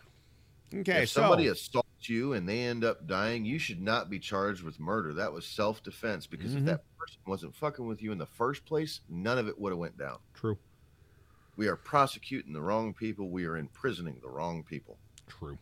Okay, 0.71 1.03
if 1.03 1.09
somebody 1.09 1.45
so 1.47 1.51
assaults 1.53 1.86
you 2.09 2.33
and 2.33 2.47
they 2.47 2.61
end 2.63 2.83
up 2.83 3.07
dying, 3.07 3.45
you 3.45 3.59
should 3.59 3.81
not 3.81 4.09
be 4.09 4.19
charged 4.19 4.63
with 4.63 4.79
murder. 4.79 5.13
That 5.13 5.33
was 5.33 5.45
self 5.45 5.81
defense 5.83 6.27
because 6.27 6.53
Mhm. 6.53 6.59
if 6.59 6.65
that 6.65 6.97
person 6.97 7.19
wasn't 7.25 7.55
fucking 7.55 7.85
with 7.87 8.01
you 8.01 8.11
in 8.11 8.17
the 8.17 8.25
first 8.25 8.65
place, 8.65 9.01
none 9.09 9.37
of 9.37 9.47
it 9.47 9.59
would 9.59 9.71
have 9.71 9.79
went 9.79 9.97
down. 9.97 10.19
true. 10.33 10.57
We 11.55 11.67
are 11.67 11.75
prosecuting 11.75 12.53
the 12.53 12.61
wrong 12.61 12.93
people. 12.93 13.29
We 13.31 13.45
are 13.45 13.57
imprisoning 13.57 14.19
the 14.21 14.29
wrong 14.29 14.63
people. 14.63 14.99
True. 15.27 15.57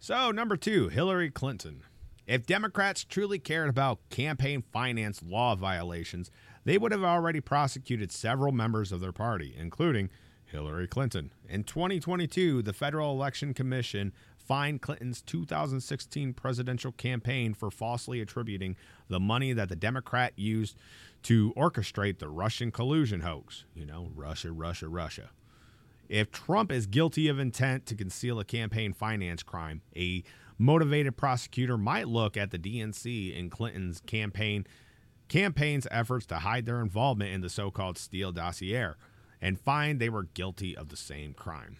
So, 0.00 0.30
number 0.30 0.56
two, 0.56 0.88
Hillary 0.88 1.30
Clinton. 1.30 1.82
If 2.26 2.44
Democrats 2.46 3.04
truly 3.04 3.38
cared 3.38 3.68
about 3.68 4.00
campaign 4.10 4.62
finance 4.72 5.22
law 5.22 5.54
violations, 5.54 6.30
they 6.64 6.76
would 6.76 6.90
have 6.92 7.04
already 7.04 7.40
prosecuted 7.40 8.10
several 8.10 8.50
members 8.52 8.90
of 8.90 9.00
their 9.00 9.12
party, 9.12 9.54
including 9.56 10.10
Hillary 10.44 10.88
Clinton. 10.88 11.30
In 11.48 11.62
2022, 11.64 12.62
the 12.62 12.72
Federal 12.72 13.12
Election 13.12 13.54
Commission 13.54 14.12
fined 14.46 14.80
Clinton's 14.82 15.22
2016 15.22 16.32
presidential 16.34 16.92
campaign 16.92 17.54
for 17.54 17.70
falsely 17.70 18.20
attributing 18.20 18.76
the 19.08 19.20
money 19.20 19.52
that 19.52 19.68
the 19.68 19.76
Democrat 19.76 20.32
used 20.36 20.76
to 21.24 21.52
orchestrate 21.54 22.18
the 22.18 22.28
Russian 22.28 22.70
collusion 22.70 23.20
hoax. 23.20 23.64
You 23.74 23.86
know, 23.86 24.10
Russia, 24.14 24.52
Russia, 24.52 24.88
Russia. 24.88 25.30
If 26.08 26.30
Trump 26.30 26.70
is 26.70 26.86
guilty 26.86 27.28
of 27.28 27.40
intent 27.40 27.86
to 27.86 27.96
conceal 27.96 28.38
a 28.38 28.44
campaign 28.44 28.92
finance 28.92 29.42
crime, 29.42 29.82
a 29.96 30.22
motivated 30.58 31.16
prosecutor 31.16 31.76
might 31.76 32.08
look 32.08 32.36
at 32.36 32.50
the 32.50 32.58
DNC 32.58 33.38
and 33.38 33.50
Clinton's 33.50 34.00
campaign 34.06 34.66
campaign's 35.28 35.88
efforts 35.90 36.24
to 36.26 36.36
hide 36.36 36.66
their 36.66 36.80
involvement 36.80 37.32
in 37.32 37.40
the 37.40 37.50
so 37.50 37.68
called 37.68 37.98
Steele 37.98 38.30
dossier 38.30 38.92
and 39.40 39.60
find 39.60 39.98
they 39.98 40.08
were 40.08 40.22
guilty 40.22 40.76
of 40.76 40.88
the 40.88 40.96
same 40.96 41.34
crime. 41.34 41.76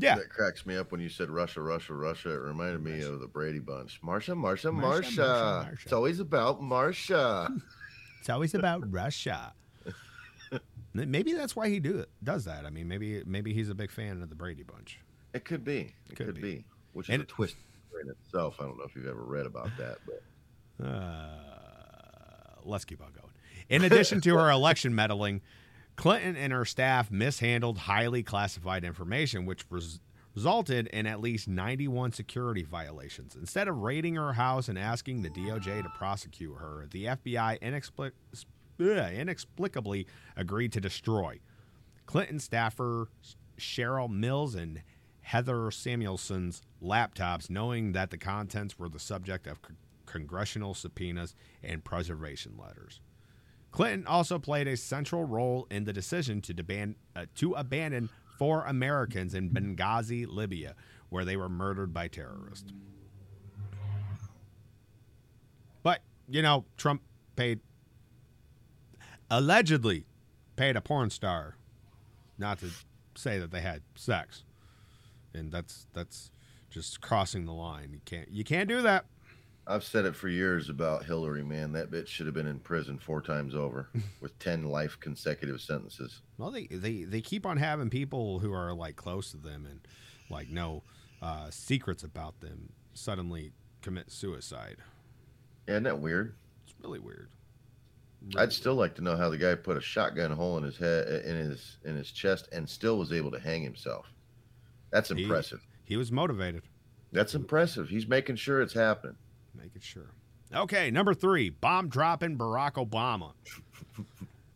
Yeah. 0.00 0.14
That 0.14 0.28
cracks 0.30 0.64
me 0.64 0.76
up 0.76 0.92
when 0.92 1.00
you 1.00 1.08
said 1.08 1.28
Russia, 1.28 1.60
Russia, 1.60 1.92
Russia. 1.92 2.30
It 2.30 2.36
reminded 2.40 2.82
me 2.84 3.02
of 3.02 3.18
the 3.20 3.26
Brady 3.26 3.58
Bunch. 3.58 4.00
Marsha, 4.00 4.34
Marsha, 4.34 4.70
Marsha, 4.72 4.72
Marsha. 4.72 5.02
Marsha, 5.02 5.66
Marsha. 5.66 5.82
It's 5.82 5.92
always 5.92 6.20
about 6.20 6.62
Marsha. 6.62 7.60
It's 8.20 8.28
always 8.30 8.54
about 8.54 8.90
Russia. 8.92 9.52
Maybe 10.94 11.32
that's 11.32 11.54
why 11.56 11.68
he 11.68 11.78
do 11.80 11.98
it, 11.98 12.08
does 12.22 12.44
that. 12.46 12.66
I 12.66 12.70
mean, 12.70 12.88
maybe 12.88 13.22
maybe 13.26 13.52
he's 13.54 13.68
a 13.70 13.74
big 13.74 13.90
fan 13.92 14.20
of 14.22 14.28
the 14.28 14.34
Brady 14.34 14.64
Bunch. 14.64 14.98
it 15.34 15.44
could 15.44 15.64
be. 15.64 15.94
It 16.10 16.16
Could 16.16 16.26
could, 16.26 16.34
be. 16.36 16.40
be. 16.56 16.64
Which 16.94 17.08
is 17.08 17.14
And- 17.14 17.22
a 17.22 17.26
twist 17.26 17.56
in 18.02 18.10
itself. 18.10 18.56
I 18.60 18.64
don't 18.64 18.76
know 18.76 18.84
if 18.84 18.94
you've 18.96 19.06
ever 19.06 19.22
read 19.22 19.46
about 19.46 19.70
that, 19.78 19.98
but 20.06 20.22
Uh, 20.84 22.60
let's 22.64 22.84
keep 22.84 23.00
on 23.02 23.12
going. 23.12 23.32
In 23.68 23.84
addition 23.84 24.20
to 24.22 24.36
her 24.36 24.50
election 24.60 24.94
meddling, 24.94 25.40
Clinton 25.98 26.36
and 26.36 26.52
her 26.52 26.64
staff 26.64 27.10
mishandled 27.10 27.76
highly 27.76 28.22
classified 28.22 28.84
information, 28.84 29.44
which 29.46 29.64
res- 29.68 29.98
resulted 30.32 30.86
in 30.86 31.06
at 31.08 31.20
least 31.20 31.48
91 31.48 32.12
security 32.12 32.62
violations. 32.62 33.34
Instead 33.34 33.66
of 33.66 33.78
raiding 33.78 34.14
her 34.14 34.32
house 34.34 34.68
and 34.68 34.78
asking 34.78 35.22
the 35.22 35.30
DOJ 35.30 35.82
to 35.82 35.88
prosecute 35.98 36.56
her, 36.56 36.86
the 36.92 37.06
FBI 37.06 37.58
inexplic- 37.60 38.12
inexplicably 38.78 40.06
agreed 40.36 40.72
to 40.72 40.80
destroy 40.80 41.40
Clinton 42.06 42.38
staffer 42.38 43.08
Cheryl 43.58 44.08
Mills 44.08 44.54
and 44.54 44.82
Heather 45.22 45.68
Samuelson's 45.72 46.62
laptops, 46.80 47.50
knowing 47.50 47.90
that 47.90 48.10
the 48.10 48.18
contents 48.18 48.78
were 48.78 48.88
the 48.88 49.00
subject 49.00 49.48
of 49.48 49.58
c- 49.66 49.74
congressional 50.06 50.74
subpoenas 50.74 51.34
and 51.60 51.82
preservation 51.84 52.56
letters. 52.56 53.00
Clinton 53.70 54.06
also 54.06 54.38
played 54.38 54.66
a 54.66 54.76
central 54.76 55.24
role 55.24 55.66
in 55.70 55.84
the 55.84 55.92
decision 55.92 56.40
to, 56.42 56.94
uh, 57.14 57.26
to 57.36 57.52
abandon 57.54 58.08
four 58.38 58.64
Americans 58.64 59.34
in 59.34 59.50
Benghazi, 59.50 60.26
Libya, 60.26 60.74
where 61.10 61.24
they 61.24 61.36
were 61.36 61.48
murdered 61.48 61.92
by 61.92 62.08
terrorists. 62.08 62.72
But, 65.82 66.02
you 66.28 66.42
know, 66.42 66.64
Trump 66.76 67.02
paid, 67.36 67.60
allegedly 69.30 70.06
paid 70.56 70.76
a 70.76 70.80
porn 70.80 71.10
star 71.10 71.56
not 72.38 72.58
to 72.60 72.70
say 73.14 73.38
that 73.38 73.50
they 73.50 73.60
had 73.60 73.82
sex. 73.94 74.44
And 75.34 75.52
that's 75.52 75.86
that's 75.92 76.30
just 76.70 77.00
crossing 77.00 77.44
the 77.44 77.52
line. 77.52 77.90
You 77.92 78.00
can't 78.04 78.30
you 78.30 78.44
can't 78.44 78.68
do 78.68 78.80
that. 78.82 79.04
I've 79.68 79.84
said 79.84 80.06
it 80.06 80.16
for 80.16 80.28
years 80.28 80.70
about 80.70 81.04
Hillary, 81.04 81.44
man. 81.44 81.72
That 81.72 81.90
bitch 81.90 82.06
should 82.06 82.24
have 82.26 82.34
been 82.34 82.46
in 82.46 82.58
prison 82.58 82.98
four 82.98 83.20
times 83.20 83.54
over 83.54 83.90
with 84.20 84.38
10 84.38 84.64
life 84.64 84.96
consecutive 84.98 85.60
sentences. 85.60 86.22
Well, 86.38 86.50
they, 86.50 86.66
they 86.66 87.04
they 87.04 87.20
keep 87.20 87.44
on 87.44 87.58
having 87.58 87.90
people 87.90 88.38
who 88.38 88.52
are 88.52 88.72
like 88.72 88.96
close 88.96 89.30
to 89.32 89.36
them 89.36 89.66
and 89.68 89.80
like 90.30 90.48
know 90.48 90.84
uh, 91.20 91.50
secrets 91.50 92.02
about 92.02 92.40
them 92.40 92.72
suddenly 92.94 93.52
commit 93.82 94.10
suicide. 94.10 94.78
Isn't 95.66 95.82
that 95.82 96.00
weird? 96.00 96.34
It's 96.64 96.74
really 96.82 96.98
weird. 96.98 97.28
I'd 98.36 98.52
still 98.52 98.74
like 98.74 98.94
to 98.96 99.02
know 99.02 99.16
how 99.16 99.28
the 99.28 99.36
guy 99.38 99.54
put 99.54 99.76
a 99.76 99.80
shotgun 99.80 100.32
hole 100.32 100.56
in 100.58 100.64
his 100.64 100.76
head, 100.76 101.24
in 101.24 101.36
his 101.36 101.76
in 101.84 101.94
his 101.94 102.10
chest, 102.10 102.48
and 102.52 102.68
still 102.68 102.98
was 102.98 103.12
able 103.12 103.30
to 103.30 103.38
hang 103.38 103.62
himself. 103.62 104.06
That's 104.90 105.10
He- 105.10 105.22
impressive. 105.22 105.60
He 105.84 105.96
was 105.96 106.10
motivated. 106.10 106.62
That's 107.12 107.34
impressive. 107.34 107.88
He's 107.88 108.06
making 108.08 108.36
sure 108.36 108.60
it's 108.60 108.74
happening. 108.74 109.16
Making 109.58 109.82
sure. 109.82 110.10
Okay, 110.54 110.90
number 110.90 111.12
three, 111.12 111.50
bomb 111.50 111.88
dropping 111.88 112.38
Barack 112.38 112.74
Obama. 112.74 113.32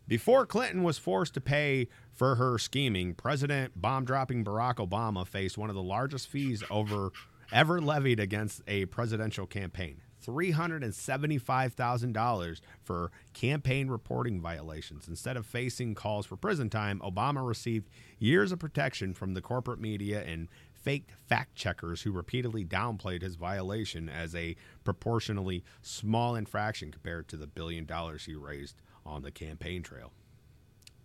Before 0.07 0.45
Clinton 0.45 0.83
was 0.83 0.97
forced 0.97 1.33
to 1.35 1.41
pay 1.41 1.87
for 2.13 2.35
her 2.35 2.57
scheming, 2.57 3.13
President 3.13 3.79
bomb 3.79 4.05
dropping 4.05 4.43
Barack 4.43 4.75
Obama 4.75 5.27
faced 5.27 5.57
one 5.57 5.69
of 5.69 5.75
the 5.75 5.83
largest 5.83 6.27
fees 6.27 6.63
over 6.69 7.11
ever 7.51 7.81
levied 7.81 8.19
against 8.19 8.61
a 8.67 8.85
presidential 8.85 9.45
campaign. 9.45 10.01
$375,000 10.25 12.61
for 12.81 13.11
campaign 13.33 13.89
reporting 13.89 14.41
violations. 14.41 15.07
Instead 15.07 15.37
of 15.37 15.45
facing 15.45 15.93
calls 15.95 16.25
for 16.25 16.37
prison 16.37 16.69
time, 16.69 16.99
Obama 16.99 17.45
received 17.45 17.89
years 18.19 18.53
of 18.53 18.59
protection 18.59 19.13
from 19.13 19.33
the 19.33 19.41
corporate 19.41 19.79
media 19.79 20.23
and 20.23 20.47
faked 20.83 21.11
fact 21.27 21.55
checkers 21.55 22.01
who 22.01 22.11
repeatedly 22.11 22.63
downplayed 22.63 23.21
his 23.21 23.35
violation 23.35 24.09
as 24.09 24.35
a 24.35 24.55
proportionally 24.83 25.63
small 25.81 26.35
infraction 26.35 26.91
compared 26.91 27.27
to 27.29 27.37
the 27.37 27.47
billion 27.47 27.85
dollars 27.85 28.25
he 28.25 28.35
raised 28.35 28.81
on 29.05 29.21
the 29.21 29.31
campaign 29.31 29.81
trail. 29.81 30.11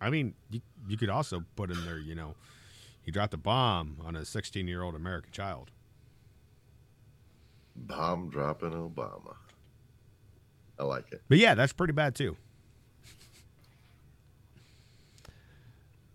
I 0.01 0.09
mean, 0.09 0.33
you, 0.49 0.61
you 0.87 0.97
could 0.97 1.09
also 1.09 1.43
put 1.55 1.71
in 1.71 1.85
there, 1.85 1.97
you 1.97 2.15
know, 2.15 2.35
he 3.01 3.11
dropped 3.11 3.33
a 3.33 3.37
bomb 3.37 3.97
on 4.03 4.15
a 4.15 4.25
16 4.25 4.67
year 4.67 4.83
old 4.83 4.95
American 4.95 5.31
child. 5.31 5.71
Bomb 7.75 8.29
dropping 8.29 8.71
Obama. 8.71 9.35
I 10.77 10.83
like 10.83 11.11
it. 11.11 11.21
But 11.27 11.37
yeah, 11.37 11.55
that's 11.55 11.73
pretty 11.73 11.93
bad 11.93 12.15
too. 12.15 12.37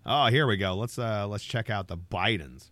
Oh, 0.07 0.27
here 0.27 0.47
we 0.47 0.59
go. 0.59 0.75
Let's 0.75 0.99
uh 0.99 1.27
let's 1.27 1.45
check 1.45 1.71
out 1.71 1.89
the 1.89 1.97
Bidens. 1.97 2.69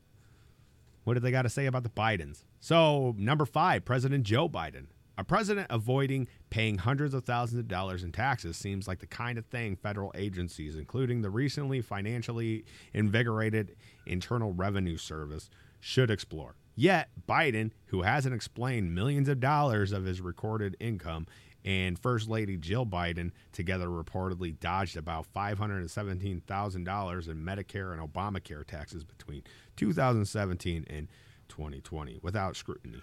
What 1.04 1.14
did 1.14 1.22
they 1.22 1.30
got 1.30 1.42
to 1.42 1.48
say 1.48 1.66
about 1.66 1.82
the 1.82 1.88
Bidens? 1.88 2.44
So, 2.60 3.14
number 3.18 3.44
5, 3.44 3.84
President 3.84 4.24
Joe 4.24 4.48
Biden. 4.48 4.86
A 5.18 5.24
president 5.24 5.66
avoiding 5.68 6.26
paying 6.48 6.78
hundreds 6.78 7.12
of 7.12 7.24
thousands 7.24 7.60
of 7.60 7.68
dollars 7.68 8.02
in 8.02 8.12
taxes 8.12 8.56
seems 8.56 8.88
like 8.88 9.00
the 9.00 9.06
kind 9.06 9.36
of 9.36 9.44
thing 9.44 9.76
federal 9.76 10.10
agencies, 10.14 10.74
including 10.74 11.20
the 11.20 11.28
recently 11.28 11.82
financially 11.82 12.64
invigorated 12.94 13.76
Internal 14.06 14.54
Revenue 14.54 14.96
Service, 14.96 15.50
should 15.80 16.10
explore. 16.10 16.56
Yet, 16.74 17.10
Biden, 17.28 17.72
who 17.86 18.02
hasn't 18.02 18.34
explained 18.34 18.94
millions 18.94 19.28
of 19.28 19.38
dollars 19.38 19.92
of 19.92 20.06
his 20.06 20.22
recorded 20.22 20.76
income, 20.80 21.26
and 21.64 21.98
First 21.98 22.28
Lady 22.28 22.56
Jill 22.56 22.84
Biden 22.86 23.30
together 23.52 23.86
reportedly 23.88 24.58
dodged 24.58 24.96
about 24.96 25.26
$517,000 25.34 27.28
in 27.28 27.44
Medicare 27.44 27.92
and 27.92 28.12
Obamacare 28.12 28.66
taxes 28.66 29.04
between 29.04 29.42
2017 29.76 30.86
and 30.90 31.08
2020 31.48 32.18
without 32.22 32.56
scrutiny. 32.56 33.00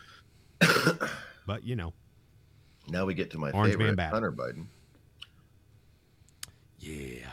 but, 1.47 1.63
you 1.63 1.75
know, 1.75 1.93
Now 2.89 3.05
we 3.05 3.13
get 3.13 3.31
to 3.31 3.37
my 3.37 3.51
Orange 3.51 3.77
Man 3.77 3.95
favorite. 3.95 4.09
Hunter 4.09 4.31
Biden. 4.31 4.65
Yeah. 6.79 7.27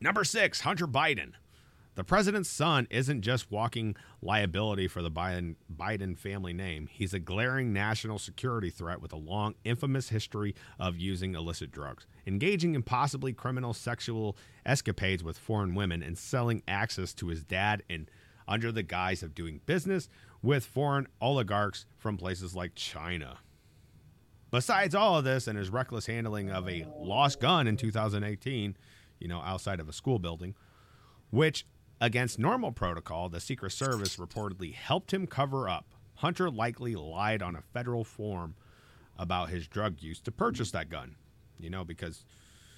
Number 0.00 0.24
six, 0.24 0.60
Hunter 0.60 0.86
Biden. 0.86 1.32
The 1.98 2.04
president's 2.04 2.48
son 2.48 2.86
isn't 2.90 3.22
just 3.22 3.50
walking 3.50 3.96
liability 4.22 4.86
for 4.86 5.02
the 5.02 5.10
Biden, 5.10 5.56
Biden 5.76 6.16
family 6.16 6.52
name. 6.52 6.86
He's 6.86 7.12
a 7.12 7.18
glaring 7.18 7.72
national 7.72 8.20
security 8.20 8.70
threat 8.70 9.02
with 9.02 9.12
a 9.12 9.16
long, 9.16 9.56
infamous 9.64 10.08
history 10.08 10.54
of 10.78 10.96
using 10.96 11.34
illicit 11.34 11.72
drugs, 11.72 12.06
engaging 12.24 12.76
in 12.76 12.84
possibly 12.84 13.32
criminal 13.32 13.74
sexual 13.74 14.36
escapades 14.64 15.24
with 15.24 15.36
foreign 15.36 15.74
women, 15.74 16.04
and 16.04 16.16
selling 16.16 16.62
access 16.68 17.12
to 17.14 17.26
his 17.26 17.42
dad 17.42 17.82
and 17.90 18.08
under 18.46 18.70
the 18.70 18.84
guise 18.84 19.24
of 19.24 19.34
doing 19.34 19.60
business 19.66 20.08
with 20.40 20.64
foreign 20.64 21.08
oligarchs 21.20 21.84
from 21.96 22.16
places 22.16 22.54
like 22.54 22.76
China. 22.76 23.38
Besides 24.52 24.94
all 24.94 25.18
of 25.18 25.24
this 25.24 25.48
and 25.48 25.58
his 25.58 25.68
reckless 25.68 26.06
handling 26.06 26.48
of 26.48 26.68
a 26.68 26.86
lost 26.96 27.40
gun 27.40 27.66
in 27.66 27.76
2018, 27.76 28.76
you 29.18 29.26
know, 29.26 29.40
outside 29.40 29.80
of 29.80 29.88
a 29.88 29.92
school 29.92 30.20
building, 30.20 30.54
which, 31.30 31.66
against 32.00 32.38
normal 32.38 32.72
protocol, 32.72 33.28
the 33.28 33.40
Secret 33.40 33.70
Service 33.72 34.16
reportedly 34.16 34.74
helped 34.74 35.12
him 35.12 35.26
cover 35.26 35.68
up, 35.68 35.86
Hunter 36.16 36.50
likely 36.50 36.94
lied 36.96 37.42
on 37.42 37.54
a 37.56 37.62
federal 37.72 38.04
form 38.04 38.54
about 39.18 39.50
his 39.50 39.66
drug 39.68 40.00
use 40.02 40.20
to 40.20 40.32
purchase 40.32 40.70
that 40.72 40.88
gun. 40.90 41.16
You 41.60 41.70
know, 41.70 41.84
because 41.84 42.24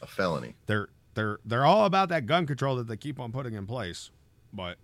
A 0.03 0.07
felony. 0.07 0.55
they're 0.66 0.89
they're 1.14 1.39
they're 1.45 1.64
all 1.66 1.85
about 1.85 2.09
that 2.11 2.25
gun 2.27 2.47
control 2.47 2.77
that 2.77 2.87
they 2.89 2.97
keep 2.97 3.18
on 3.21 3.31
putting 3.33 3.55
in 3.55 3.66
place. 3.66 4.11
But 4.53 4.79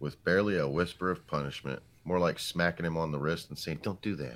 With 0.00 0.22
barely 0.24 0.58
a 0.58 0.68
whisper 0.68 1.10
of 1.10 1.26
punishment. 1.26 1.82
More 2.06 2.18
like 2.18 2.38
smacking 2.38 2.84
him 2.84 2.96
on 2.98 3.12
the 3.12 3.18
wrist 3.18 3.48
and 3.48 3.58
saying, 3.58 3.80
Don't 3.82 4.00
do 4.02 4.14
that. 4.16 4.34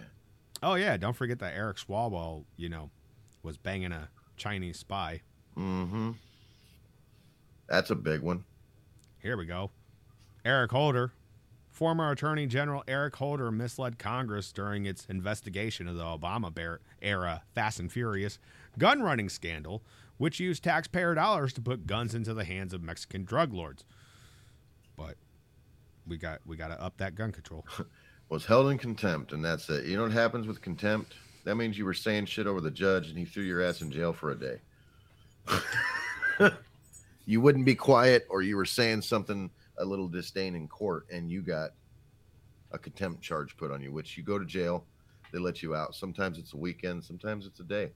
oh 0.63 0.75
yeah, 0.75 0.97
don't 0.97 1.15
forget 1.17 1.39
that 1.41 1.55
Eric 1.55 1.77
Swalwell, 1.77 2.45
you 2.57 2.69
know, 2.69 2.91
was 3.43 3.57
banging 3.59 3.93
a 3.93 4.09
Chinese 4.37 4.79
spy. 4.79 5.21
Mm-hmm. 5.57 6.13
That's 7.69 7.91
a 7.91 7.95
big 7.95 8.23
one. 8.23 8.45
Here 9.21 9.37
we 9.37 9.47
go. 9.47 9.71
Eric 10.45 10.71
Holder. 10.71 11.13
Former 11.71 12.11
Attorney 12.11 12.47
General 12.47 12.83
Eric 12.89 13.15
Holder 13.17 13.53
misled 13.53 13.99
Congress 13.99 14.51
during 14.51 14.85
its 14.85 15.07
investigation 15.07 15.87
of 15.87 15.97
the 15.97 16.03
Obama 16.03 16.79
era 17.01 17.43
Fast 17.55 17.79
and 17.79 17.93
Furious 17.93 18.41
gun 18.79 19.03
running 19.03 19.29
scandal, 19.29 19.83
which 20.17 20.41
used 20.41 20.65
taxpayer 20.65 21.15
dollars 21.15 21.53
to 21.53 21.61
put 21.61 21.87
guns 21.87 22.15
into 22.15 22.35
the 22.35 22.45
hands 22.45 22.73
of 22.73 22.83
Mexican 22.83 23.25
drug 23.25 23.53
lords. 23.53 23.85
But 24.97 25.17
we 26.07 26.17
got 26.17 26.41
we 26.45 26.57
got 26.57 26.69
to 26.69 26.83
up 26.83 26.97
that 26.97 27.15
gun 27.15 27.31
control. 27.31 27.65
was 28.29 28.45
held 28.45 28.71
in 28.71 28.79
contempt, 28.79 29.33
and 29.33 29.45
that's 29.45 29.69
it. 29.69 29.87
You 29.87 29.97
know 29.97 30.03
what 30.03 30.13
happens 30.13 30.47
with 30.47 30.61
contempt? 30.61 31.15
That 31.45 31.55
means 31.55 31.79
you 31.79 31.85
were 31.85 31.95
saying 31.95 32.27
shit 32.27 32.47
over 32.47 32.61
the 32.61 32.71
judge, 32.71 33.09
and 33.09 33.19
he 33.19 33.25
threw 33.25 33.43
your 33.43 33.63
ass 33.63 33.81
in 33.81 33.91
jail 33.91 34.13
for 34.13 34.31
a 34.31 34.39
day. 34.39 34.59
you 37.29 37.43
wouldn't 37.43 37.67
be 37.67 37.75
quiet, 37.75 38.27
or 38.31 38.41
you 38.41 38.57
were 38.57 38.65
saying 38.65 39.03
something 39.03 39.51
a 39.77 39.85
little 39.85 40.09
disdain 40.09 40.55
in 40.55 40.67
court, 40.67 41.07
and 41.13 41.31
you 41.31 41.43
got 41.43 41.73
a 42.73 42.79
contempt 42.79 43.21
charge 43.21 43.55
put 43.55 43.71
on 43.71 43.83
you, 43.83 43.93
which 43.93 44.17
you 44.17 44.23
go 44.23 44.39
to 44.39 44.47
jail. 44.47 44.87
They 45.31 45.39
let 45.39 45.63
you 45.63 45.75
out. 45.75 45.95
Sometimes 45.95 46.39
it's 46.39 46.55
a 46.55 46.57
weekend, 46.57 47.05
sometimes 47.05 47.45
it's 47.45 47.61
a 47.61 47.65
day. 47.65 47.91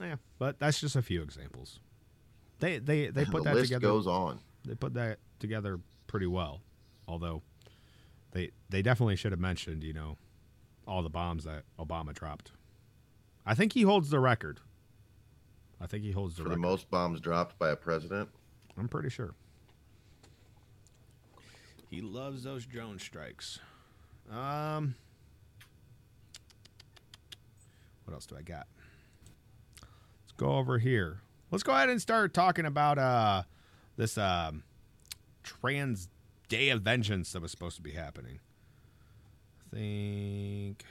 Yeah, 0.00 0.16
but 0.38 0.58
that's 0.58 0.80
just 0.80 0.96
a 0.96 1.02
few 1.02 1.20
examples. 1.22 1.78
They 2.58 2.78
they 2.78 3.08
they 3.08 3.24
put 3.26 3.44
The 3.44 3.50
that 3.50 3.54
list 3.56 3.68
together. 3.68 3.86
goes 3.92 4.06
on. 4.06 4.40
They 4.64 4.74
put 4.74 4.94
that 4.94 5.18
together 5.40 5.78
pretty 6.06 6.26
well. 6.26 6.62
Although 7.06 7.42
they 8.32 8.50
they 8.70 8.80
definitely 8.80 9.16
should 9.16 9.32
have 9.32 9.40
mentioned, 9.40 9.84
you 9.84 9.92
know, 9.92 10.16
all 10.88 11.02
the 11.02 11.10
bombs 11.10 11.44
that 11.44 11.64
Obama 11.78 12.14
dropped. 12.14 12.50
I 13.44 13.54
think 13.54 13.74
he 13.74 13.82
holds 13.82 14.08
the 14.08 14.20
record. 14.20 14.60
I 15.84 15.86
think 15.86 16.02
he 16.02 16.12
holds 16.12 16.36
the 16.36 16.42
For 16.42 16.48
the 16.48 16.56
most 16.56 16.90
bombs 16.90 17.20
dropped 17.20 17.58
by 17.58 17.68
a 17.68 17.76
president. 17.76 18.30
I'm 18.78 18.88
pretty 18.88 19.10
sure. 19.10 19.34
He 21.90 22.00
loves 22.00 22.42
those 22.42 22.64
drone 22.64 22.98
strikes. 22.98 23.58
Um, 24.32 24.94
what 28.04 28.14
else 28.14 28.24
do 28.24 28.34
I 28.34 28.40
got? 28.40 28.66
Let's 29.82 30.32
go 30.38 30.56
over 30.56 30.78
here. 30.78 31.20
Let's 31.50 31.62
go 31.62 31.72
ahead 31.72 31.90
and 31.90 32.00
start 32.00 32.32
talking 32.32 32.64
about 32.64 32.96
uh 32.96 33.42
this 33.98 34.16
um 34.16 34.62
trans 35.42 36.08
day 36.48 36.70
of 36.70 36.80
vengeance 36.80 37.30
that 37.32 37.42
was 37.42 37.50
supposed 37.50 37.76
to 37.76 37.82
be 37.82 37.92
happening. 37.92 38.40
I 39.70 39.76
think 39.76 40.82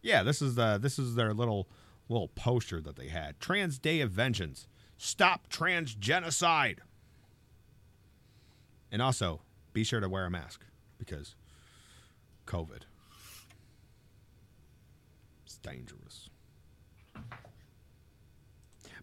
Yeah, 0.00 0.22
this 0.22 0.40
is 0.40 0.54
the 0.54 0.78
this 0.80 0.98
is 0.98 1.16
their 1.16 1.34
little 1.34 1.68
little 2.10 2.28
poster 2.28 2.80
that 2.80 2.96
they 2.96 3.08
had. 3.08 3.38
Trans 3.40 3.78
Day 3.78 4.00
of 4.00 4.10
Vengeance. 4.10 4.66
Stop 4.98 5.48
trans 5.48 5.94
genocide. 5.94 6.82
And 8.92 9.00
also, 9.00 9.40
be 9.72 9.84
sure 9.84 10.00
to 10.00 10.08
wear 10.08 10.26
a 10.26 10.30
mask 10.30 10.64
because 10.98 11.36
COVID. 12.46 12.82
It's 15.46 15.56
dangerous. 15.58 16.28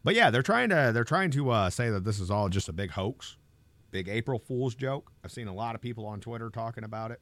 But 0.03 0.15
yeah, 0.15 0.29
they're 0.29 0.43
trying 0.43 0.69
to 0.69 0.91
they're 0.93 1.03
trying 1.03 1.31
to 1.31 1.49
uh, 1.49 1.69
say 1.69 1.89
that 1.89 2.03
this 2.03 2.19
is 2.19 2.29
all 2.29 2.49
just 2.49 2.69
a 2.69 2.73
big 2.73 2.91
hoax, 2.91 3.37
big 3.91 4.07
April 4.07 4.39
Fool's 4.39 4.75
joke. 4.75 5.11
I've 5.23 5.31
seen 5.31 5.47
a 5.47 5.53
lot 5.53 5.75
of 5.75 5.81
people 5.81 6.05
on 6.05 6.19
Twitter 6.19 6.49
talking 6.49 6.83
about 6.83 7.11
it. 7.11 7.19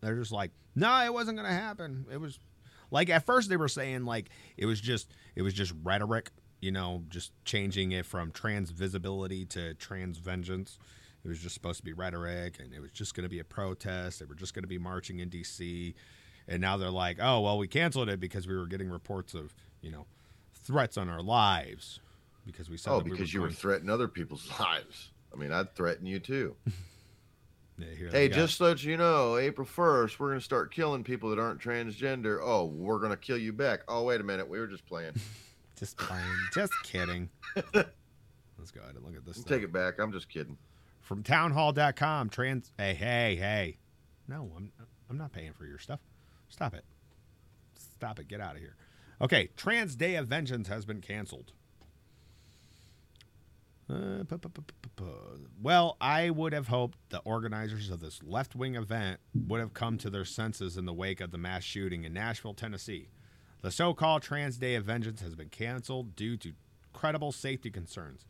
They're 0.00 0.16
just 0.16 0.32
like, 0.32 0.50
no, 0.74 1.04
it 1.04 1.12
wasn't 1.12 1.38
going 1.38 1.48
to 1.48 1.54
happen. 1.54 2.06
It 2.12 2.20
was 2.20 2.38
like 2.94 3.10
at 3.10 3.26
first 3.26 3.50
they 3.50 3.56
were 3.58 3.68
saying 3.68 4.04
like 4.06 4.30
it 4.56 4.64
was 4.64 4.80
just 4.80 5.10
it 5.34 5.42
was 5.42 5.52
just 5.52 5.74
rhetoric, 5.82 6.30
you 6.60 6.70
know, 6.72 7.02
just 7.10 7.32
changing 7.44 7.92
it 7.92 8.06
from 8.06 8.30
trans 8.30 8.70
visibility 8.70 9.44
to 9.46 9.74
trans 9.74 10.16
vengeance. 10.16 10.78
It 11.24 11.28
was 11.28 11.40
just 11.40 11.54
supposed 11.54 11.78
to 11.78 11.84
be 11.84 11.92
rhetoric, 11.92 12.58
and 12.60 12.72
it 12.72 12.80
was 12.80 12.90
just 12.92 13.14
going 13.14 13.24
to 13.24 13.28
be 13.30 13.40
a 13.40 13.44
protest. 13.44 14.20
They 14.20 14.26
were 14.26 14.34
just 14.34 14.54
going 14.54 14.62
to 14.62 14.68
be 14.68 14.78
marching 14.78 15.18
in 15.20 15.28
D.C. 15.30 15.94
And 16.46 16.60
now 16.60 16.76
they're 16.76 16.90
like, 16.90 17.18
oh 17.20 17.40
well, 17.40 17.58
we 17.58 17.66
canceled 17.66 18.08
it 18.08 18.20
because 18.20 18.46
we 18.46 18.56
were 18.56 18.66
getting 18.66 18.88
reports 18.88 19.34
of 19.34 19.54
you 19.82 19.90
know 19.90 20.06
threats 20.54 20.96
on 20.96 21.08
our 21.10 21.22
lives 21.22 22.00
because 22.46 22.70
we 22.70 22.76
said 22.76 22.90
Oh, 22.92 22.98
that 22.98 23.04
we 23.04 23.10
because 23.10 23.34
you 23.34 23.42
were 23.42 23.50
threatening 23.50 23.90
other 23.90 24.08
people's 24.08 24.48
lives. 24.60 25.10
I 25.32 25.36
mean, 25.36 25.50
I'd 25.50 25.74
threaten 25.74 26.06
you 26.06 26.20
too. 26.20 26.54
Yeah, 27.78 28.10
hey, 28.10 28.28
just 28.28 28.58
so 28.58 28.72
you 28.74 28.96
know, 28.96 29.36
April 29.36 29.66
1st, 29.66 30.18
we're 30.18 30.28
going 30.28 30.38
to 30.38 30.44
start 30.44 30.72
killing 30.72 31.02
people 31.02 31.30
that 31.30 31.40
aren't 31.40 31.60
transgender. 31.60 32.38
Oh, 32.40 32.66
we're 32.66 32.98
going 32.98 33.10
to 33.10 33.16
kill 33.16 33.36
you 33.36 33.52
back. 33.52 33.80
Oh, 33.88 34.04
wait 34.04 34.20
a 34.20 34.24
minute. 34.24 34.48
We 34.48 34.60
were 34.60 34.68
just 34.68 34.86
playing. 34.86 35.14
just 35.76 35.96
playing, 35.96 36.22
just 36.54 36.72
kidding. 36.84 37.28
Let's 37.74 38.70
go 38.70 38.80
ahead 38.80 38.94
and 38.94 39.04
look 39.04 39.16
at 39.16 39.26
this. 39.26 39.42
Take 39.42 39.62
it 39.64 39.72
back. 39.72 39.98
I'm 39.98 40.12
just 40.12 40.28
kidding. 40.28 40.56
from 41.00 41.22
townhall.com 41.22 42.30
trans 42.30 42.72
hey 42.78 42.94
hey 42.94 43.36
hey 43.36 43.76
no 44.26 44.50
i'm 44.56 44.72
i'm 45.10 45.18
not 45.18 45.32
paying 45.32 45.52
for 45.52 45.66
your 45.66 45.78
stuff 45.78 46.00
stop 46.48 46.72
it 46.74 46.84
stop 47.76 48.18
it 48.18 48.26
get 48.26 48.40
out 48.40 48.54
of 48.54 48.60
here 48.62 48.74
okay 49.20 49.50
trans 49.56 49.94
day 49.96 50.14
of 50.14 50.26
vengeance 50.28 50.68
has 50.68 50.86
been 50.86 51.02
canceled 51.02 51.52
well, 55.60 55.96
I 56.00 56.30
would 56.30 56.52
have 56.52 56.68
hoped 56.68 56.98
the 57.10 57.20
organizers 57.20 57.90
of 57.90 58.00
this 58.00 58.20
left 58.22 58.54
wing 58.54 58.76
event 58.76 59.20
would 59.34 59.60
have 59.60 59.74
come 59.74 59.98
to 59.98 60.10
their 60.10 60.24
senses 60.24 60.76
in 60.76 60.86
the 60.86 60.92
wake 60.92 61.20
of 61.20 61.30
the 61.30 61.38
mass 61.38 61.62
shooting 61.62 62.04
in 62.04 62.12
Nashville, 62.14 62.54
Tennessee. 62.54 63.08
The 63.60 63.70
so 63.70 63.94
called 63.94 64.22
Trans 64.22 64.56
Day 64.56 64.74
of 64.74 64.84
Vengeance 64.84 65.20
has 65.20 65.34
been 65.34 65.48
canceled 65.48 66.16
due 66.16 66.36
to 66.38 66.52
credible 66.92 67.32
safety 67.32 67.70
concerns. 67.70 68.24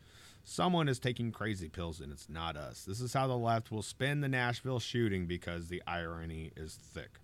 Someone 0.45 0.89
is 0.89 0.99
taking 0.99 1.33
crazy 1.33 1.69
pills 1.69 2.01
and 2.01 2.13
it's 2.13 2.29
not 2.29 2.57
us. 2.57 2.85
This 2.85 3.01
is 3.01 3.15
how 3.15 3.27
the 3.27 3.37
left 3.37 3.71
will 3.71 3.83
spin 3.83 4.21
the 4.21 4.29
Nashville 4.29 4.81
shooting 4.81 5.27
because 5.27 5.69
the 5.69 5.83
irony 5.87 6.53
is 6.57 6.75
thick. 6.75 7.21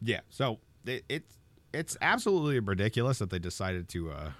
Yeah, 0.00 0.20
so 0.28 0.58
it, 0.86 1.04
it's 1.08 1.38
it's 1.72 1.96
absolutely 2.00 2.60
ridiculous 2.60 3.18
that 3.18 3.30
they 3.30 3.38
decided 3.38 3.88
to 3.88 4.10
uh, 4.10 4.30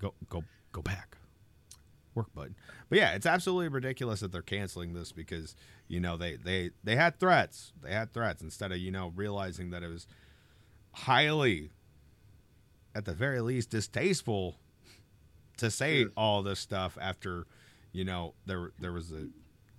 go 0.00 0.14
go 0.28 0.44
go 0.72 0.82
back 0.82 1.18
work 2.18 2.34
button. 2.34 2.56
But 2.88 2.98
yeah, 2.98 3.12
it's 3.12 3.26
absolutely 3.26 3.68
ridiculous 3.68 4.20
that 4.20 4.32
they're 4.32 4.42
canceling 4.42 4.92
this 4.92 5.12
because 5.12 5.54
you 5.86 6.00
know 6.00 6.16
they 6.16 6.36
they 6.36 6.70
they 6.84 6.96
had 6.96 7.18
threats. 7.18 7.72
They 7.82 7.92
had 7.92 8.12
threats 8.12 8.42
instead 8.42 8.72
of 8.72 8.78
you 8.78 8.90
know 8.90 9.12
realizing 9.14 9.70
that 9.70 9.82
it 9.82 9.88
was 9.88 10.06
highly, 10.92 11.70
at 12.94 13.04
the 13.04 13.14
very 13.14 13.40
least, 13.40 13.70
distasteful 13.70 14.56
to 15.58 15.70
say 15.70 16.06
all 16.16 16.42
this 16.42 16.60
stuff 16.60 16.98
after 17.00 17.46
you 17.92 18.04
know 18.04 18.34
there 18.46 18.72
there 18.78 18.92
was 18.92 19.12
a 19.12 19.28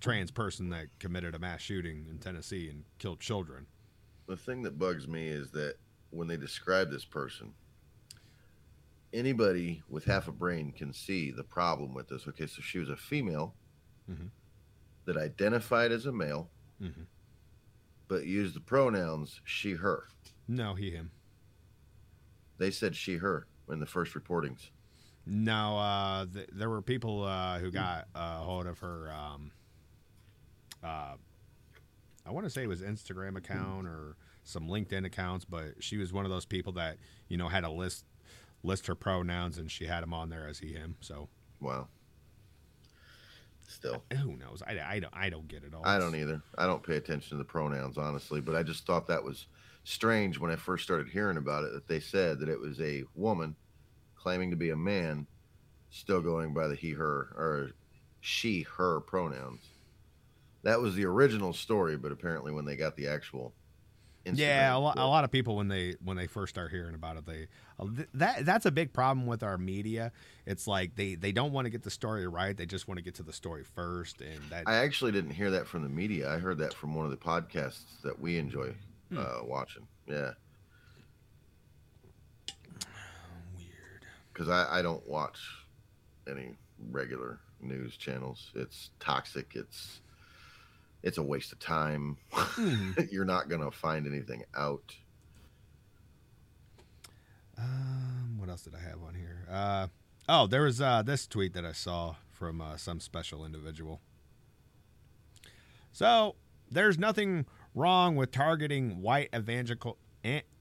trans 0.00 0.30
person 0.30 0.70
that 0.70 0.86
committed 0.98 1.34
a 1.34 1.38
mass 1.38 1.60
shooting 1.60 2.06
in 2.08 2.18
Tennessee 2.18 2.68
and 2.70 2.84
killed 2.98 3.20
children. 3.20 3.66
The 4.26 4.36
thing 4.36 4.62
that 4.62 4.78
bugs 4.78 5.06
me 5.06 5.28
is 5.28 5.50
that 5.50 5.74
when 6.10 6.26
they 6.26 6.38
describe 6.38 6.90
this 6.90 7.04
person, 7.04 7.52
anybody 9.12 9.82
with 9.88 10.04
half 10.04 10.28
a 10.28 10.32
brain 10.32 10.72
can 10.72 10.92
see 10.92 11.30
the 11.30 11.44
problem 11.44 11.94
with 11.94 12.08
this. 12.08 12.26
Okay, 12.28 12.46
so 12.46 12.62
she 12.62 12.78
was 12.78 12.88
a 12.88 12.96
female 12.96 13.54
Mhm. 14.08 14.30
that 15.04 15.16
identified 15.16 15.92
as 15.92 16.06
a 16.06 16.12
male, 16.12 16.50
Mhm. 16.80 17.06
but 18.08 18.26
used 18.26 18.54
the 18.54 18.60
pronouns 18.60 19.40
she, 19.44 19.72
her. 19.74 20.08
No, 20.48 20.74
he 20.74 20.90
him. 20.90 21.10
They 22.58 22.70
said 22.70 22.94
she, 22.96 23.16
her 23.16 23.46
in 23.68 23.80
the 23.80 23.86
first 23.86 24.14
reportings. 24.14 24.70
No, 25.26 25.78
uh, 25.78 26.26
th- 26.26 26.48
there 26.52 26.68
were 26.70 26.82
people 26.82 27.22
uh, 27.24 27.58
who 27.58 27.70
got 27.70 28.08
a 28.14 28.38
hold 28.38 28.66
of 28.66 28.78
her. 28.80 29.12
Um, 29.12 29.52
uh, 30.82 31.16
I 32.26 32.30
want 32.30 32.44
to 32.46 32.50
say 32.50 32.64
it 32.64 32.68
was 32.68 32.82
Instagram 32.82 33.36
account 33.36 33.86
or 33.86 34.16
some 34.44 34.66
LinkedIn 34.68 35.04
accounts, 35.06 35.44
but 35.44 35.82
she 35.82 35.96
was 35.98 36.12
one 36.12 36.24
of 36.24 36.30
those 36.30 36.46
people 36.46 36.72
that 36.74 36.98
you 37.28 37.36
know 37.36 37.48
had 37.48 37.64
a 37.64 37.70
list 37.70 38.04
list 38.62 38.86
her 38.86 38.94
pronouns 38.94 39.58
and 39.58 39.70
she 39.70 39.86
had 39.86 40.02
him 40.02 40.12
on 40.12 40.28
there 40.30 40.46
as 40.46 40.58
he 40.58 40.72
him. 40.72 40.96
So 41.00 41.28
Wow. 41.60 41.88
Still, 43.68 44.02
who 44.22 44.36
knows? 44.36 44.62
I, 44.66 44.80
I 44.84 44.98
don't 44.98 45.14
I 45.16 45.30
don't 45.30 45.46
get 45.46 45.62
it 45.62 45.74
all. 45.74 45.86
I 45.86 45.98
don't 45.98 46.16
either. 46.16 46.42
I 46.58 46.66
don't 46.66 46.82
pay 46.82 46.96
attention 46.96 47.30
to 47.30 47.36
the 47.36 47.44
pronouns, 47.44 47.98
honestly, 47.98 48.40
but 48.40 48.56
I 48.56 48.64
just 48.64 48.84
thought 48.84 49.06
that 49.06 49.22
was 49.22 49.46
strange 49.84 50.38
when 50.40 50.50
I 50.50 50.56
first 50.56 50.82
started 50.82 51.08
hearing 51.08 51.36
about 51.36 51.64
it 51.64 51.72
that 51.72 51.86
they 51.86 52.00
said 52.00 52.40
that 52.40 52.48
it 52.48 52.58
was 52.58 52.80
a 52.80 53.04
woman 53.14 53.54
claiming 54.16 54.50
to 54.50 54.56
be 54.56 54.70
a 54.70 54.76
man, 54.76 55.26
still 55.90 56.20
going 56.20 56.52
by 56.52 56.66
the 56.66 56.74
he, 56.74 56.90
her, 56.90 57.32
or 57.36 57.70
she, 58.20 58.62
her 58.76 59.00
pronouns. 59.00 59.62
That 60.62 60.80
was 60.80 60.94
the 60.94 61.06
original 61.06 61.52
story, 61.52 61.96
but 61.96 62.12
apparently 62.12 62.52
when 62.52 62.64
they 62.64 62.76
got 62.76 62.96
the 62.96 63.06
actual. 63.06 63.54
Yeah, 64.24 64.74
a, 64.74 64.78
Instagram 64.78 64.82
lo- 64.82 64.92
a 64.96 65.06
lot 65.06 65.24
of 65.24 65.30
people 65.30 65.56
when 65.56 65.68
they 65.68 65.96
when 66.04 66.16
they 66.16 66.26
first 66.26 66.54
start 66.54 66.70
hearing 66.70 66.94
about 66.94 67.16
it, 67.16 67.26
they 67.26 67.46
uh, 67.78 67.86
th- 67.96 68.08
that 68.14 68.44
that's 68.46 68.66
a 68.66 68.70
big 68.70 68.92
problem 68.92 69.26
with 69.26 69.42
our 69.42 69.56
media. 69.58 70.12
It's 70.46 70.66
like 70.66 70.94
they 70.96 71.14
they 71.14 71.32
don't 71.32 71.52
want 71.52 71.64
to 71.66 71.70
get 71.70 71.82
the 71.82 71.90
story 71.90 72.26
right; 72.26 72.56
they 72.56 72.66
just 72.66 72.86
want 72.88 72.98
to 72.98 73.02
get 73.04 73.14
to 73.16 73.22
the 73.22 73.32
story 73.32 73.64
first, 73.64 74.20
and 74.20 74.40
that 74.50 74.64
I 74.66 74.76
actually 74.76 75.12
didn't 75.12 75.30
hear 75.32 75.50
that 75.52 75.66
from 75.66 75.82
the 75.82 75.88
media. 75.88 76.30
I 76.32 76.38
heard 76.38 76.58
that 76.58 76.74
from 76.74 76.94
one 76.94 77.04
of 77.04 77.10
the 77.10 77.16
podcasts 77.16 78.00
that 78.02 78.20
we 78.20 78.38
enjoy 78.38 78.74
Hmm. 79.10 79.18
uh, 79.18 79.44
watching. 79.44 79.86
Yeah. 80.06 80.32
Weird. 83.56 84.04
Because 84.32 84.48
I, 84.48 84.78
I 84.78 84.82
don't 84.82 85.06
watch 85.08 85.38
any 86.28 86.56
regular 86.90 87.40
news 87.60 87.96
channels. 87.96 88.50
It's 88.54 88.90
toxic. 89.00 89.52
It's 89.54 90.00
it's 91.02 91.18
a 91.18 91.22
waste 91.22 91.52
of 91.52 91.58
time. 91.58 92.16
Mhm. 92.32 93.10
You're 93.12 93.24
not 93.24 93.48
gonna 93.48 93.70
find 93.70 94.06
anything 94.06 94.44
out. 94.54 94.96
Um, 97.58 98.36
what 98.38 98.48
else 98.48 98.62
did 98.62 98.74
I 98.74 98.80
have 98.80 99.02
on 99.06 99.14
here? 99.14 99.46
Uh, 99.50 99.86
oh, 100.28 100.46
there 100.46 100.62
was 100.62 100.80
uh, 100.80 101.02
this 101.02 101.26
tweet 101.26 101.52
that 101.54 101.64
I 101.64 101.72
saw 101.72 102.16
from 102.30 102.60
uh, 102.60 102.76
some 102.76 103.00
special 103.00 103.44
individual. 103.44 104.00
So 105.92 106.36
there's 106.70 106.98
nothing 106.98 107.46
wrong 107.74 108.16
with 108.16 108.30
targeting 108.30 109.02
white 109.02 109.28
evangelical 109.34 109.98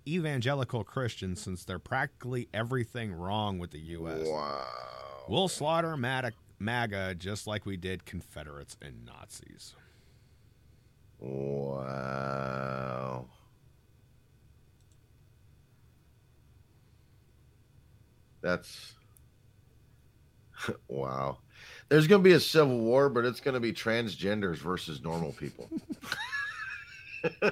evangelical 0.08 0.84
Christians 0.84 1.42
since 1.42 1.64
they're 1.66 1.78
practically 1.80 2.50
everything 2.54 3.14
wrong 3.14 3.60
with 3.60 3.72
the 3.72 3.80
U.S. 3.80 4.26
Wow. 4.28 4.66
We'll 5.28 5.48
slaughter 5.48 5.96
MAGA, 5.96 6.32
MAGA 6.58 7.16
just 7.16 7.46
like 7.46 7.66
we 7.66 7.78
did 7.78 8.06
Confederates 8.06 8.76
and 8.82 9.06
Nazis. 9.06 9.76
Wow. 11.20 12.80
That's 18.42 18.94
wow. 20.88 21.40
There's 21.90 22.08
going 22.08 22.22
to 22.24 22.30
be 22.30 22.34
a 22.34 22.40
civil 22.40 22.80
war, 22.80 23.10
but 23.10 23.26
it's 23.26 23.40
going 23.42 23.56
to 23.56 23.60
be 23.60 23.74
transgenders 23.74 24.58
versus 24.58 25.02
normal 25.02 25.32
people. 25.34 25.70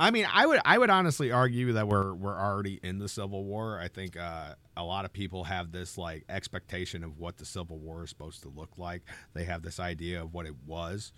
I 0.00 0.10
mean, 0.10 0.26
I 0.32 0.46
would 0.46 0.60
I 0.64 0.78
would 0.78 0.88
honestly 0.88 1.30
argue 1.30 1.74
that 1.74 1.86
we're 1.86 2.14
we're 2.14 2.38
already 2.38 2.80
in 2.82 2.98
the 2.98 3.08
Civil 3.08 3.44
War. 3.44 3.78
I 3.78 3.88
think 3.88 4.16
uh, 4.16 4.54
a 4.74 4.82
lot 4.82 5.04
of 5.04 5.12
people 5.12 5.44
have 5.44 5.72
this 5.72 5.98
like 5.98 6.24
expectation 6.30 7.04
of 7.04 7.18
what 7.18 7.36
the 7.36 7.44
Civil 7.44 7.78
War 7.78 8.04
is 8.04 8.08
supposed 8.08 8.40
to 8.42 8.48
look 8.48 8.78
like. 8.78 9.02
They 9.34 9.44
have 9.44 9.60
this 9.62 9.78
idea 9.78 10.22
of 10.22 10.32
what 10.32 10.46
it 10.46 10.54
was 10.66 11.12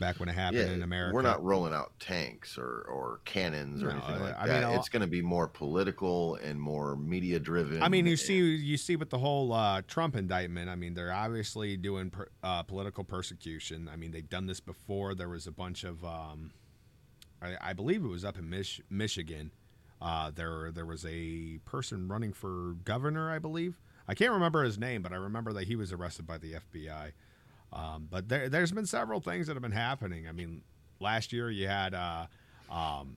back 0.00 0.18
when 0.18 0.28
it 0.28 0.32
happened 0.34 0.70
in 0.72 0.82
America. 0.82 1.14
We're 1.14 1.22
not 1.22 1.42
rolling 1.44 1.72
out 1.72 1.92
tanks 2.00 2.58
or, 2.58 2.82
or 2.90 3.20
cannons 3.24 3.82
or 3.82 3.86
No, 3.86 3.92
anything 3.92 4.20
like 4.20 4.34
I 4.38 4.46
that. 4.48 4.68
mean, 4.68 4.78
it's 4.78 4.88
going 4.88 5.02
to 5.02 5.06
be 5.06 5.22
more 5.22 5.46
political 5.46 6.36
and 6.36 6.60
more 6.60 6.96
media 6.96 7.38
driven. 7.38 7.82
I 7.82 7.88
mean, 7.88 8.06
you 8.06 8.16
see, 8.16 8.38
you 8.38 8.76
see 8.76 8.96
with 8.96 9.10
the 9.10 9.18
whole 9.18 9.52
uh, 9.52 9.82
Trump 9.86 10.16
indictment. 10.16 10.68
I 10.70 10.74
mean, 10.74 10.94
they're 10.94 11.12
obviously 11.12 11.76
doing 11.76 12.10
per, 12.10 12.28
uh, 12.42 12.62
political 12.64 13.04
persecution. 13.04 13.88
I 13.92 13.96
mean, 13.96 14.10
they've 14.10 14.28
done 14.28 14.46
this 14.46 14.60
before. 14.60 15.14
There 15.14 15.28
was 15.28 15.46
a 15.46 15.52
bunch 15.52 15.84
of, 15.84 16.04
um, 16.04 16.50
I, 17.40 17.56
I 17.60 17.72
believe 17.72 18.04
it 18.04 18.08
was 18.08 18.24
up 18.24 18.38
in 18.38 18.48
Mich- 18.50 18.80
Michigan. 18.90 19.52
Uh, 20.00 20.32
there, 20.34 20.72
there 20.72 20.86
was 20.86 21.06
a 21.06 21.58
person 21.64 22.08
running 22.08 22.32
for 22.32 22.74
governor. 22.84 23.30
I 23.30 23.38
believe 23.38 23.78
I 24.08 24.14
can't 24.14 24.32
remember 24.32 24.64
his 24.64 24.76
name, 24.78 25.00
but 25.02 25.12
I 25.12 25.16
remember 25.16 25.52
that 25.52 25.68
he 25.68 25.76
was 25.76 25.92
arrested 25.92 26.26
by 26.26 26.38
the 26.38 26.54
FBI. 26.54 27.12
Um, 27.72 28.08
but 28.10 28.28
there, 28.28 28.48
there's 28.48 28.72
been 28.72 28.86
several 28.86 29.20
things 29.20 29.46
that 29.46 29.54
have 29.54 29.62
been 29.62 29.72
happening. 29.72 30.28
I 30.28 30.32
mean, 30.32 30.62
last 31.00 31.32
year 31.32 31.50
you 31.50 31.66
had 31.68 31.94
uh, 31.94 32.26
um, 32.70 33.16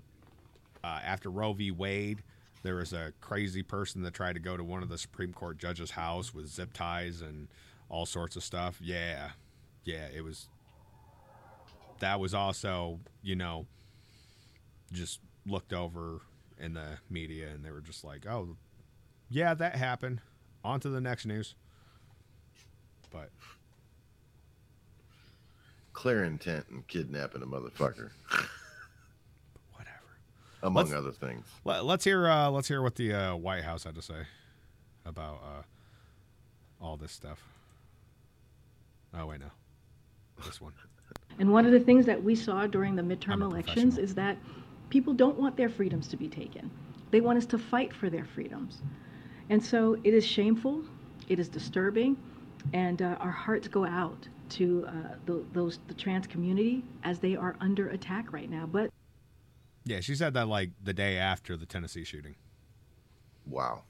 uh, 0.83 0.99
after 1.03 1.29
Roe 1.29 1.53
v. 1.53 1.71
Wade, 1.71 2.23
there 2.63 2.75
was 2.75 2.93
a 2.93 3.13
crazy 3.21 3.63
person 3.63 4.01
that 4.03 4.13
tried 4.13 4.33
to 4.33 4.39
go 4.39 4.57
to 4.57 4.63
one 4.63 4.81
of 4.81 4.89
the 4.89 4.97
Supreme 4.97 5.33
Court 5.33 5.57
judges' 5.57 5.91
house 5.91 6.33
with 6.33 6.47
zip 6.47 6.73
ties 6.73 7.21
and 7.21 7.47
all 7.89 8.05
sorts 8.05 8.35
of 8.35 8.43
stuff. 8.43 8.79
Yeah, 8.81 9.29
yeah, 9.83 10.07
it 10.15 10.21
was. 10.21 10.47
That 11.99 12.19
was 12.19 12.33
also, 12.33 12.99
you 13.23 13.35
know, 13.35 13.67
just 14.91 15.19
looked 15.45 15.73
over 15.73 16.21
in 16.59 16.73
the 16.73 16.97
media, 17.09 17.49
and 17.49 17.63
they 17.63 17.71
were 17.71 17.81
just 17.81 18.03
like, 18.03 18.25
"Oh, 18.25 18.57
yeah, 19.29 19.53
that 19.53 19.75
happened." 19.75 20.21
On 20.63 20.79
to 20.79 20.89
the 20.89 20.99
next 20.99 21.27
news. 21.27 21.53
But 23.11 23.29
clear 25.95 26.25
intent 26.25 26.65
and 26.69 26.85
kidnapping 26.87 27.41
a 27.41 27.45
motherfucker. 27.45 28.11
Whatever. 29.73 30.19
Among 30.61 30.85
Let's- 30.85 30.93
other 30.93 31.11
things. 31.11 31.45
Let, 31.63 31.83
us 31.83 32.03
hear. 32.03 32.27
Uh, 32.27 32.49
let's 32.49 32.67
hear 32.67 32.83
what 32.83 32.95
the 32.95 33.13
uh, 33.13 33.35
White 33.35 33.63
House 33.63 33.85
had 33.85 33.95
to 33.95 34.01
say 34.01 34.27
about 35.05 35.41
uh, 35.43 36.83
all 36.83 36.97
this 36.97 37.11
stuff. 37.11 37.41
Oh 39.17 39.25
wait, 39.27 39.39
no, 39.39 39.47
this 40.45 40.61
one. 40.61 40.73
And 41.37 41.51
one 41.51 41.65
of 41.65 41.73
the 41.73 41.81
things 41.81 42.05
that 42.05 42.23
we 42.23 42.33
saw 42.33 42.65
during 42.65 42.95
the 42.95 43.01
midterm 43.01 43.41
elections 43.41 43.97
is 43.97 44.15
that 44.15 44.37
people 44.89 45.13
don't 45.13 45.37
want 45.37 45.57
their 45.57 45.67
freedoms 45.67 46.07
to 46.07 46.15
be 46.15 46.29
taken. 46.29 46.71
They 47.11 47.19
want 47.19 47.37
us 47.37 47.45
to 47.47 47.57
fight 47.57 47.93
for 47.93 48.09
their 48.09 48.23
freedoms. 48.23 48.81
And 49.49 49.61
so 49.61 49.97
it 50.05 50.13
is 50.13 50.25
shameful, 50.25 50.81
it 51.27 51.37
is 51.37 51.49
disturbing, 51.49 52.15
and 52.71 53.01
uh, 53.01 53.17
our 53.19 53.31
hearts 53.31 53.67
go 53.67 53.85
out 53.85 54.29
to 54.49 54.85
uh, 54.87 55.15
the, 55.25 55.43
those 55.53 55.79
the 55.87 55.93
trans 55.93 56.27
community 56.27 56.83
as 57.03 57.19
they 57.19 57.35
are 57.35 57.55
under 57.59 57.89
attack 57.89 58.31
right 58.31 58.49
now. 58.49 58.65
But 58.65 58.91
Yeah, 59.85 59.99
she 59.99 60.15
said 60.15 60.33
that 60.33 60.47
like 60.47 60.71
the 60.83 60.93
day 60.93 61.17
after 61.17 61.57
the 61.57 61.65
Tennessee 61.65 62.03
shooting. 62.03 62.35
Wow. 63.47 63.83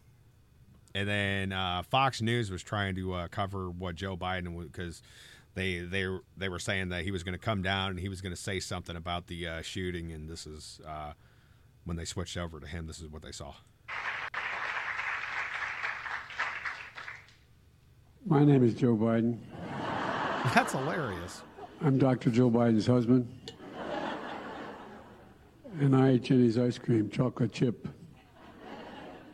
And 0.93 1.07
then 1.09 1.51
uh, 1.51 1.83
Fox 1.83 2.21
News 2.21 2.49
was 2.49 2.63
trying 2.63 2.95
to 2.95 3.13
uh, 3.13 3.27
cover 3.27 3.69
what 3.69 3.95
Joe 3.95 4.15
Biden 4.15 4.53
would 4.55 4.71
because 4.71 5.01
they 5.53 5.79
they 5.79 6.07
they 6.37 6.49
were 6.49 6.59
saying 6.59 6.89
that 6.89 7.03
he 7.03 7.11
was 7.11 7.23
going 7.23 7.33
to 7.33 7.43
come 7.43 7.61
down 7.61 7.91
and 7.91 7.99
he 7.99 8.09
was 8.09 8.21
going 8.21 8.33
to 8.33 8.41
say 8.41 8.59
something 8.59 8.95
about 8.95 9.27
the 9.27 9.47
uh, 9.47 9.61
shooting, 9.61 10.11
and 10.11 10.29
this 10.29 10.45
is 10.45 10.79
uh, 10.87 11.13
when 11.85 11.97
they 11.97 12.05
switched 12.05 12.37
over 12.37 12.59
to 12.59 12.67
him. 12.67 12.87
This 12.87 12.99
is 12.99 13.07
what 13.07 13.21
they 13.21 13.31
saw. 13.31 13.53
My 18.27 18.43
name 18.43 18.63
is 18.63 18.73
Joe 18.73 18.95
Biden. 18.95 19.37
That's 20.53 20.73
hilarious. 20.73 21.41
I'm 21.81 21.97
Dr. 21.97 22.29
Jill 22.29 22.51
Biden's 22.51 22.85
husband. 22.85 23.27
And 25.79 25.95
I 25.95 26.11
ate 26.11 26.23
Jeni's 26.23 26.57
ice 26.57 26.77
cream, 26.77 27.09
chocolate 27.09 27.51
chip. 27.51 27.87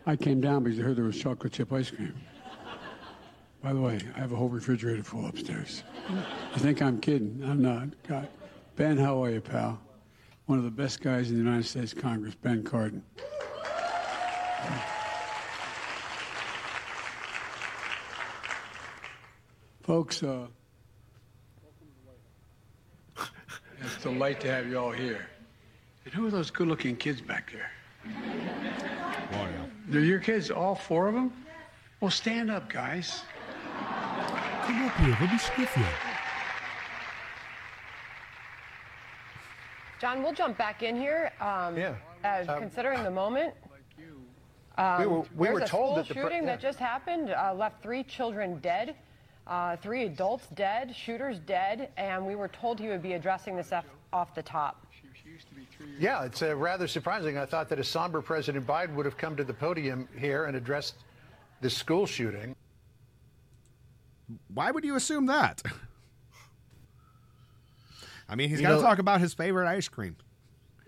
I 0.06 0.16
came 0.16 0.42
down 0.42 0.64
because 0.64 0.80
I 0.80 0.84
heard 0.84 0.96
there 0.96 1.04
was 1.06 1.20
chocolate 1.20 1.54
chip 1.54 1.72
ice 1.74 1.92
cream. 1.92 2.16
By 3.62 3.74
the 3.74 3.80
way, 3.80 4.00
I 4.16 4.20
have 4.20 4.32
a 4.32 4.36
whole 4.36 4.50
refrigerator 4.50 5.04
full 5.04 5.28
upstairs. 5.28 5.84
You 6.10 6.60
think 6.60 6.82
I'm 6.82 7.00
kidding? 7.00 7.42
I'm 7.46 7.62
not. 7.62 7.90
God. 8.08 8.28
Ben, 8.76 8.98
how 8.98 9.24
are 9.24 9.30
you, 9.30 9.42
pal? 9.42 9.80
One 10.48 10.58
of 10.58 10.64
the 10.64 10.72
best 10.72 11.02
guys 11.02 11.30
in 11.30 11.38
the 11.38 11.44
United 11.44 11.66
States 11.66 11.94
Congress, 11.94 12.34
Ben 12.36 12.64
Cardin. 12.64 13.04
Folks, 19.84 20.24
uh, 20.24 20.48
it's 23.84 23.98
a 23.98 24.00
delight 24.10 24.40
to 24.42 24.52
have 24.52 24.68
you 24.68 24.78
all 24.78 24.92
here. 24.92 25.28
And 26.06 26.14
who 26.14 26.26
are 26.28 26.32
those 26.32 26.50
good-looking 26.52 26.96
kids 26.98 27.22
back 27.22 27.52
there? 27.52 27.72
They're 29.88 30.02
your 30.02 30.20
kids, 30.20 30.50
all 30.50 30.76
four 30.76 31.08
of 31.08 31.14
them? 31.14 31.34
Well, 32.00 32.12
stand 32.12 32.50
up, 32.50 32.70
guys. 32.70 33.24
Come 34.64 34.86
up 34.86 34.96
here, 34.98 35.18
let 35.20 35.32
me 35.32 35.38
sniff 35.38 35.76
you. 35.78 35.86
John, 40.00 40.24
we'll 40.24 40.34
jump 40.34 40.58
back 40.58 40.82
in 40.82 40.96
here. 40.96 41.32
Um, 41.40 41.78
Yeah. 41.78 41.96
Uh, 42.24 42.46
Um, 42.48 42.60
considering 42.60 43.04
the 43.04 43.12
moment. 43.12 43.54
Um, 44.78 45.00
We 45.02 45.08
were- 45.08 45.26
we 45.36 45.50
were 45.50 45.62
told 45.62 45.98
that 45.98 46.08
the 46.08 46.14
pre- 46.14 46.24
shooting 46.24 46.44
yeah. 46.44 46.52
that 46.52 46.60
just 46.60 46.80
happened 46.80 47.30
uh, 47.32 47.54
left 47.54 47.84
three 47.84 48.04
children 48.04 48.60
dead, 48.60 48.96
uh, 49.48 49.76
three 49.78 50.04
adults 50.04 50.48
dead, 50.54 50.96
shooters 50.96 51.40
dead, 51.40 51.90
and 51.98 52.26
we 52.26 52.36
were 52.36 52.48
told 52.48 52.80
he 52.80 52.88
would 52.88 53.02
be 53.02 53.14
addressing 53.14 53.56
this 53.56 53.72
off, 53.72 53.86
off 54.14 54.36
the 54.36 54.44
top. 54.44 54.86
Yeah, 56.00 56.24
it's 56.26 56.42
uh, 56.42 56.56
rather 56.56 56.88
surprising. 56.88 57.38
I 57.38 57.46
thought 57.46 57.70
that 57.70 57.80
a 57.80 57.84
somber 57.84 58.22
President 58.22 58.66
Biden 58.68 58.96
would 58.96 59.06
have 59.06 59.18
come 59.18 59.36
to 59.36 59.44
the 59.44 59.54
podium 59.54 60.08
here 60.18 60.46
and 60.46 60.56
addressed 60.56 60.96
the 61.62 61.70
school 61.70 62.06
shooting. 62.06 62.56
Why 64.54 64.72
would 64.72 64.84
you 64.84 64.96
assume 64.96 65.26
that? 65.28 65.62
I 68.30 68.36
mean, 68.36 68.50
he's 68.50 68.62
got 68.62 68.78
to 68.78 68.82
talk 68.82 69.00
about 69.00 69.20
his 69.20 69.34
favorite 69.34 69.68
ice 69.68 69.90
cream. 69.90 70.16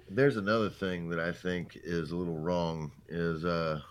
There's 0.10 0.38
another 0.38 0.70
thing 0.70 1.10
that 1.10 1.20
I 1.20 1.32
think 1.32 1.78
is 1.84 2.12
a 2.12 2.16
little 2.16 2.38
wrong 2.38 2.92
is 3.10 3.44
uh 3.44 3.82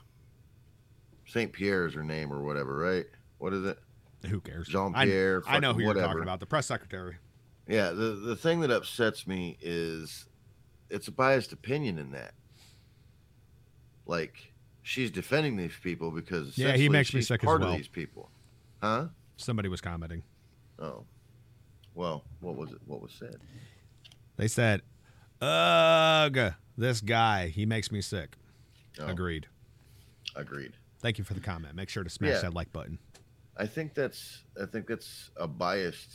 St. 1.26 1.52
Pierre's 1.52 1.94
her 1.94 2.02
name 2.02 2.32
or 2.32 2.42
whatever, 2.42 2.76
right? 2.76 3.06
What 3.38 3.52
is 3.52 3.64
it? 3.64 3.78
Who 4.29 4.41
cares? 4.41 4.68
Jean 4.68 4.93
I- 4.95 5.05
Pierre. 5.07 5.43
I, 5.47 5.59
know 5.61 5.73
who 5.73 5.83
you're 5.83 5.95
talking 5.95 6.23
about. 6.23 6.41
The 6.41 6.47
press 6.47 6.66
secretary. 6.66 7.16
Yeah, 7.68 7.91
the 7.91 8.12
the 8.25 8.37
thing 8.37 8.61
that 8.61 8.70
upsets 8.70 9.27
me 9.27 9.57
is 9.61 10.27
it's 10.91 11.09
a 11.09 11.12
biased 11.12 11.53
opinion 11.53 11.99
in 11.99 12.11
that. 12.12 12.35
Like 14.07 14.53
she's 14.83 15.11
defending 15.11 15.57
these 15.57 15.73
people 15.83 16.11
because 16.11 16.59
Yeah, 16.59 16.73
he 16.77 16.89
makes 16.89 17.14
me 17.14 17.23
sick 17.23 17.43
as 17.43 17.47
part 17.47 17.61
well. 17.61 17.70
of 17.70 17.77
these 17.77 17.89
people, 17.89 18.31
huh? 18.83 19.07
Somebody 19.37 19.68
was 19.68 19.81
commenting. 19.81 20.23
Oh, 20.79 21.05
well, 21.95 22.25
what 22.41 22.57
was 22.57 22.73
it? 22.73 22.79
What 22.87 23.01
was 23.01 23.12
said? 23.12 23.37
They 24.37 24.49
said, 24.49 24.83
"Ugh, 25.41 26.55
this 26.77 27.01
guy, 27.01 27.49
he 27.49 27.64
makes 27.66 27.93
me 27.93 28.01
sick." 28.01 28.37
Oh. 28.99 29.07
Agreed. 29.07 29.47
Agreed. 30.35 30.73
Thank 30.99 31.18
you 31.18 31.25
for 31.25 31.35
the 31.35 31.41
comment. 31.41 31.75
Make 31.75 31.89
sure 31.89 32.03
to 32.05 32.11
smash 32.11 32.31
Yeah. 32.35 32.41
that 32.43 32.55
like 32.55 32.73
button. 32.73 32.99
I 33.62 33.66
think 33.66 33.94
that's 33.94 34.42
I 34.60 34.66
think 34.66 34.88
that's 34.88 35.30
a 35.36 35.46
biased 35.46 36.10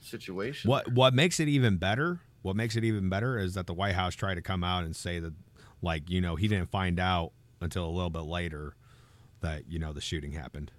situation. 0.00 0.68
What 0.70 0.92
what 0.92 1.14
makes 1.14 1.40
it 1.40 1.48
even 1.48 1.78
better? 1.78 2.20
What 2.42 2.54
makes 2.54 2.76
it 2.76 2.84
even 2.84 3.08
better 3.08 3.38
is 3.38 3.54
that 3.54 3.66
the 3.66 3.72
White 3.74 3.94
House 3.94 4.14
tried 4.14 4.34
to 4.34 4.42
come 4.42 4.62
out 4.62 4.84
and 4.84 4.94
say 4.94 5.18
that, 5.18 5.32
like 5.80 6.10
you 6.10 6.20
know, 6.20 6.36
he 6.36 6.48
didn't 6.48 6.68
find 6.68 7.00
out 7.00 7.32
until 7.62 7.86
a 7.86 7.90
little 7.90 8.10
bit 8.10 8.24
later 8.24 8.76
that 9.40 9.68
you 9.70 9.78
know 9.78 9.92
the 9.94 10.00
shooting 10.02 10.32
happened. 10.32 10.70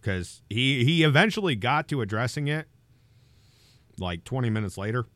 because 0.00 0.42
he 0.50 0.84
he 0.84 1.04
eventually 1.04 1.54
got 1.54 1.86
to 1.88 2.00
addressing 2.00 2.48
it 2.48 2.66
like 3.98 4.24
20 4.24 4.50
minutes 4.50 4.76
later. 4.76 5.06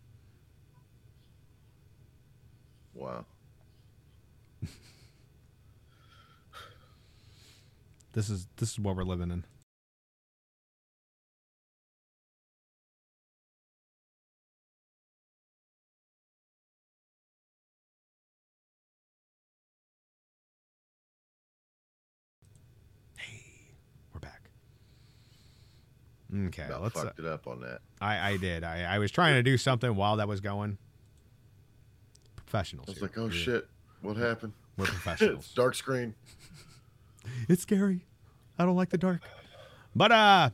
Wow. 2.95 3.25
This 8.13 8.29
is 8.31 8.47
this 8.57 8.73
is 8.73 8.79
what 8.81 8.97
we're 8.97 9.05
living 9.05 9.31
in. 9.31 9.45
Hey, 23.17 23.43
we're 24.13 24.21
back. 24.21 24.51
Okay, 26.49 26.65
About 26.65 26.83
let's. 26.83 26.97
uh, 26.99 27.13
it 27.19 27.25
up 27.27 27.47
on 27.47 27.61
that. 27.61 27.81
I 28.01 28.31
I 28.33 28.37
did. 28.37 28.65
I 28.65 28.83
I 28.85 28.99
was 28.99 29.11
trying 29.11 29.35
to 29.35 29.43
do 29.43 29.57
something 29.59 29.95
while 29.95 30.17
that 30.17 30.29
was 30.29 30.41
going. 30.41 30.79
Professionals. 32.37 32.89
I 32.89 32.91
was 32.93 32.99
here. 32.99 33.09
like, 33.09 33.19
oh 33.19 33.23
We're- 33.25 33.35
shit, 33.37 33.69
what 34.01 34.17
happened? 34.17 34.53
We're 34.77 34.87
professionals. 34.87 35.53
Dark 35.55 35.75
screen. 35.75 36.15
It's 37.49 37.63
scary. 37.63 38.05
I 38.59 38.65
don't 38.65 38.77
like 38.77 38.91
the 38.91 38.99
dark. 38.99 39.23
But 39.95 40.11
uh, 40.13 40.51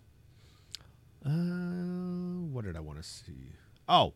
uh, 1.25 1.29
what 1.31 2.65
did 2.65 2.77
I 2.77 2.81
want 2.81 2.99
to 2.99 3.05
see? 3.05 3.53
Oh, 3.89 4.13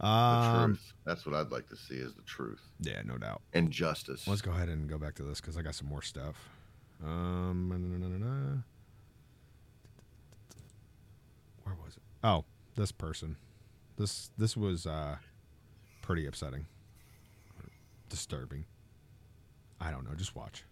The 0.00 0.06
um, 0.06 0.64
truth. 0.74 0.92
That's 1.04 1.26
what 1.26 1.34
I'd 1.34 1.50
like 1.50 1.68
to 1.68 1.76
see 1.76 1.94
is 1.96 2.14
the 2.14 2.22
truth 2.22 2.60
yeah, 2.80 3.02
no 3.04 3.18
doubt. 3.18 3.42
and 3.52 3.70
justice. 3.70 4.26
Let's 4.28 4.40
go 4.42 4.50
ahead 4.52 4.68
and 4.68 4.88
go 4.88 4.96
back 4.98 5.14
to 5.16 5.22
this 5.22 5.40
because 5.40 5.56
I 5.56 5.62
got 5.62 5.74
some 5.74 5.88
more 5.88 6.02
stuff. 6.02 6.48
Um, 7.04 7.68
na- 8.00 8.06
na- 8.08 8.26
na. 8.26 8.56
where 11.64 11.74
was 11.84 11.96
it? 11.96 12.02
Oh, 12.24 12.44
this 12.76 12.92
person. 12.92 13.36
This 13.96 14.30
this 14.38 14.56
was 14.56 14.86
uh, 14.86 15.16
pretty 16.02 16.26
upsetting, 16.26 16.66
disturbing. 18.08 18.64
I 19.80 19.90
don't 19.90 20.04
know. 20.08 20.14
Just 20.16 20.34
watch. 20.36 20.64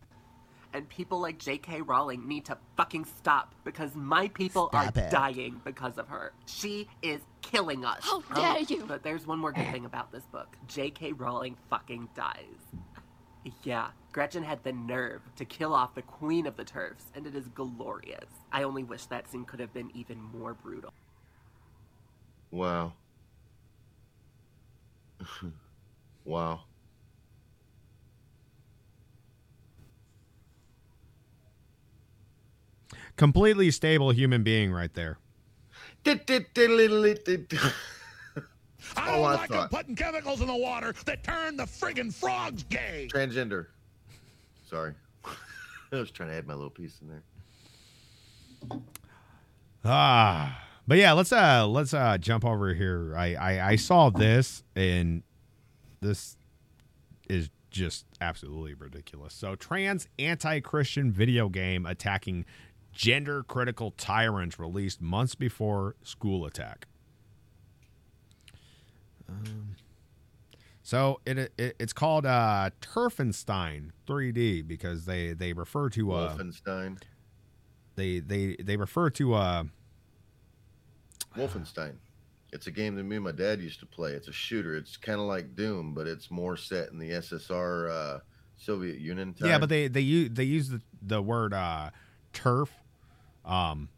And 0.76 0.86
people 0.90 1.20
like 1.20 1.38
J.K. 1.38 1.80
Rowling 1.80 2.28
need 2.28 2.44
to 2.44 2.58
fucking 2.76 3.06
stop 3.06 3.54
because 3.64 3.94
my 3.94 4.28
people 4.28 4.68
Stop 4.68 4.94
are 4.94 5.00
it. 5.00 5.10
dying 5.10 5.58
because 5.64 5.96
of 5.96 6.06
her. 6.08 6.34
She 6.44 6.86
is 7.00 7.22
killing 7.40 7.82
us. 7.82 8.00
How 8.02 8.22
Oh, 8.30 8.34
dare 8.34 8.60
you. 8.60 8.84
But 8.86 9.02
there's 9.02 9.26
one 9.26 9.38
more 9.38 9.52
good 9.52 9.70
thing 9.72 9.86
about 9.86 10.12
this 10.12 10.24
book 10.26 10.54
J.K. 10.68 11.12
Rowling 11.12 11.56
fucking 11.70 12.10
dies. 12.14 12.44
Yeah, 13.62 13.86
Gretchen 14.12 14.42
had 14.42 14.62
the 14.64 14.72
nerve 14.72 15.22
to 15.36 15.46
kill 15.46 15.72
off 15.72 15.94
the 15.94 16.02
queen 16.02 16.46
of 16.46 16.56
the 16.58 16.64
TERFs, 16.64 17.04
and 17.14 17.26
it 17.26 17.34
is 17.34 17.48
glorious. 17.48 18.28
I 18.52 18.64
only 18.64 18.84
wish 18.84 19.06
that 19.06 19.30
scene 19.30 19.46
could 19.46 19.60
have 19.60 19.72
been 19.72 19.90
even 19.94 20.20
more 20.20 20.52
brutal. 20.52 20.92
Wow. 22.50 22.92
wow. 26.26 26.60
Completely 33.16 33.70
stable 33.70 34.10
human 34.10 34.42
being 34.42 34.72
right 34.72 34.92
there. 34.94 35.18
I 38.96 39.08
Oh, 39.08 39.16
don't 39.16 39.24
I 39.24 39.34
like 39.34 39.48
them 39.50 39.68
putting 39.68 39.96
chemicals 39.96 40.40
in 40.40 40.46
the 40.46 40.56
water 40.56 40.94
that 41.06 41.24
turn 41.24 41.56
the 41.56 41.64
friggin' 41.64 42.14
frogs 42.14 42.62
gay. 42.64 43.08
Transgender. 43.12 43.66
Sorry. 44.68 44.94
I 45.92 45.96
was 45.96 46.10
trying 46.10 46.28
to 46.30 46.34
add 46.36 46.46
my 46.46 46.54
little 46.54 46.70
piece 46.70 46.98
in 47.00 47.08
there. 47.08 48.80
Ah, 49.84 50.64
but 50.86 50.98
yeah, 50.98 51.12
let's 51.12 51.32
uh 51.32 51.66
let's 51.66 51.94
uh 51.94 52.18
jump 52.18 52.44
over 52.44 52.74
here. 52.74 53.14
I 53.16 53.34
I, 53.34 53.68
I 53.70 53.76
saw 53.76 54.10
this 54.10 54.62
and 54.74 55.22
this 56.00 56.36
is 57.28 57.50
just 57.70 58.06
absolutely 58.20 58.74
ridiculous. 58.74 59.34
So 59.34 59.54
trans 59.54 60.06
anti-Christian 60.18 61.12
video 61.12 61.48
game 61.48 61.86
attacking 61.86 62.44
gender 62.96 63.42
critical 63.42 63.90
tyrant 63.90 64.58
released 64.58 65.00
months 65.02 65.34
before 65.34 65.94
school 66.02 66.46
attack. 66.46 66.86
Um, 69.28 69.76
so 70.82 71.20
it, 71.26 71.52
it 71.58 71.76
it's 71.78 71.92
called 71.92 72.24
uh 72.26 72.70
Terfenstein 72.80 73.90
3D 74.08 74.66
because 74.66 75.04
they 75.04 75.32
they 75.34 75.52
refer 75.52 75.88
to 75.90 76.12
uh 76.12 76.36
Wolfenstein. 76.36 76.98
they 77.96 78.20
they 78.20 78.56
they 78.56 78.76
refer 78.76 79.10
to 79.10 79.34
uh 79.34 79.64
Wolfenstein. 81.36 81.96
It's 82.52 82.66
a 82.66 82.70
game 82.70 82.94
that 82.94 83.02
me 83.02 83.16
and 83.16 83.24
my 83.24 83.32
dad 83.32 83.60
used 83.60 83.80
to 83.80 83.86
play. 83.86 84.12
It's 84.12 84.28
a 84.28 84.32
shooter. 84.32 84.76
It's 84.76 84.96
kind 84.96 85.20
of 85.20 85.26
like 85.26 85.54
Doom, 85.54 85.92
but 85.92 86.06
it's 86.06 86.30
more 86.30 86.56
set 86.56 86.90
in 86.90 86.98
the 86.98 87.10
SSR 87.10 87.90
uh, 87.90 88.18
Soviet 88.56 88.98
Union 88.98 89.34
time. 89.34 89.48
Yeah, 89.48 89.58
but 89.58 89.68
they 89.68 89.88
they 89.88 90.00
use 90.00 90.30
they 90.32 90.44
use 90.44 90.70
the, 90.70 90.80
the 91.02 91.20
word 91.20 91.52
uh, 91.52 91.90
TERF. 92.32 92.68
Um, 93.46 93.88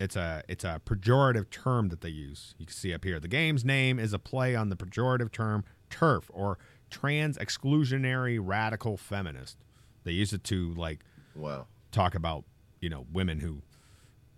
it's 0.00 0.16
a 0.16 0.42
it's 0.48 0.64
a 0.64 0.80
pejorative 0.84 1.50
term 1.50 1.88
that 1.88 2.00
they 2.00 2.08
use. 2.08 2.54
You 2.58 2.66
can 2.66 2.74
see 2.74 2.92
up 2.92 3.04
here. 3.04 3.20
The 3.20 3.28
game's 3.28 3.64
name 3.64 3.98
is 3.98 4.12
a 4.12 4.18
play 4.18 4.54
on 4.54 4.68
the 4.68 4.76
pejorative 4.76 5.32
term 5.32 5.64
TERF 5.90 6.24
or 6.30 6.58
trans 6.90 7.38
exclusionary 7.38 8.38
radical 8.40 8.96
feminist. 8.96 9.58
They 10.04 10.12
use 10.12 10.32
it 10.32 10.44
to 10.44 10.74
like 10.74 11.00
wow 11.34 11.66
talk 11.92 12.14
about 12.14 12.44
you 12.80 12.88
know 12.88 13.06
women 13.12 13.40
who 13.40 13.62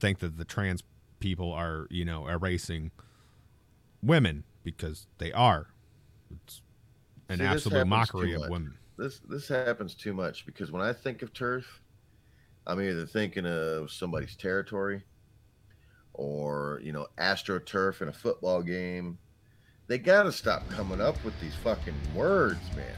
think 0.00 0.18
that 0.18 0.36
the 0.36 0.44
trans 0.44 0.82
people 1.20 1.52
are 1.52 1.86
you 1.90 2.04
know 2.04 2.28
erasing 2.28 2.90
women 4.02 4.44
because 4.62 5.06
they 5.18 5.32
are. 5.32 5.68
It's 6.30 6.60
an 7.28 7.38
See, 7.38 7.44
absolute 7.44 7.86
mockery 7.86 8.34
of 8.34 8.42
women. 8.50 8.74
This 8.98 9.20
this 9.28 9.48
happens 9.48 9.94
too 9.94 10.12
much 10.12 10.44
because 10.44 10.70
when 10.70 10.82
I 10.82 10.92
think 10.92 11.22
of 11.22 11.32
turf, 11.32 11.80
I'm 12.66 12.80
either 12.80 13.06
thinking 13.06 13.46
of 13.46 13.90
somebody's 13.90 14.36
territory 14.36 15.02
or 16.14 16.80
you 16.82 16.92
know 16.92 17.06
astroturf 17.18 18.00
in 18.00 18.08
a 18.08 18.12
football 18.12 18.62
game. 18.62 19.18
They 19.86 19.98
got 19.98 20.22
to 20.22 20.32
stop 20.32 20.68
coming 20.70 21.00
up 21.00 21.22
with 21.24 21.38
these 21.40 21.54
fucking 21.56 21.94
words, 22.14 22.60
man. 22.74 22.96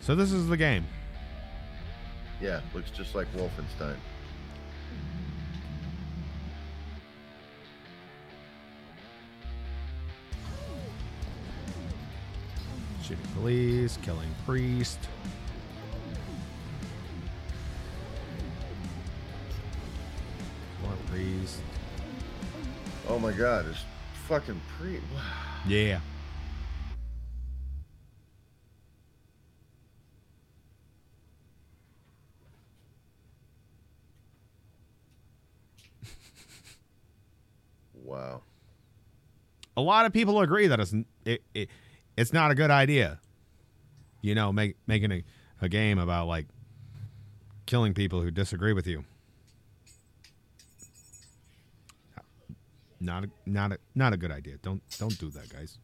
So 0.00 0.14
this 0.14 0.32
is 0.32 0.48
the 0.48 0.56
game. 0.56 0.84
Yeah, 2.40 2.60
looks 2.74 2.90
just 2.90 3.14
like 3.14 3.26
Wolfenstein. 3.34 3.96
Shooting 13.02 13.24
police, 13.34 13.98
killing 14.02 14.28
priest. 14.44 14.98
Priest. 21.14 21.60
Oh 23.08 23.18
my 23.18 23.32
god, 23.32 23.66
it's 23.66 23.84
fucking 24.28 24.60
pre. 24.78 24.98
Yeah. 25.66 26.00
Wow. 37.94 38.42
A 39.74 39.80
lot 39.80 40.04
of 40.04 40.12
people 40.12 40.38
agree 40.40 40.66
that 40.66 40.78
it's 40.78 40.94
it, 41.24 41.42
it 41.54 41.70
it's 42.18 42.34
not 42.34 42.50
a 42.50 42.54
good 42.54 42.70
idea. 42.70 43.20
You 44.20 44.34
know, 44.34 44.52
make 44.52 44.76
making 44.86 45.12
a, 45.12 45.24
a 45.62 45.70
game 45.70 45.98
about 45.98 46.26
like 46.26 46.46
killing 47.64 47.94
people 47.94 48.20
who 48.20 48.30
disagree 48.30 48.74
with 48.74 48.86
you. 48.86 49.04
Not 53.04 53.24
a, 53.24 53.30
not 53.44 53.72
a, 53.72 53.78
not 53.94 54.14
a 54.14 54.16
good 54.16 54.30
idea. 54.30 54.56
Don't 54.62 54.80
don't 54.98 55.18
do 55.18 55.28
that, 55.30 55.50
guys. 55.50 55.76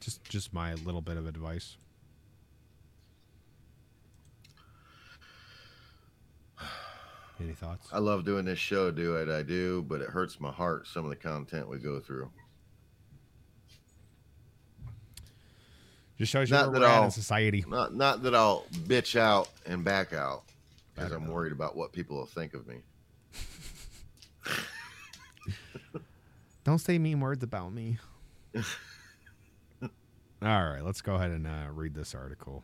Just 0.00 0.24
just 0.24 0.54
my 0.54 0.72
little 0.74 1.02
bit 1.02 1.18
of 1.18 1.26
advice. 1.26 1.76
Any 7.40 7.52
thoughts? 7.52 7.88
I 7.92 7.98
love 7.98 8.24
doing 8.24 8.46
this 8.46 8.58
show, 8.58 8.90
do 8.90 9.16
it, 9.16 9.28
I 9.28 9.42
do, 9.42 9.82
but 9.82 10.00
it 10.00 10.08
hurts 10.08 10.40
my 10.40 10.50
heart 10.50 10.88
some 10.88 11.04
of 11.04 11.10
the 11.10 11.16
content 11.16 11.68
we 11.68 11.78
go 11.78 12.00
through. 12.00 12.30
Just 16.16 16.32
shows 16.32 16.50
you 16.50 16.56
Not 16.56 16.72
where 16.72 16.80
that 16.80 16.86
we're 16.86 16.92
I'll 16.92 17.04
in 17.04 17.10
society. 17.10 17.64
Not 17.68 17.94
not 17.94 18.22
that 18.22 18.34
I'll 18.34 18.64
bitch 18.86 19.14
out 19.18 19.50
and 19.66 19.84
back 19.84 20.14
out 20.14 20.44
because 20.94 21.12
I'm 21.12 21.28
worried 21.28 21.52
about 21.52 21.76
what 21.76 21.92
people 21.92 22.16
will 22.16 22.26
think 22.26 22.54
of 22.54 22.66
me. 22.66 22.76
Don't 26.68 26.78
say 26.78 26.98
mean 26.98 27.20
words 27.20 27.42
about 27.42 27.72
me. 27.72 27.96
All 29.82 29.88
right, 30.42 30.84
let's 30.84 31.00
go 31.00 31.14
ahead 31.14 31.30
and 31.30 31.46
uh, 31.46 31.68
read 31.72 31.94
this 31.94 32.14
article. 32.14 32.62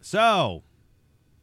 So, 0.00 0.62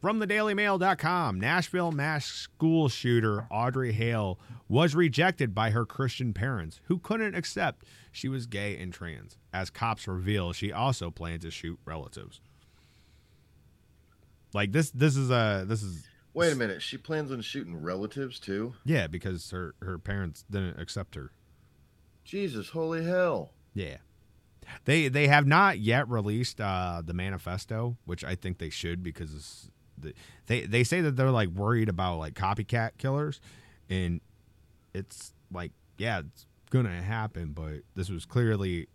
from 0.00 0.18
the 0.18 0.26
dailymail.com, 0.26 1.38
Nashville 1.38 1.92
mass 1.92 2.26
school 2.26 2.88
shooter 2.88 3.46
Audrey 3.52 3.92
Hale 3.92 4.40
was 4.68 4.96
rejected 4.96 5.54
by 5.54 5.70
her 5.70 5.86
Christian 5.86 6.34
parents 6.34 6.80
who 6.86 6.98
couldn't 6.98 7.36
accept 7.36 7.84
she 8.10 8.28
was 8.28 8.46
gay 8.46 8.76
and 8.76 8.92
trans. 8.92 9.38
As 9.52 9.70
cops 9.70 10.08
reveal, 10.08 10.52
she 10.52 10.72
also 10.72 11.08
planned 11.08 11.42
to 11.42 11.52
shoot 11.52 11.78
relatives. 11.84 12.40
Like 14.52 14.72
this 14.72 14.90
this 14.90 15.16
is 15.16 15.30
a 15.30 15.64
this 15.68 15.84
is 15.84 16.04
Wait 16.34 16.52
a 16.52 16.56
minute. 16.56 16.82
She 16.82 16.98
plans 16.98 17.30
on 17.30 17.40
shooting 17.40 17.80
relatives 17.80 18.38
too. 18.40 18.74
yeah, 18.84 19.06
because 19.06 19.50
her 19.52 19.74
her 19.80 19.98
parents 19.98 20.44
didn't 20.50 20.80
accept 20.80 21.14
her. 21.14 21.30
Jesus, 22.24 22.70
holy 22.70 23.04
hell! 23.04 23.52
Yeah. 23.72 23.98
They 24.84 25.08
they 25.08 25.28
have 25.28 25.46
not 25.46 25.78
yet 25.78 26.08
released 26.08 26.60
uh, 26.60 27.02
the 27.04 27.14
manifesto, 27.14 27.96
which 28.06 28.24
I 28.24 28.34
think 28.34 28.58
they 28.58 28.70
should 28.70 29.02
because 29.02 29.34
it's 29.34 29.70
the, 29.98 30.14
they 30.46 30.62
they 30.62 30.84
say 30.84 31.00
that 31.02 31.16
they're 31.16 31.30
like 31.30 31.50
worried 31.50 31.88
about 31.88 32.18
like 32.18 32.34
copycat 32.34 32.92
killers, 32.98 33.40
and 33.88 34.20
it's 34.94 35.32
like 35.52 35.72
yeah, 35.98 36.20
it's 36.20 36.46
gonna 36.70 37.02
happen, 37.02 37.52
but 37.52 37.82
this 37.94 38.08
was 38.08 38.24
clearly 38.24 38.88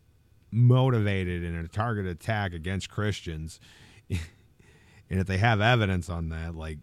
motivated 0.51 1.43
in 1.43 1.55
a 1.55 1.67
targeted 1.67 2.11
attack 2.11 2.53
against 2.53 2.89
Christians, 2.89 3.59
and 4.09 4.19
if 5.19 5.27
they 5.27 5.37
have 5.37 5.61
evidence 5.61 6.09
on 6.09 6.29
that, 6.29 6.55
like 6.55 6.79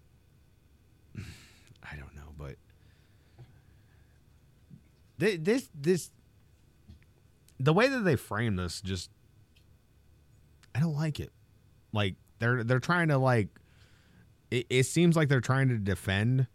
I 1.18 1.96
don't 1.96 2.14
know, 2.14 2.32
but 2.38 2.54
thi- 5.18 5.36
this 5.36 5.70
this 5.74 6.10
the 7.58 7.72
way 7.72 7.88
that 7.88 8.00
they 8.00 8.16
frame 8.16 8.56
this 8.56 8.80
just 8.80 9.10
I 10.74 10.80
don't 10.80 10.94
like 10.96 11.20
it. 11.20 11.32
Like 11.92 12.16
they're 12.38 12.62
they're 12.64 12.80
trying 12.80 13.08
to 13.08 13.18
like 13.18 13.48
it, 14.50 14.66
it 14.68 14.84
seems 14.84 15.16
like 15.16 15.28
they're 15.28 15.40
trying 15.40 15.68
to 15.68 15.78
defend 15.78 16.46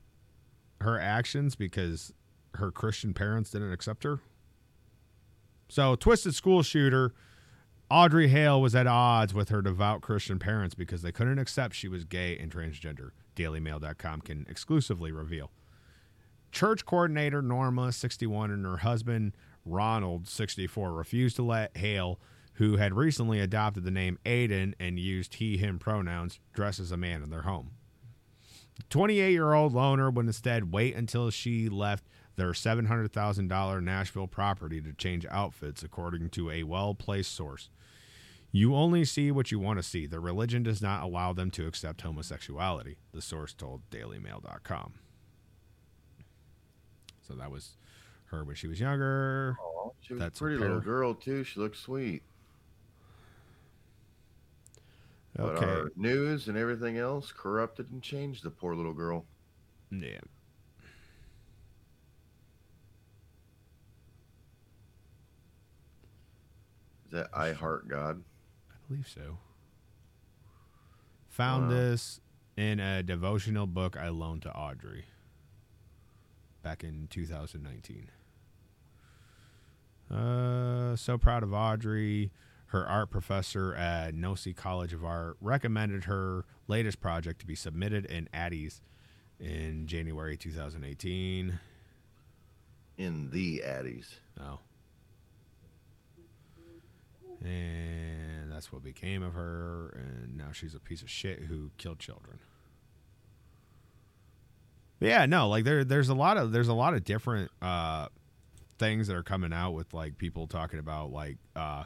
her 0.82 1.00
actions 1.00 1.56
because 1.56 2.14
her 2.56 2.72
Christian 2.72 3.14
parents 3.14 3.52
didn't 3.52 3.72
accept 3.72 4.04
her. 4.04 4.20
So 5.70 5.96
twisted 5.96 6.36
school 6.36 6.64
shooter 6.64 7.14
Audrey 7.92 8.30
Hale 8.30 8.62
was 8.62 8.74
at 8.74 8.88
odds 8.88 9.34
with 9.34 9.50
her 9.50 9.62
devout 9.62 10.02
Christian 10.02 10.40
parents 10.40 10.76
because 10.76 11.02
they 11.02 11.12
couldn't 11.12 11.40
accept 11.40 11.76
she 11.76 11.90
was 11.90 12.06
gay 12.06 12.38
and 12.38 12.50
transgender. 12.50 13.10
DailyMail.com 13.36 14.22
can 14.22 14.46
exclusively 14.50 15.12
reveal. 15.12 15.52
Church 16.52 16.86
coordinator 16.86 17.42
Norma, 17.42 17.92
61, 17.92 18.52
and 18.52 18.66
her 18.66 18.78
husband 18.78 19.34
Ronald, 19.66 20.28
64, 20.28 20.94
refused 20.94 21.36
to 21.38 21.44
let 21.44 21.78
Hale, 21.78 22.20
who 22.56 22.78
had 22.78 22.94
recently 22.94 23.40
adopted 23.40 23.84
the 23.84 23.92
name 23.92 24.20
Aiden 24.26 24.74
and 24.80 25.00
used 25.00 25.36
he, 25.36 25.58
him 25.58 25.80
pronouns, 25.80 26.40
dress 26.54 26.80
as 26.80 26.92
a 26.92 26.98
man 26.98 27.24
in 27.24 27.30
their 27.30 27.44
home. 27.44 27.72
The 28.76 28.84
28 28.84 29.32
year 29.32 29.54
old 29.54 29.74
loner 29.74 30.10
would 30.10 30.26
instead 30.26 30.72
wait 30.72 30.96
until 30.96 31.30
she 31.30 31.70
left 31.70 32.06
their 32.36 32.52
$700,000 32.52 33.84
Nashville 33.84 34.28
property 34.28 34.82
to 34.82 34.94
change 34.94 35.26
outfits, 35.30 35.84
according 35.84 36.30
to 36.32 36.50
a 36.50 36.64
well 36.64 36.94
placed 36.96 37.34
source. 37.34 37.70
You 38.52 38.76
only 38.76 39.06
see 39.06 39.32
what 39.32 39.52
you 39.52 39.60
want 39.60 39.80
to 39.80 39.84
see. 39.84 40.06
Their 40.06 40.20
religion 40.20 40.64
does 40.64 40.82
not 40.82 41.04
allow 41.04 41.32
them 41.32 41.52
to 41.52 41.68
accept 41.68 42.02
homosexuality, 42.02 42.98
the 43.14 43.22
source 43.22 43.54
told 43.54 43.90
DailyMail.com. 43.92 44.94
So 47.32 47.38
that 47.38 47.50
was 47.52 47.78
her 48.26 48.44
when 48.44 48.56
she 48.56 48.68
was 48.68 48.80
younger. 48.80 49.58
She 50.02 50.14
was 50.14 50.22
That's 50.22 50.40
a 50.40 50.44
a 50.44 50.44
pretty 50.44 50.58
little 50.58 50.80
pair. 50.80 50.82
girl 50.82 51.14
too. 51.16 51.44
She 51.46 51.60
looks 51.60 51.80
sweet. 51.80 52.24
But 55.36 55.56
Okay. 55.56 55.66
our 55.66 55.92
news 55.96 56.48
and 56.50 56.58
everything 56.58 56.98
else 56.98 57.32
corrupted 57.32 57.90
and 57.92 58.02
changed 58.04 58.44
the 58.44 58.52
poor 58.52 58.76
little 58.76 58.94
girl. 58.94 59.26
Yeah. 59.92 60.20
Is 67.06 67.12
that 67.12 67.30
I 67.34 67.54
Heart 67.54 67.88
God? 67.88 68.24
I 68.70 68.76
believe 68.88 69.08
so. 69.08 69.38
Found 71.30 71.64
Wow. 71.64 71.70
this 71.70 72.20
in 72.58 72.80
a 72.80 73.02
devotional 73.04 73.68
book 73.68 73.96
I 73.98 74.10
loaned 74.10 74.42
to 74.44 74.54
Audrey 74.56 75.06
back 76.62 76.84
in 76.84 77.08
2019. 77.10 78.10
Uh, 80.10 80.96
so 80.96 81.18
proud 81.18 81.44
of 81.44 81.54
Audrey. 81.54 82.32
Her 82.68 82.88
art 82.88 83.10
professor 83.10 83.76
at 83.76 84.16
Nossi 84.16 84.56
College 84.56 84.94
of 84.94 85.04
Art 85.04 85.36
recommended 85.42 86.06
her 86.06 86.46
latest 86.68 87.02
project 87.02 87.40
to 87.42 87.46
be 87.46 87.56
submitted 87.56 88.06
in 88.06 88.30
Addie's 88.34 88.82
in 89.40 89.88
January 89.88 90.38
2018. 90.38 91.60
In 92.98 93.30
the 93.32 93.62
Addies. 93.66 94.16
Oh. 94.40 94.60
And 97.44 98.52
that's 98.52 98.72
what 98.72 98.84
became 98.84 99.24
of 99.24 99.34
her. 99.34 99.90
And 99.96 100.38
now 100.38 100.52
she's 100.52 100.76
a 100.76 100.80
piece 100.80 101.02
of 101.02 101.10
shit 101.10 101.40
who 101.40 101.72
killed 101.78 102.00
children. 102.00 102.40
Yeah, 105.02 105.26
no, 105.26 105.50
like 105.50 105.66
there, 105.66 105.84
there's 105.84 106.10
a 106.10 106.14
lot 106.14 106.38
of 106.38 106.52
there's 106.52 106.68
a 106.68 106.74
lot 106.74 106.94
of 106.94 107.04
different 107.04 107.50
uh, 107.62 108.08
things 108.78 109.08
that 109.08 109.16
are 109.16 109.24
coming 109.24 109.52
out 109.52 109.72
with 109.72 109.94
like 109.96 110.18
people 110.18 110.46
talking 110.46 110.78
about 110.78 111.12
like 111.12 111.38
uh, 111.56 111.86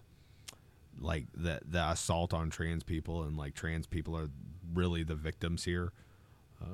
like 1.00 1.26
the 1.34 1.62
the 1.66 1.90
assault 1.90 2.34
on 2.34 2.50
trans 2.50 2.84
people 2.84 3.24
and 3.24 3.38
like 3.38 3.54
trans 3.54 3.88
people 3.88 4.18
are 4.18 4.28
really 4.74 5.04
the 5.04 5.16
victims 5.16 5.64
here. 5.64 5.94
Uh, 6.62 6.66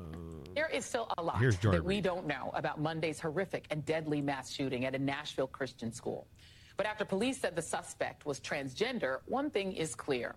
There 0.55 0.69
is 0.69 0.83
still 0.83 1.07
a 1.17 1.21
lot 1.21 1.39
that 1.39 1.83
we 1.83 2.01
don't 2.01 2.25
know 2.25 2.51
about 2.55 2.81
Monday's 2.81 3.19
horrific 3.19 3.67
and 3.69 3.85
deadly 3.85 4.21
mass 4.21 4.51
shooting 4.51 4.85
at 4.85 4.95
a 4.95 4.99
Nashville 4.99 5.47
Christian 5.47 5.91
school. 5.91 6.27
But 6.75 6.87
after 6.87 7.05
police 7.05 7.39
said 7.39 7.55
the 7.55 7.61
suspect 7.61 8.25
was 8.25 8.39
transgender, 8.39 9.19
one 9.27 9.51
thing 9.51 9.73
is 9.73 9.93
clear. 9.93 10.35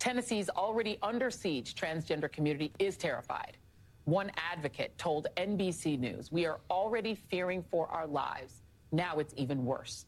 Tennessee's 0.00 0.48
already 0.48 0.98
under 1.02 1.30
siege 1.30 1.74
transgender 1.74 2.30
community 2.30 2.72
is 2.80 2.96
terrified. 2.96 3.56
One 4.06 4.30
advocate 4.36 4.96
told 4.98 5.26
NBC 5.36 5.98
News, 5.98 6.30
We 6.30 6.46
are 6.46 6.60
already 6.70 7.16
fearing 7.16 7.64
for 7.72 7.88
our 7.88 8.06
lives. 8.06 8.62
Now 8.92 9.18
it's 9.18 9.34
even 9.36 9.64
worse. 9.64 10.06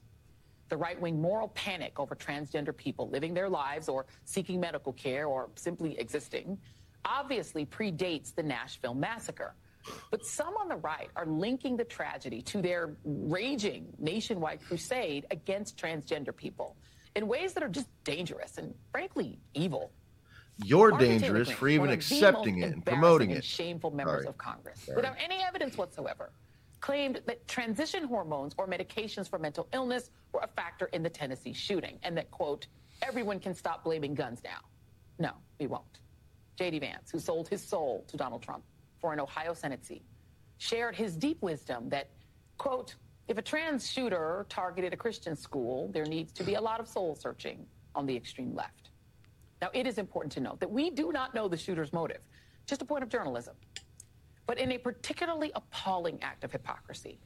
The 0.68 0.76
right 0.76 1.00
wing 1.00 1.20
moral 1.20 1.48
panic 1.48 1.98
over 1.98 2.14
transgender 2.14 2.76
people 2.76 3.08
living 3.10 3.34
their 3.34 3.48
lives 3.48 3.88
or 3.88 4.06
seeking 4.24 4.60
medical 4.60 4.92
care 4.92 5.26
or 5.26 5.50
simply 5.56 5.98
existing 5.98 6.58
obviously 7.04 7.66
predates 7.66 8.32
the 8.32 8.42
Nashville 8.42 8.94
massacre. 8.94 9.56
But 10.12 10.24
some 10.24 10.54
on 10.60 10.68
the 10.68 10.76
right 10.76 11.10
are 11.16 11.26
linking 11.26 11.76
the 11.76 11.84
tragedy 11.84 12.40
to 12.42 12.62
their 12.62 12.94
raging 13.04 13.88
nationwide 13.98 14.60
crusade 14.62 15.26
against 15.32 15.76
transgender 15.76 16.36
people 16.36 16.76
in 17.16 17.26
ways 17.26 17.52
that 17.54 17.64
are 17.64 17.68
just 17.68 17.88
dangerous 18.04 18.58
and 18.58 18.72
frankly 18.92 19.40
evil. 19.54 19.90
You're 20.64 20.92
dangerous 20.92 21.50
for 21.50 21.68
even 21.68 21.86
one 21.86 21.88
of 21.90 21.92
the 21.92 22.14
accepting 22.16 22.62
it 22.62 22.72
and 22.72 22.84
promoting 22.84 23.30
it. 23.30 23.44
shameful 23.44 23.90
members 23.90 24.22
Sorry. 24.22 24.26
of 24.26 24.38
Congress, 24.38 24.80
Sorry. 24.80 24.96
without 24.96 25.16
any 25.22 25.42
evidence 25.42 25.76
whatsoever, 25.76 26.30
claimed 26.80 27.20
that 27.26 27.46
transition 27.48 28.04
hormones 28.04 28.54
or 28.58 28.66
medications 28.66 29.28
for 29.28 29.38
mental 29.38 29.68
illness 29.72 30.10
were 30.32 30.40
a 30.40 30.48
factor 30.48 30.86
in 30.86 31.02
the 31.02 31.10
Tennessee 31.10 31.52
shooting, 31.52 31.98
and 32.02 32.16
that 32.16 32.30
quote, 32.30 32.66
everyone 33.02 33.38
can 33.38 33.54
stop 33.54 33.84
blaming 33.84 34.14
guns 34.14 34.40
now. 34.44 34.58
No, 35.18 35.32
we 35.58 35.66
won't. 35.66 36.00
J.D. 36.56 36.80
Vance, 36.80 37.10
who 37.10 37.20
sold 37.20 37.48
his 37.48 37.62
soul 37.62 38.04
to 38.08 38.16
Donald 38.16 38.42
Trump 38.42 38.64
for 39.00 39.12
an 39.12 39.20
Ohio 39.20 39.54
Senate 39.54 39.84
seat, 39.84 40.02
shared 40.58 40.96
his 40.96 41.16
deep 41.16 41.40
wisdom 41.40 41.88
that, 41.88 42.08
quote, 42.58 42.96
if 43.28 43.38
a 43.38 43.42
trans 43.42 43.88
shooter 43.88 44.46
targeted 44.48 44.92
a 44.92 44.96
Christian 44.96 45.36
school, 45.36 45.88
there 45.92 46.04
needs 46.04 46.32
to 46.32 46.42
be 46.42 46.54
a 46.54 46.60
lot 46.60 46.80
of 46.80 46.88
soul 46.88 47.14
searching 47.14 47.64
on 47.94 48.06
the 48.06 48.16
extreme 48.16 48.54
left. 48.54 48.87
Now, 49.60 49.70
it 49.72 49.86
is 49.86 49.98
important 49.98 50.32
to 50.32 50.40
note 50.40 50.60
that 50.60 50.70
we 50.70 50.90
do 50.90 51.12
not 51.12 51.34
know 51.34 51.48
the 51.48 51.56
shooter's 51.56 51.92
motive, 51.92 52.20
just 52.66 52.82
a 52.82 52.84
point 52.84 53.02
of 53.02 53.08
journalism. 53.08 53.56
But 54.46 54.58
in 54.58 54.72
a 54.72 54.78
particularly 54.78 55.52
appalling 55.54 56.18
act 56.22 56.44
of 56.44 56.52
hypocrisy, 56.52 57.18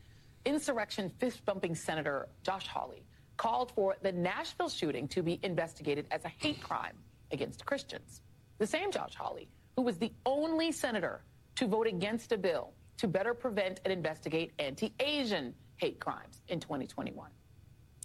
insurrection 0.44 1.10
fist 1.18 1.44
bumping 1.44 1.74
Senator 1.74 2.28
Josh 2.42 2.66
Hawley 2.66 3.04
called 3.36 3.72
for 3.72 3.96
the 4.02 4.12
Nashville 4.12 4.68
shooting 4.68 5.08
to 5.08 5.22
be 5.22 5.38
investigated 5.42 6.06
as 6.10 6.24
a 6.24 6.28
hate 6.28 6.60
crime 6.62 6.96
against 7.30 7.64
Christians. 7.64 8.22
The 8.58 8.66
same 8.66 8.90
Josh 8.90 9.14
Hawley, 9.14 9.48
who 9.76 9.82
was 9.82 9.98
the 9.98 10.12
only 10.26 10.72
senator 10.72 11.24
to 11.56 11.66
vote 11.66 11.86
against 11.86 12.32
a 12.32 12.38
bill 12.38 12.72
to 12.98 13.08
better 13.08 13.34
prevent 13.34 13.80
and 13.84 13.92
investigate 13.92 14.52
anti 14.58 14.92
Asian 15.00 15.54
hate 15.76 15.98
crimes 15.98 16.42
in 16.48 16.60
2021. 16.60 17.30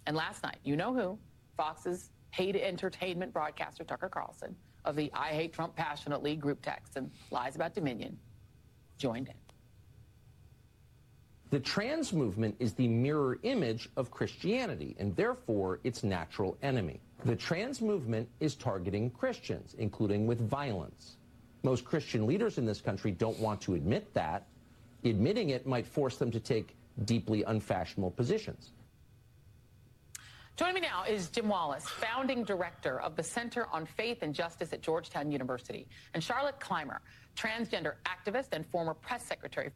And 0.06 0.16
last 0.16 0.42
night, 0.42 0.58
you 0.64 0.74
know 0.74 0.94
who? 0.94 1.18
Fox's 1.56 2.10
hate 2.30 2.56
entertainment 2.56 3.32
broadcaster 3.32 3.84
Tucker 3.84 4.08
Carlson 4.08 4.54
of 4.84 4.96
the 4.96 5.10
I 5.14 5.28
Hate 5.28 5.52
Trump 5.52 5.74
Passionately 5.76 6.36
group 6.36 6.62
text 6.62 6.96
and 6.96 7.10
Lies 7.30 7.56
About 7.56 7.74
Dominion 7.74 8.18
joined 8.96 9.28
in. 9.28 9.34
The 11.50 11.60
trans 11.60 12.12
movement 12.12 12.56
is 12.58 12.74
the 12.74 12.88
mirror 12.88 13.38
image 13.42 13.88
of 13.96 14.10
Christianity 14.10 14.94
and 14.98 15.16
therefore 15.16 15.80
its 15.82 16.04
natural 16.04 16.58
enemy. 16.62 17.00
The 17.24 17.36
trans 17.36 17.80
movement 17.80 18.28
is 18.40 18.54
targeting 18.54 19.10
Christians, 19.10 19.74
including 19.78 20.26
with 20.26 20.46
violence. 20.48 21.16
Most 21.62 21.84
Christian 21.84 22.26
leaders 22.26 22.58
in 22.58 22.66
this 22.66 22.80
country 22.80 23.10
don't 23.10 23.38
want 23.38 23.60
to 23.62 23.74
admit 23.74 24.12
that. 24.14 24.46
Admitting 25.04 25.50
it 25.50 25.66
might 25.66 25.86
force 25.86 26.16
them 26.16 26.30
to 26.30 26.40
take 26.40 26.76
deeply 27.04 27.42
unfashionable 27.44 28.10
positions. 28.10 28.72
Joining 30.58 30.74
me 30.74 30.80
now 30.80 31.04
is 31.04 31.28
Jim 31.28 31.48
Wallis, 31.48 31.86
founding 31.88 32.42
director 32.42 33.00
of 33.00 33.14
the 33.14 33.22
Center 33.22 33.68
on 33.72 33.86
Faith 33.86 34.18
and 34.22 34.34
Justice 34.34 34.72
at 34.72 34.82
Georgetown 34.82 35.30
University, 35.30 35.86
and 36.14 36.24
Charlotte 36.24 36.58
Clymer, 36.58 37.00
transgender 37.36 37.92
activist 38.04 38.48
and 38.50 38.66
former 38.66 38.92
press 38.92 39.24
secretary. 39.24 39.70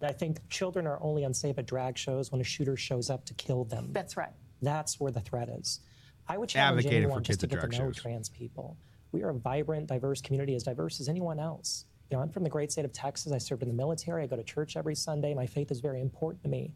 I 0.00 0.12
think 0.12 0.38
children 0.48 0.86
are 0.86 0.98
only 1.02 1.24
unsafe 1.24 1.58
at 1.58 1.66
drag 1.66 1.98
shows 1.98 2.30
when 2.30 2.40
a 2.40 2.44
shooter 2.44 2.76
shows 2.76 3.10
up 3.10 3.24
to 3.24 3.34
kill 3.34 3.64
them. 3.64 3.88
That's 3.90 4.16
right. 4.16 4.32
That's 4.62 5.00
where 5.00 5.10
the 5.10 5.20
threat 5.20 5.48
is. 5.48 5.80
I 6.28 6.38
would 6.38 6.48
challenge 6.48 6.84
Advocating 6.86 7.04
anyone 7.06 7.24
just 7.24 7.40
to 7.40 7.48
get 7.48 7.58
at 7.58 7.62
to 7.62 7.66
drag 7.66 7.80
know 7.80 7.86
shows. 7.88 8.02
trans 8.02 8.28
people. 8.28 8.76
We 9.10 9.24
are 9.24 9.30
a 9.30 9.34
vibrant, 9.34 9.88
diverse 9.88 10.20
community, 10.20 10.54
as 10.54 10.62
diverse 10.62 11.00
as 11.00 11.08
anyone 11.08 11.40
else. 11.40 11.86
You 12.10 12.16
know, 12.16 12.22
I'm 12.22 12.30
from 12.30 12.42
the 12.42 12.50
great 12.50 12.72
state 12.72 12.84
of 12.84 12.92
Texas. 12.92 13.32
I 13.32 13.38
served 13.38 13.62
in 13.62 13.68
the 13.68 13.74
military. 13.74 14.24
I 14.24 14.26
go 14.26 14.36
to 14.36 14.42
church 14.42 14.76
every 14.76 14.94
Sunday. 14.94 15.32
My 15.32 15.46
faith 15.46 15.70
is 15.70 15.80
very 15.80 16.00
important 16.00 16.42
to 16.42 16.48
me. 16.48 16.72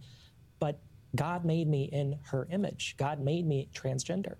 But 0.61 0.81
God 1.17 1.45
made 1.45 1.69
me 1.69 1.85
in 1.85 2.19
her 2.23 2.47
image. 2.51 2.97
God 2.97 3.21
made 3.21 3.47
me 3.47 3.69
transgender. 3.75 4.37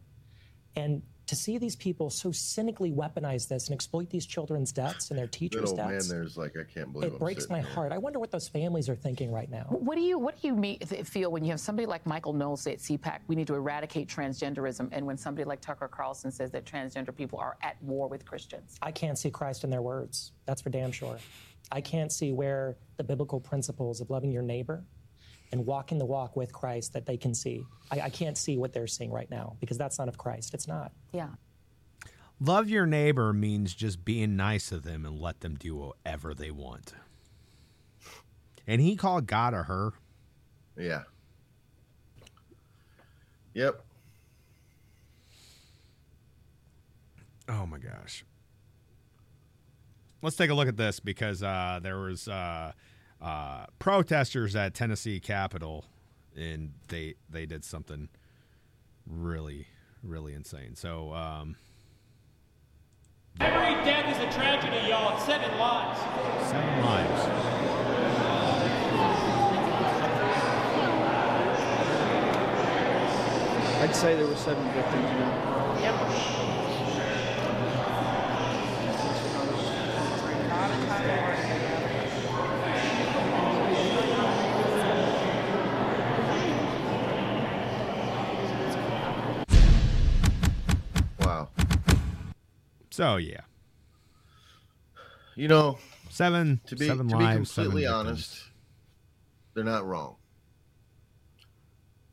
And 0.77 1.03
to 1.27 1.35
see 1.35 1.59
these 1.59 1.77
people 1.77 2.11
so 2.11 2.31
cynically 2.33 2.93
weaponize 2.93 3.49
this 3.49 3.69
and 3.69 3.75
exploit 3.75 4.11
these 4.11 4.27
children's 4.27 4.73
deaths 4.73 5.11
and 5.11 5.19
their 5.19 5.27
That 5.33 5.33
teachers' 5.33 5.71
old 5.71 5.79
man 5.79 5.93
deaths, 5.93 6.09
there's 6.09 6.37
like, 6.37 6.55
I 6.57 6.65
can't 6.65 6.93
believe 6.93 7.11
it 7.11 7.13
I'm 7.15 7.19
breaks 7.19 7.49
my 7.49 7.61
here. 7.61 7.71
heart. 7.71 7.93
I 7.93 7.99
wonder 7.99 8.19
what 8.19 8.31
those 8.31 8.49
families 8.49 8.89
are 8.89 8.95
thinking 8.95 9.33
right 9.33 9.51
now. 9.51 9.65
What 9.71 9.97
do 9.97 10.03
you 10.03 10.19
what 10.19 10.41
do 10.41 10.49
you 10.49 10.55
mean, 10.55 10.79
feel 10.81 11.31
when 11.31 11.45
you 11.45 11.51
have 11.51 11.61
somebody 11.61 11.87
like 11.87 12.07
Michael 12.07 12.33
Knowles 12.33 12.63
say 12.63 12.73
at 12.75 12.79
CPAC 12.79 13.21
we 13.27 13.37
need 13.37 13.47
to 13.47 13.55
eradicate 13.55 14.09
transgenderism, 14.09 14.89
and 14.93 15.07
when 15.07 15.17
somebody 15.17 15.45
like 15.45 15.61
Tucker 15.61 15.89
Carlson 15.89 16.31
says 16.31 16.51
that 16.53 16.65
transgender 16.65 17.15
people 17.15 17.39
are 17.39 17.57
at 17.63 17.83
war 17.83 18.09
with 18.09 18.25
Christians? 18.27 18.77
I 18.83 18.93
can't 18.93 19.19
see 19.19 19.31
Christ 19.31 19.65
in 19.65 19.71
their 19.71 19.83
words. 19.83 20.33
That's 20.47 20.63
for 20.63 20.71
damn 20.71 20.93
sure. 20.93 21.19
I 21.73 21.81
can't 21.81 22.13
see 22.13 22.33
where 22.33 22.77
the 22.99 23.05
biblical 23.05 23.41
principles 23.41 24.01
of 24.01 24.11
loving 24.11 24.31
your 24.31 24.43
neighbor 24.43 24.85
and 25.53 25.67
walking 25.67 25.99
the 25.99 26.05
walk 26.05 26.37
with 26.37 26.53
Christ 26.53 26.93
that 26.93 27.07
they 27.07 27.17
can 27.17 27.35
see. 27.35 27.65
I, 27.91 28.03
I 28.03 28.11
can't 28.11 28.37
see 28.37 28.57
what 28.57 28.73
they're 28.73 28.87
seeing 28.87 29.11
right 29.11 29.31
now 29.31 29.57
because 29.61 29.79
that's 29.79 29.99
not 29.99 30.09
of 30.09 30.19
Christ. 30.19 30.55
It's 30.55 30.67
not. 30.67 30.93
Yeah. 31.13 31.29
Love 32.41 32.69
your 32.69 32.87
neighbor 32.87 33.33
means 33.33 33.75
just 33.75 34.05
being 34.05 34.37
nice 34.37 34.69
to 34.71 34.79
them 34.79 35.07
and 35.07 35.21
let 35.21 35.41
them 35.41 35.55
do 35.55 35.77
whatever 35.77 36.35
they 36.35 36.51
want. 36.51 36.93
And 38.67 38.81
he 38.81 38.97
called 38.97 39.27
God 39.27 39.55
or 39.55 39.65
her. 39.65 39.93
Yeah. 40.77 41.03
Yep. 43.55 43.85
Oh 47.49 47.67
my 47.67 47.79
gosh. 47.79 48.25
Let's 50.23 50.37
take 50.37 50.51
a 50.51 50.55
look 50.55 50.69
at 50.69 50.77
this 50.77 51.01
because 51.01 51.43
uh, 51.43 51.79
there 51.83 51.99
was 51.99 52.27
uh, 52.27 52.73
uh, 53.25 53.65
protesters 53.79 54.55
at 54.55 54.75
Tennessee 54.75 55.19
Capitol, 55.19 55.87
and 56.37 56.75
they 56.89 57.15
they 57.31 57.47
did 57.47 57.65
something 57.65 58.09
really 59.07 59.67
really 60.03 60.35
insane. 60.35 60.77
So 60.77 61.13
um, 61.15 61.57
Every 63.41 63.75
death 63.85 64.15
is 64.15 64.19
a 64.23 64.39
tragedy, 64.39 64.89
y'all. 64.89 65.17
It's 65.17 65.25
seven 65.25 65.59
lives. 65.59 65.99
seven 66.49 66.85
lives. 66.85 67.25
I'd 73.81 73.97
say 73.97 74.15
there 74.17 74.27
were 74.27 74.37
seven 74.37 74.65
victims. 74.73 75.05
Yeah. 75.81 76.55
Wow. 80.49 81.34
So 92.95 93.17
yeah, 93.17 93.41
You 95.35 95.49
know, 95.49 95.79
seven 96.11 96.61
to 96.69 96.77
be 96.77 96.87
seven 96.87 97.09
to 97.09 97.17
be 97.17 97.25
lives. 97.25 97.51
seven 97.51 97.71
completely 97.73 97.89
victims. 97.91 98.07
honest, 98.09 98.43
they're 99.53 99.65
not 99.65 99.85
wrong. 99.85 100.15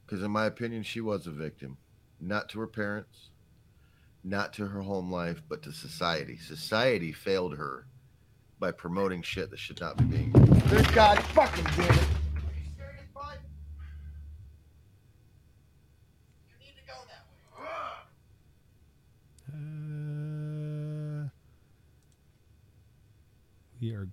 Because 0.04 0.24
in 0.24 0.32
my 0.32 0.48
opinion, 0.48 0.82
she 0.82 1.00
was 1.00 1.28
a 1.28 1.32
victim, 1.32 1.78
not 2.20 2.50
to 2.50 2.60
her 2.62 2.66
parents, 2.66 3.30
not 4.24 4.54
to 4.54 4.66
her 4.66 4.82
home 4.82 5.12
life, 5.12 5.44
but 5.48 5.62
to 5.62 5.72
society. 5.72 6.36
Society 6.38 7.12
failed 7.12 7.56
her 7.58 7.86
by 8.60 8.72
promoting 8.72 9.22
shit 9.22 9.52
that 9.52 9.60
should 9.60 9.80
not 9.80 9.98
be 9.98 10.04
being. 10.06 10.32
Good 10.68 10.92
God 10.94 11.24
fucking 11.26 11.64
damn 11.76 11.94
it. 11.94 12.08
We 23.82 23.94
are. 23.94 24.08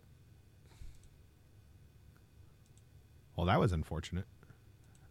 Well, 3.36 3.46
that 3.46 3.60
was 3.60 3.72
unfortunate. 3.72 4.24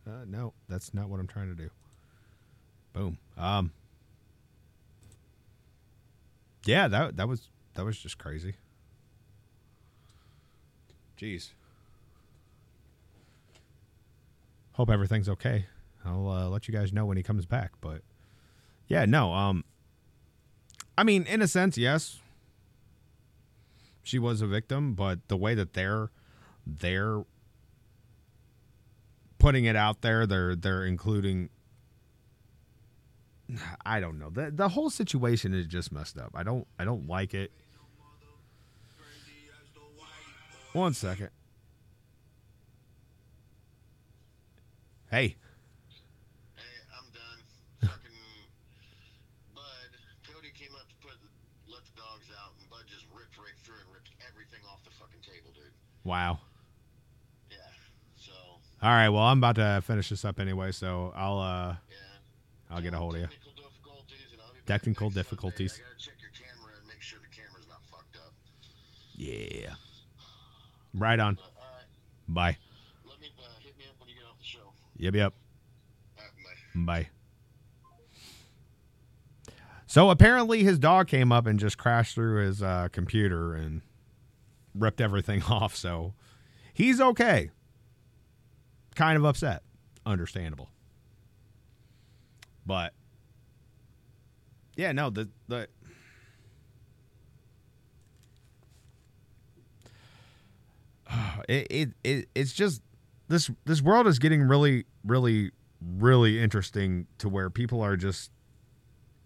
Uh, 0.06 0.26
no, 0.26 0.54
that's 0.68 0.94
not 0.94 1.10
what 1.10 1.20
I'm 1.20 1.28
trying 1.28 1.56
to 1.56 1.56
do. 1.56 1.70
Boom. 2.94 3.18
Um. 3.38 3.72
Yeah, 6.66 6.88
that 6.88 7.16
that 7.18 7.28
was 7.28 7.50
that 7.76 7.86
was 7.86 7.98
just 7.98 8.18
crazy. 8.18 8.56
Jeez. 11.20 11.52
Hope 14.74 14.90
everything's 14.90 15.30
okay. 15.30 15.66
I'll 16.06 16.30
uh, 16.30 16.48
let 16.50 16.68
you 16.68 16.74
guys 16.74 16.94
know 16.94 17.06
when 17.06 17.18
he 17.18 17.24
comes 17.24 17.46
back. 17.46 17.72
But 17.80 18.02
yeah, 18.88 19.06
no. 19.06 19.34
Um. 19.34 19.64
I 20.98 21.04
mean, 21.04 21.24
in 21.24 21.42
a 21.42 21.48
sense, 21.48 21.78
yes. 21.78 22.20
She 24.08 24.20
was 24.20 24.42
a 24.42 24.48
victim, 24.48 24.94
but 24.94 25.28
the 25.28 25.36
way 25.36 25.54
that 25.54 25.74
they're 25.74 26.12
they're 26.66 27.26
putting 29.38 29.66
it 29.66 29.76
out 29.76 30.02
there, 30.02 30.26
they're 30.26 30.56
they're 30.56 30.86
including 30.86 31.50
I 33.86 34.00
don't 34.00 34.18
know. 34.18 34.30
The 34.30 34.50
the 34.50 34.70
whole 34.70 34.90
situation 34.90 35.54
is 35.54 35.66
just 35.66 35.92
messed 35.92 36.18
up. 36.18 36.32
I 36.34 36.44
don't 36.44 36.66
I 36.80 36.86
don't 36.86 37.06
like 37.10 37.34
it. 37.34 37.52
One 40.72 40.94
second. 40.94 41.30
Hey. 45.12 45.36
Cody 50.38 50.52
came 50.54 50.76
up 50.76 50.88
to 50.88 50.96
put 51.02 51.18
the, 51.24 51.30
let 51.72 51.82
the 51.88 51.96
dogs 51.98 52.30
out, 52.38 52.54
and 52.60 52.70
Bud 52.70 52.86
just 52.86 53.08
ripped 53.10 53.40
right 53.40 53.58
through 53.64 53.82
and 53.82 53.90
ripped 53.90 54.12
everything 54.22 54.60
off 54.70 54.84
the 54.84 54.92
fucking 54.92 55.24
table, 55.26 55.50
dude. 55.56 55.74
Wow. 56.08 56.40
Yeah. 57.52 57.58
So 58.16 58.32
All 58.82 58.90
right, 58.90 59.10
well, 59.10 59.24
I'm 59.24 59.40
about 59.40 59.58
to 59.58 59.84
finish 59.86 60.08
this 60.08 60.24
up 60.24 60.40
anyway, 60.40 60.72
so 60.72 61.12
I'll 61.14 61.38
uh 61.38 61.76
I'll 62.72 62.82
get 62.82 62.94
a 62.94 62.98
hold 62.98 63.16
of 63.16 63.22
you. 63.22 63.28
Technical 64.66 65.10
difficulties. 65.10 65.82
Yeah. 69.16 69.74
Right 70.94 71.20
on. 71.20 71.38
Bye. 72.30 72.56
Yep, 74.96 75.14
yep. 75.14 75.34
Bye. 76.74 77.10
So 79.88 80.10
apparently 80.10 80.64
his 80.64 80.80
dog 80.80 81.08
came 81.08 81.34
up 81.34 81.46
and 81.48 81.60
just 81.60 81.78
crashed 81.78 82.16
through 82.16 82.46
his 82.46 82.64
uh, 82.64 82.88
computer 82.94 83.54
and 83.54 83.82
ripped 84.78 85.02
everything 85.02 85.44
off. 85.50 85.76
So 85.76 86.14
he's 86.74 87.00
okay. 87.00 87.50
Kind 88.96 89.18
of 89.18 89.26
upset. 89.26 89.64
Understandable. 90.06 90.70
But 92.66 92.94
yeah, 94.76 94.92
no, 94.92 95.10
the 95.10 95.30
the 95.48 95.68
it, 101.50 101.68
it, 101.70 101.90
it 102.04 102.30
it's 102.36 102.54
just 102.54 102.82
this 103.28 103.50
this 103.66 103.82
world 103.82 104.08
is 104.08 104.20
getting 104.20 104.44
really 104.44 104.86
really 105.04 105.52
really 105.82 106.42
interesting 106.42 107.08
to 107.20 107.30
where 107.30 107.50
people 107.50 107.82
are 107.82 107.96
just 107.96 108.32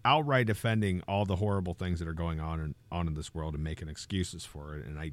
outright 0.04 0.46
defending 0.46 1.02
all 1.06 1.24
the 1.24 1.36
horrible 1.36 1.74
things 1.74 1.98
that 1.98 2.08
are 2.08 2.12
going 2.12 2.40
on 2.40 2.60
in, 2.60 2.74
on 2.90 3.06
in 3.06 3.14
this 3.14 3.34
world 3.34 3.54
and 3.54 3.62
making 3.62 3.88
excuses 3.88 4.44
for 4.44 4.76
it 4.76 4.84
and 4.86 4.98
I 4.98 5.12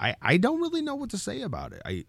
I 0.00 0.16
I 0.22 0.36
don't 0.38 0.60
really 0.60 0.82
know 0.82 0.94
what 0.94 1.10
to 1.10 1.18
say 1.18 1.42
about 1.42 1.72
it. 1.72 1.82
I 1.84 2.04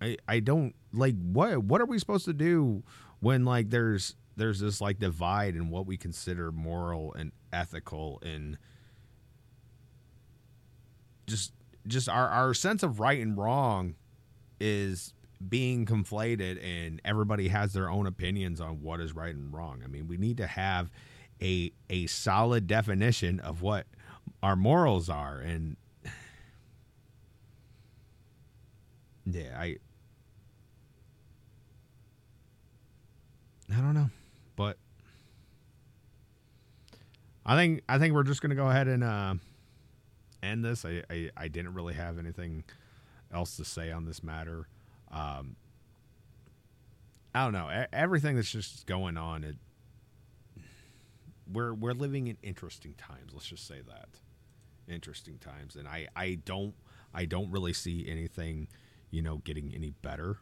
I 0.00 0.16
I 0.28 0.40
don't 0.40 0.74
like 0.92 1.16
what 1.20 1.58
what 1.64 1.80
are 1.80 1.86
we 1.86 1.98
supposed 1.98 2.24
to 2.26 2.32
do 2.32 2.84
when 3.20 3.44
like 3.44 3.70
there's 3.70 4.14
there's 4.36 4.60
this 4.60 4.80
like 4.80 4.98
divide 4.98 5.56
in 5.56 5.68
what 5.68 5.86
we 5.86 5.96
consider 5.96 6.52
moral 6.52 7.12
and 7.14 7.32
ethical 7.52 8.20
and 8.24 8.56
just 11.26 11.52
just 11.86 12.08
our 12.08 12.28
our 12.28 12.54
sense 12.54 12.82
of 12.82 13.00
right 13.00 13.20
and 13.20 13.36
wrong 13.36 13.96
is 14.60 15.12
being 15.48 15.84
conflated 15.84 16.62
and 16.64 17.00
everybody 17.04 17.48
has 17.48 17.72
their 17.72 17.90
own 17.90 18.06
opinions 18.06 18.60
on 18.60 18.80
what 18.80 19.00
is 19.00 19.14
right 19.14 19.34
and 19.34 19.52
wrong. 19.52 19.82
I 19.84 19.88
mean, 19.88 20.06
we 20.06 20.16
need 20.16 20.38
to 20.38 20.46
have 20.46 20.90
a 21.42 21.72
a 21.90 22.06
solid 22.06 22.66
definition 22.66 23.40
of 23.40 23.62
what 23.62 23.86
our 24.42 24.56
morals 24.56 25.08
are 25.08 25.38
and 25.38 25.76
yeah, 29.26 29.56
I 29.58 29.76
I 33.72 33.76
don't 33.80 33.94
know, 33.94 34.10
but 34.56 34.76
I 37.46 37.56
think 37.56 37.82
I 37.88 37.98
think 37.98 38.14
we're 38.14 38.22
just 38.22 38.42
gonna 38.42 38.54
go 38.54 38.68
ahead 38.68 38.88
and 38.88 39.02
uh, 39.02 39.34
end 40.42 40.64
this. 40.64 40.84
I, 40.84 41.02
I 41.10 41.30
I 41.36 41.48
didn't 41.48 41.74
really 41.74 41.94
have 41.94 42.18
anything 42.18 42.64
else 43.32 43.56
to 43.56 43.64
say 43.64 43.90
on 43.90 44.04
this 44.04 44.22
matter. 44.22 44.68
Um, 45.10 45.56
I 47.34 47.44
don't 47.44 47.52
know. 47.52 47.86
Everything 47.92 48.36
that's 48.36 48.50
just 48.50 48.86
going 48.86 49.16
on, 49.16 49.42
it 49.42 49.56
we're 51.50 51.74
we're 51.74 51.92
living 51.92 52.26
in 52.28 52.36
interesting 52.42 52.94
times. 52.94 53.32
Let's 53.32 53.46
just 53.46 53.66
say 53.66 53.80
that 53.86 54.20
interesting 54.88 55.38
times, 55.38 55.76
and 55.76 55.86
I 55.88 56.08
I 56.16 56.38
don't 56.44 56.74
I 57.12 57.24
don't 57.24 57.50
really 57.50 57.72
see 57.72 58.06
anything, 58.08 58.68
you 59.10 59.22
know, 59.22 59.38
getting 59.38 59.72
any 59.74 59.90
better. 59.90 60.38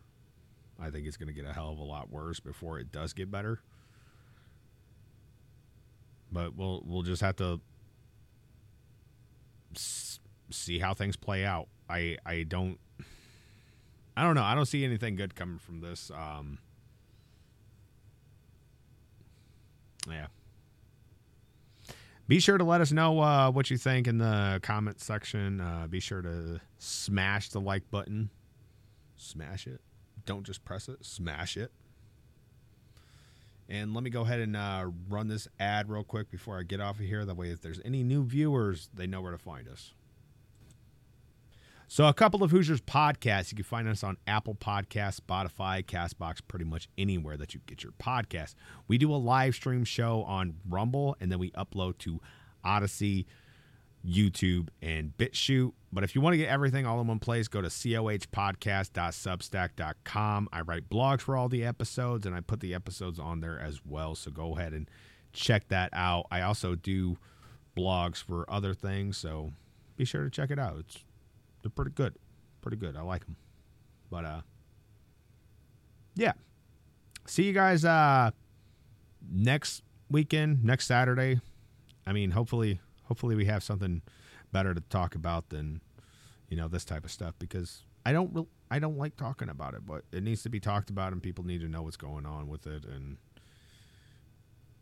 I 0.81 0.91
think 0.91 1.07
it's 1.07 1.17
going 1.17 1.29
to 1.29 1.35
get 1.35 1.45
a 1.45 1.53
hell 1.53 1.71
of 1.71 1.79
a 1.79 1.85
lot 1.85 2.11
worse 2.11 2.41
before 2.41 2.79
it 2.79 2.91
does 2.91 3.13
get 3.13 3.31
better. 3.31 3.61
But 6.31 6.57
we'll 6.57 6.83
we'll 6.87 7.03
just 7.03 7.23
have 7.23 7.37
to 7.37 7.61
see 10.51 10.79
how 10.79 10.95
things 10.95 11.17
play 11.17 11.45
out. 11.45 11.69
I 11.89 12.17
I 12.25 12.45
don't 12.45 12.79
I 14.17 14.23
don't 14.23 14.35
know. 14.35 14.43
I 14.43 14.55
don't 14.55 14.67
see 14.67 14.85
anything 14.85 15.17
good 15.17 15.35
coming 15.35 15.59
from 15.59 15.81
this. 15.81 16.11
Um, 16.11 16.59
yeah. 20.09 20.27
Be 22.29 22.41
sure 22.41 22.57
to 22.57 22.65
let 22.65 22.81
us 22.81 22.93
know 22.93 23.21
uh, 23.21 23.51
what 23.51 23.71
you 23.71 23.77
think 23.77 24.07
in 24.07 24.19
the 24.19 24.61
comment 24.63 25.01
section. 25.01 25.61
Uh, 25.61 25.87
be 25.89 26.01
sure 26.01 26.23
to 26.23 26.61
smash 26.79 27.51
the 27.51 27.61
like 27.61 27.91
button. 27.91 28.31
Smash 29.17 29.67
it. 29.67 29.81
Don't 30.25 30.45
just 30.45 30.65
press 30.65 30.89
it, 30.89 31.05
smash 31.05 31.57
it. 31.57 31.73
And 33.69 33.95
let 33.95 34.05
me 34.05 34.11
go 34.11 34.23
ahead 34.23 34.41
and 34.41 34.57
uh, 34.57 34.87
run 35.09 35.29
this 35.29 35.49
ad 35.59 35.89
real 35.89 36.05
quick 36.05 36.31
before 36.31 36.59
I 36.59 36.63
get 36.63 36.81
off 36.81 36.99
of 37.01 37.07
here. 37.07 37.25
That 37.25 37.37
way, 37.37 37.51
if 37.51 37.61
there's 37.61 37.81
any 37.85 38.03
new 38.03 38.25
viewers, 38.25 38.89
they 38.95 39.07
know 39.07 39.21
where 39.21 39.33
to 39.33 39.39
find 39.39 39.69
us. 39.69 39.95
So, 41.93 42.07
a 42.07 42.15
couple 42.15 42.43
of 42.43 42.51
Hoosiers 42.51 42.81
podcasts. 42.81 43.53
You 43.53 43.57
can 43.57 43.67
find 43.67 43.87
us 43.87 44.03
on 44.03 44.17
Apple 44.27 44.55
Podcasts, 44.55 45.21
Spotify, 45.21 45.85
Castbox, 45.85 46.39
pretty 46.49 46.65
much 46.65 46.89
anywhere 46.97 47.37
that 47.37 47.53
you 47.53 47.61
get 47.67 47.83
your 47.83 47.93
podcast. 47.93 48.55
We 48.89 48.97
do 48.97 49.13
a 49.13 49.17
live 49.17 49.55
stream 49.55 49.85
show 49.85 50.23
on 50.23 50.55
Rumble, 50.67 51.19
and 51.21 51.31
then 51.31 51.39
we 51.39 51.51
upload 51.51 51.99
to 51.99 52.19
Odysee, 52.65 53.27
YouTube, 54.09 54.71
and 54.81 55.15
BitChute. 55.19 55.75
But 55.93 56.03
if 56.03 56.15
you 56.15 56.23
want 56.23 56.33
to 56.33 56.39
get 56.39 56.49
everything 56.49 56.87
all 56.87 56.99
in 56.99 57.09
one 57.09 57.19
place, 57.19 57.47
go 57.47 57.61
to 57.61 57.69
cohpodcast.substack.com. 57.69 60.49
I 60.51 60.63
write 60.63 60.89
blogs 60.89 61.21
for 61.21 61.37
all 61.37 61.51
the 61.51 61.63
episodes, 61.63 62.25
and 62.25 62.35
I 62.35 62.41
put 62.41 62.61
the 62.61 62.73
episodes 62.73 63.19
on 63.19 63.41
there 63.41 63.61
as 63.61 63.83
well. 63.85 64.15
So 64.15 64.31
go 64.31 64.57
ahead 64.57 64.73
and 64.73 64.89
check 65.35 65.69
that 65.69 65.91
out. 65.93 66.25
I 66.31 66.41
also 66.41 66.75
do 66.75 67.19
blogs 67.77 68.23
for 68.23 68.51
other 68.51 68.73
things, 68.73 69.19
so 69.19 69.53
be 69.99 70.07
sure 70.07 70.25
to 70.25 70.31
check 70.31 70.51
it 70.51 70.59
out. 70.59 70.79
It's 70.79 71.05
they're 71.63 71.71
pretty 71.71 71.93
good, 71.93 72.15
pretty 72.61 72.77
good. 72.77 72.97
I 72.97 73.03
like 73.03 73.25
them. 73.25 73.37
But 74.11 74.25
uh, 74.25 74.41
yeah. 76.15 76.33
See 77.27 77.45
you 77.45 77.53
guys 77.53 77.85
uh 77.85 78.31
next 79.31 79.83
weekend, 80.11 80.65
next 80.65 80.87
Saturday. 80.87 81.41
I 82.07 82.13
mean, 82.13 82.33
hopefully, 82.33 82.81
hopefully 83.05 83.37
we 83.37 83.45
have 83.47 83.63
something 83.63 84.03
better 84.51 84.75
to 84.75 84.81
talk 84.81 85.15
about 85.15 85.49
than 85.49 85.81
you 86.49 86.57
know 86.57 86.69
this 86.69 86.85
type 86.85 87.05
of 87.05 87.11
stuff 87.11 87.35
because 87.39 87.85
I 88.05 88.13
don't 88.13 88.31
re- 88.35 88.47
I 88.71 88.79
don't 88.79 88.99
like 88.99 89.17
talking 89.17 89.49
about 89.49 89.75
it, 89.75 89.87
but 89.87 90.05
it 90.13 90.23
needs 90.23 90.43
to 90.43 90.49
be 90.49 90.61
talked 90.61 90.91
about 90.91 91.13
and 91.13 91.23
people 91.23 91.45
need 91.45 91.61
to 91.61 91.69
know 91.69 91.83
what's 91.83 91.97
going 91.97 92.27
on 92.27 92.49
with 92.49 92.67
it 92.67 92.85
and 92.85 93.17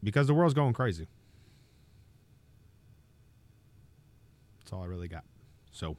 because 0.03 0.27
the 0.27 0.35
world's 0.35 0.55
going 0.55 0.73
crazy. 0.73 1.07
That's 4.61 4.73
all 4.73 4.83
I 4.83 4.87
really 4.87 5.09
got. 5.09 5.25
So, 5.73 5.97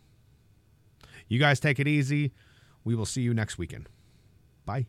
you 1.27 1.39
guys 1.39 1.59
take 1.59 1.79
it 1.79 1.87
easy. 1.87 2.31
We 2.83 2.95
will 2.95 3.05
see 3.05 3.21
you 3.21 3.33
next 3.33 3.57
weekend. 3.57 3.89
Bye. 4.65 4.87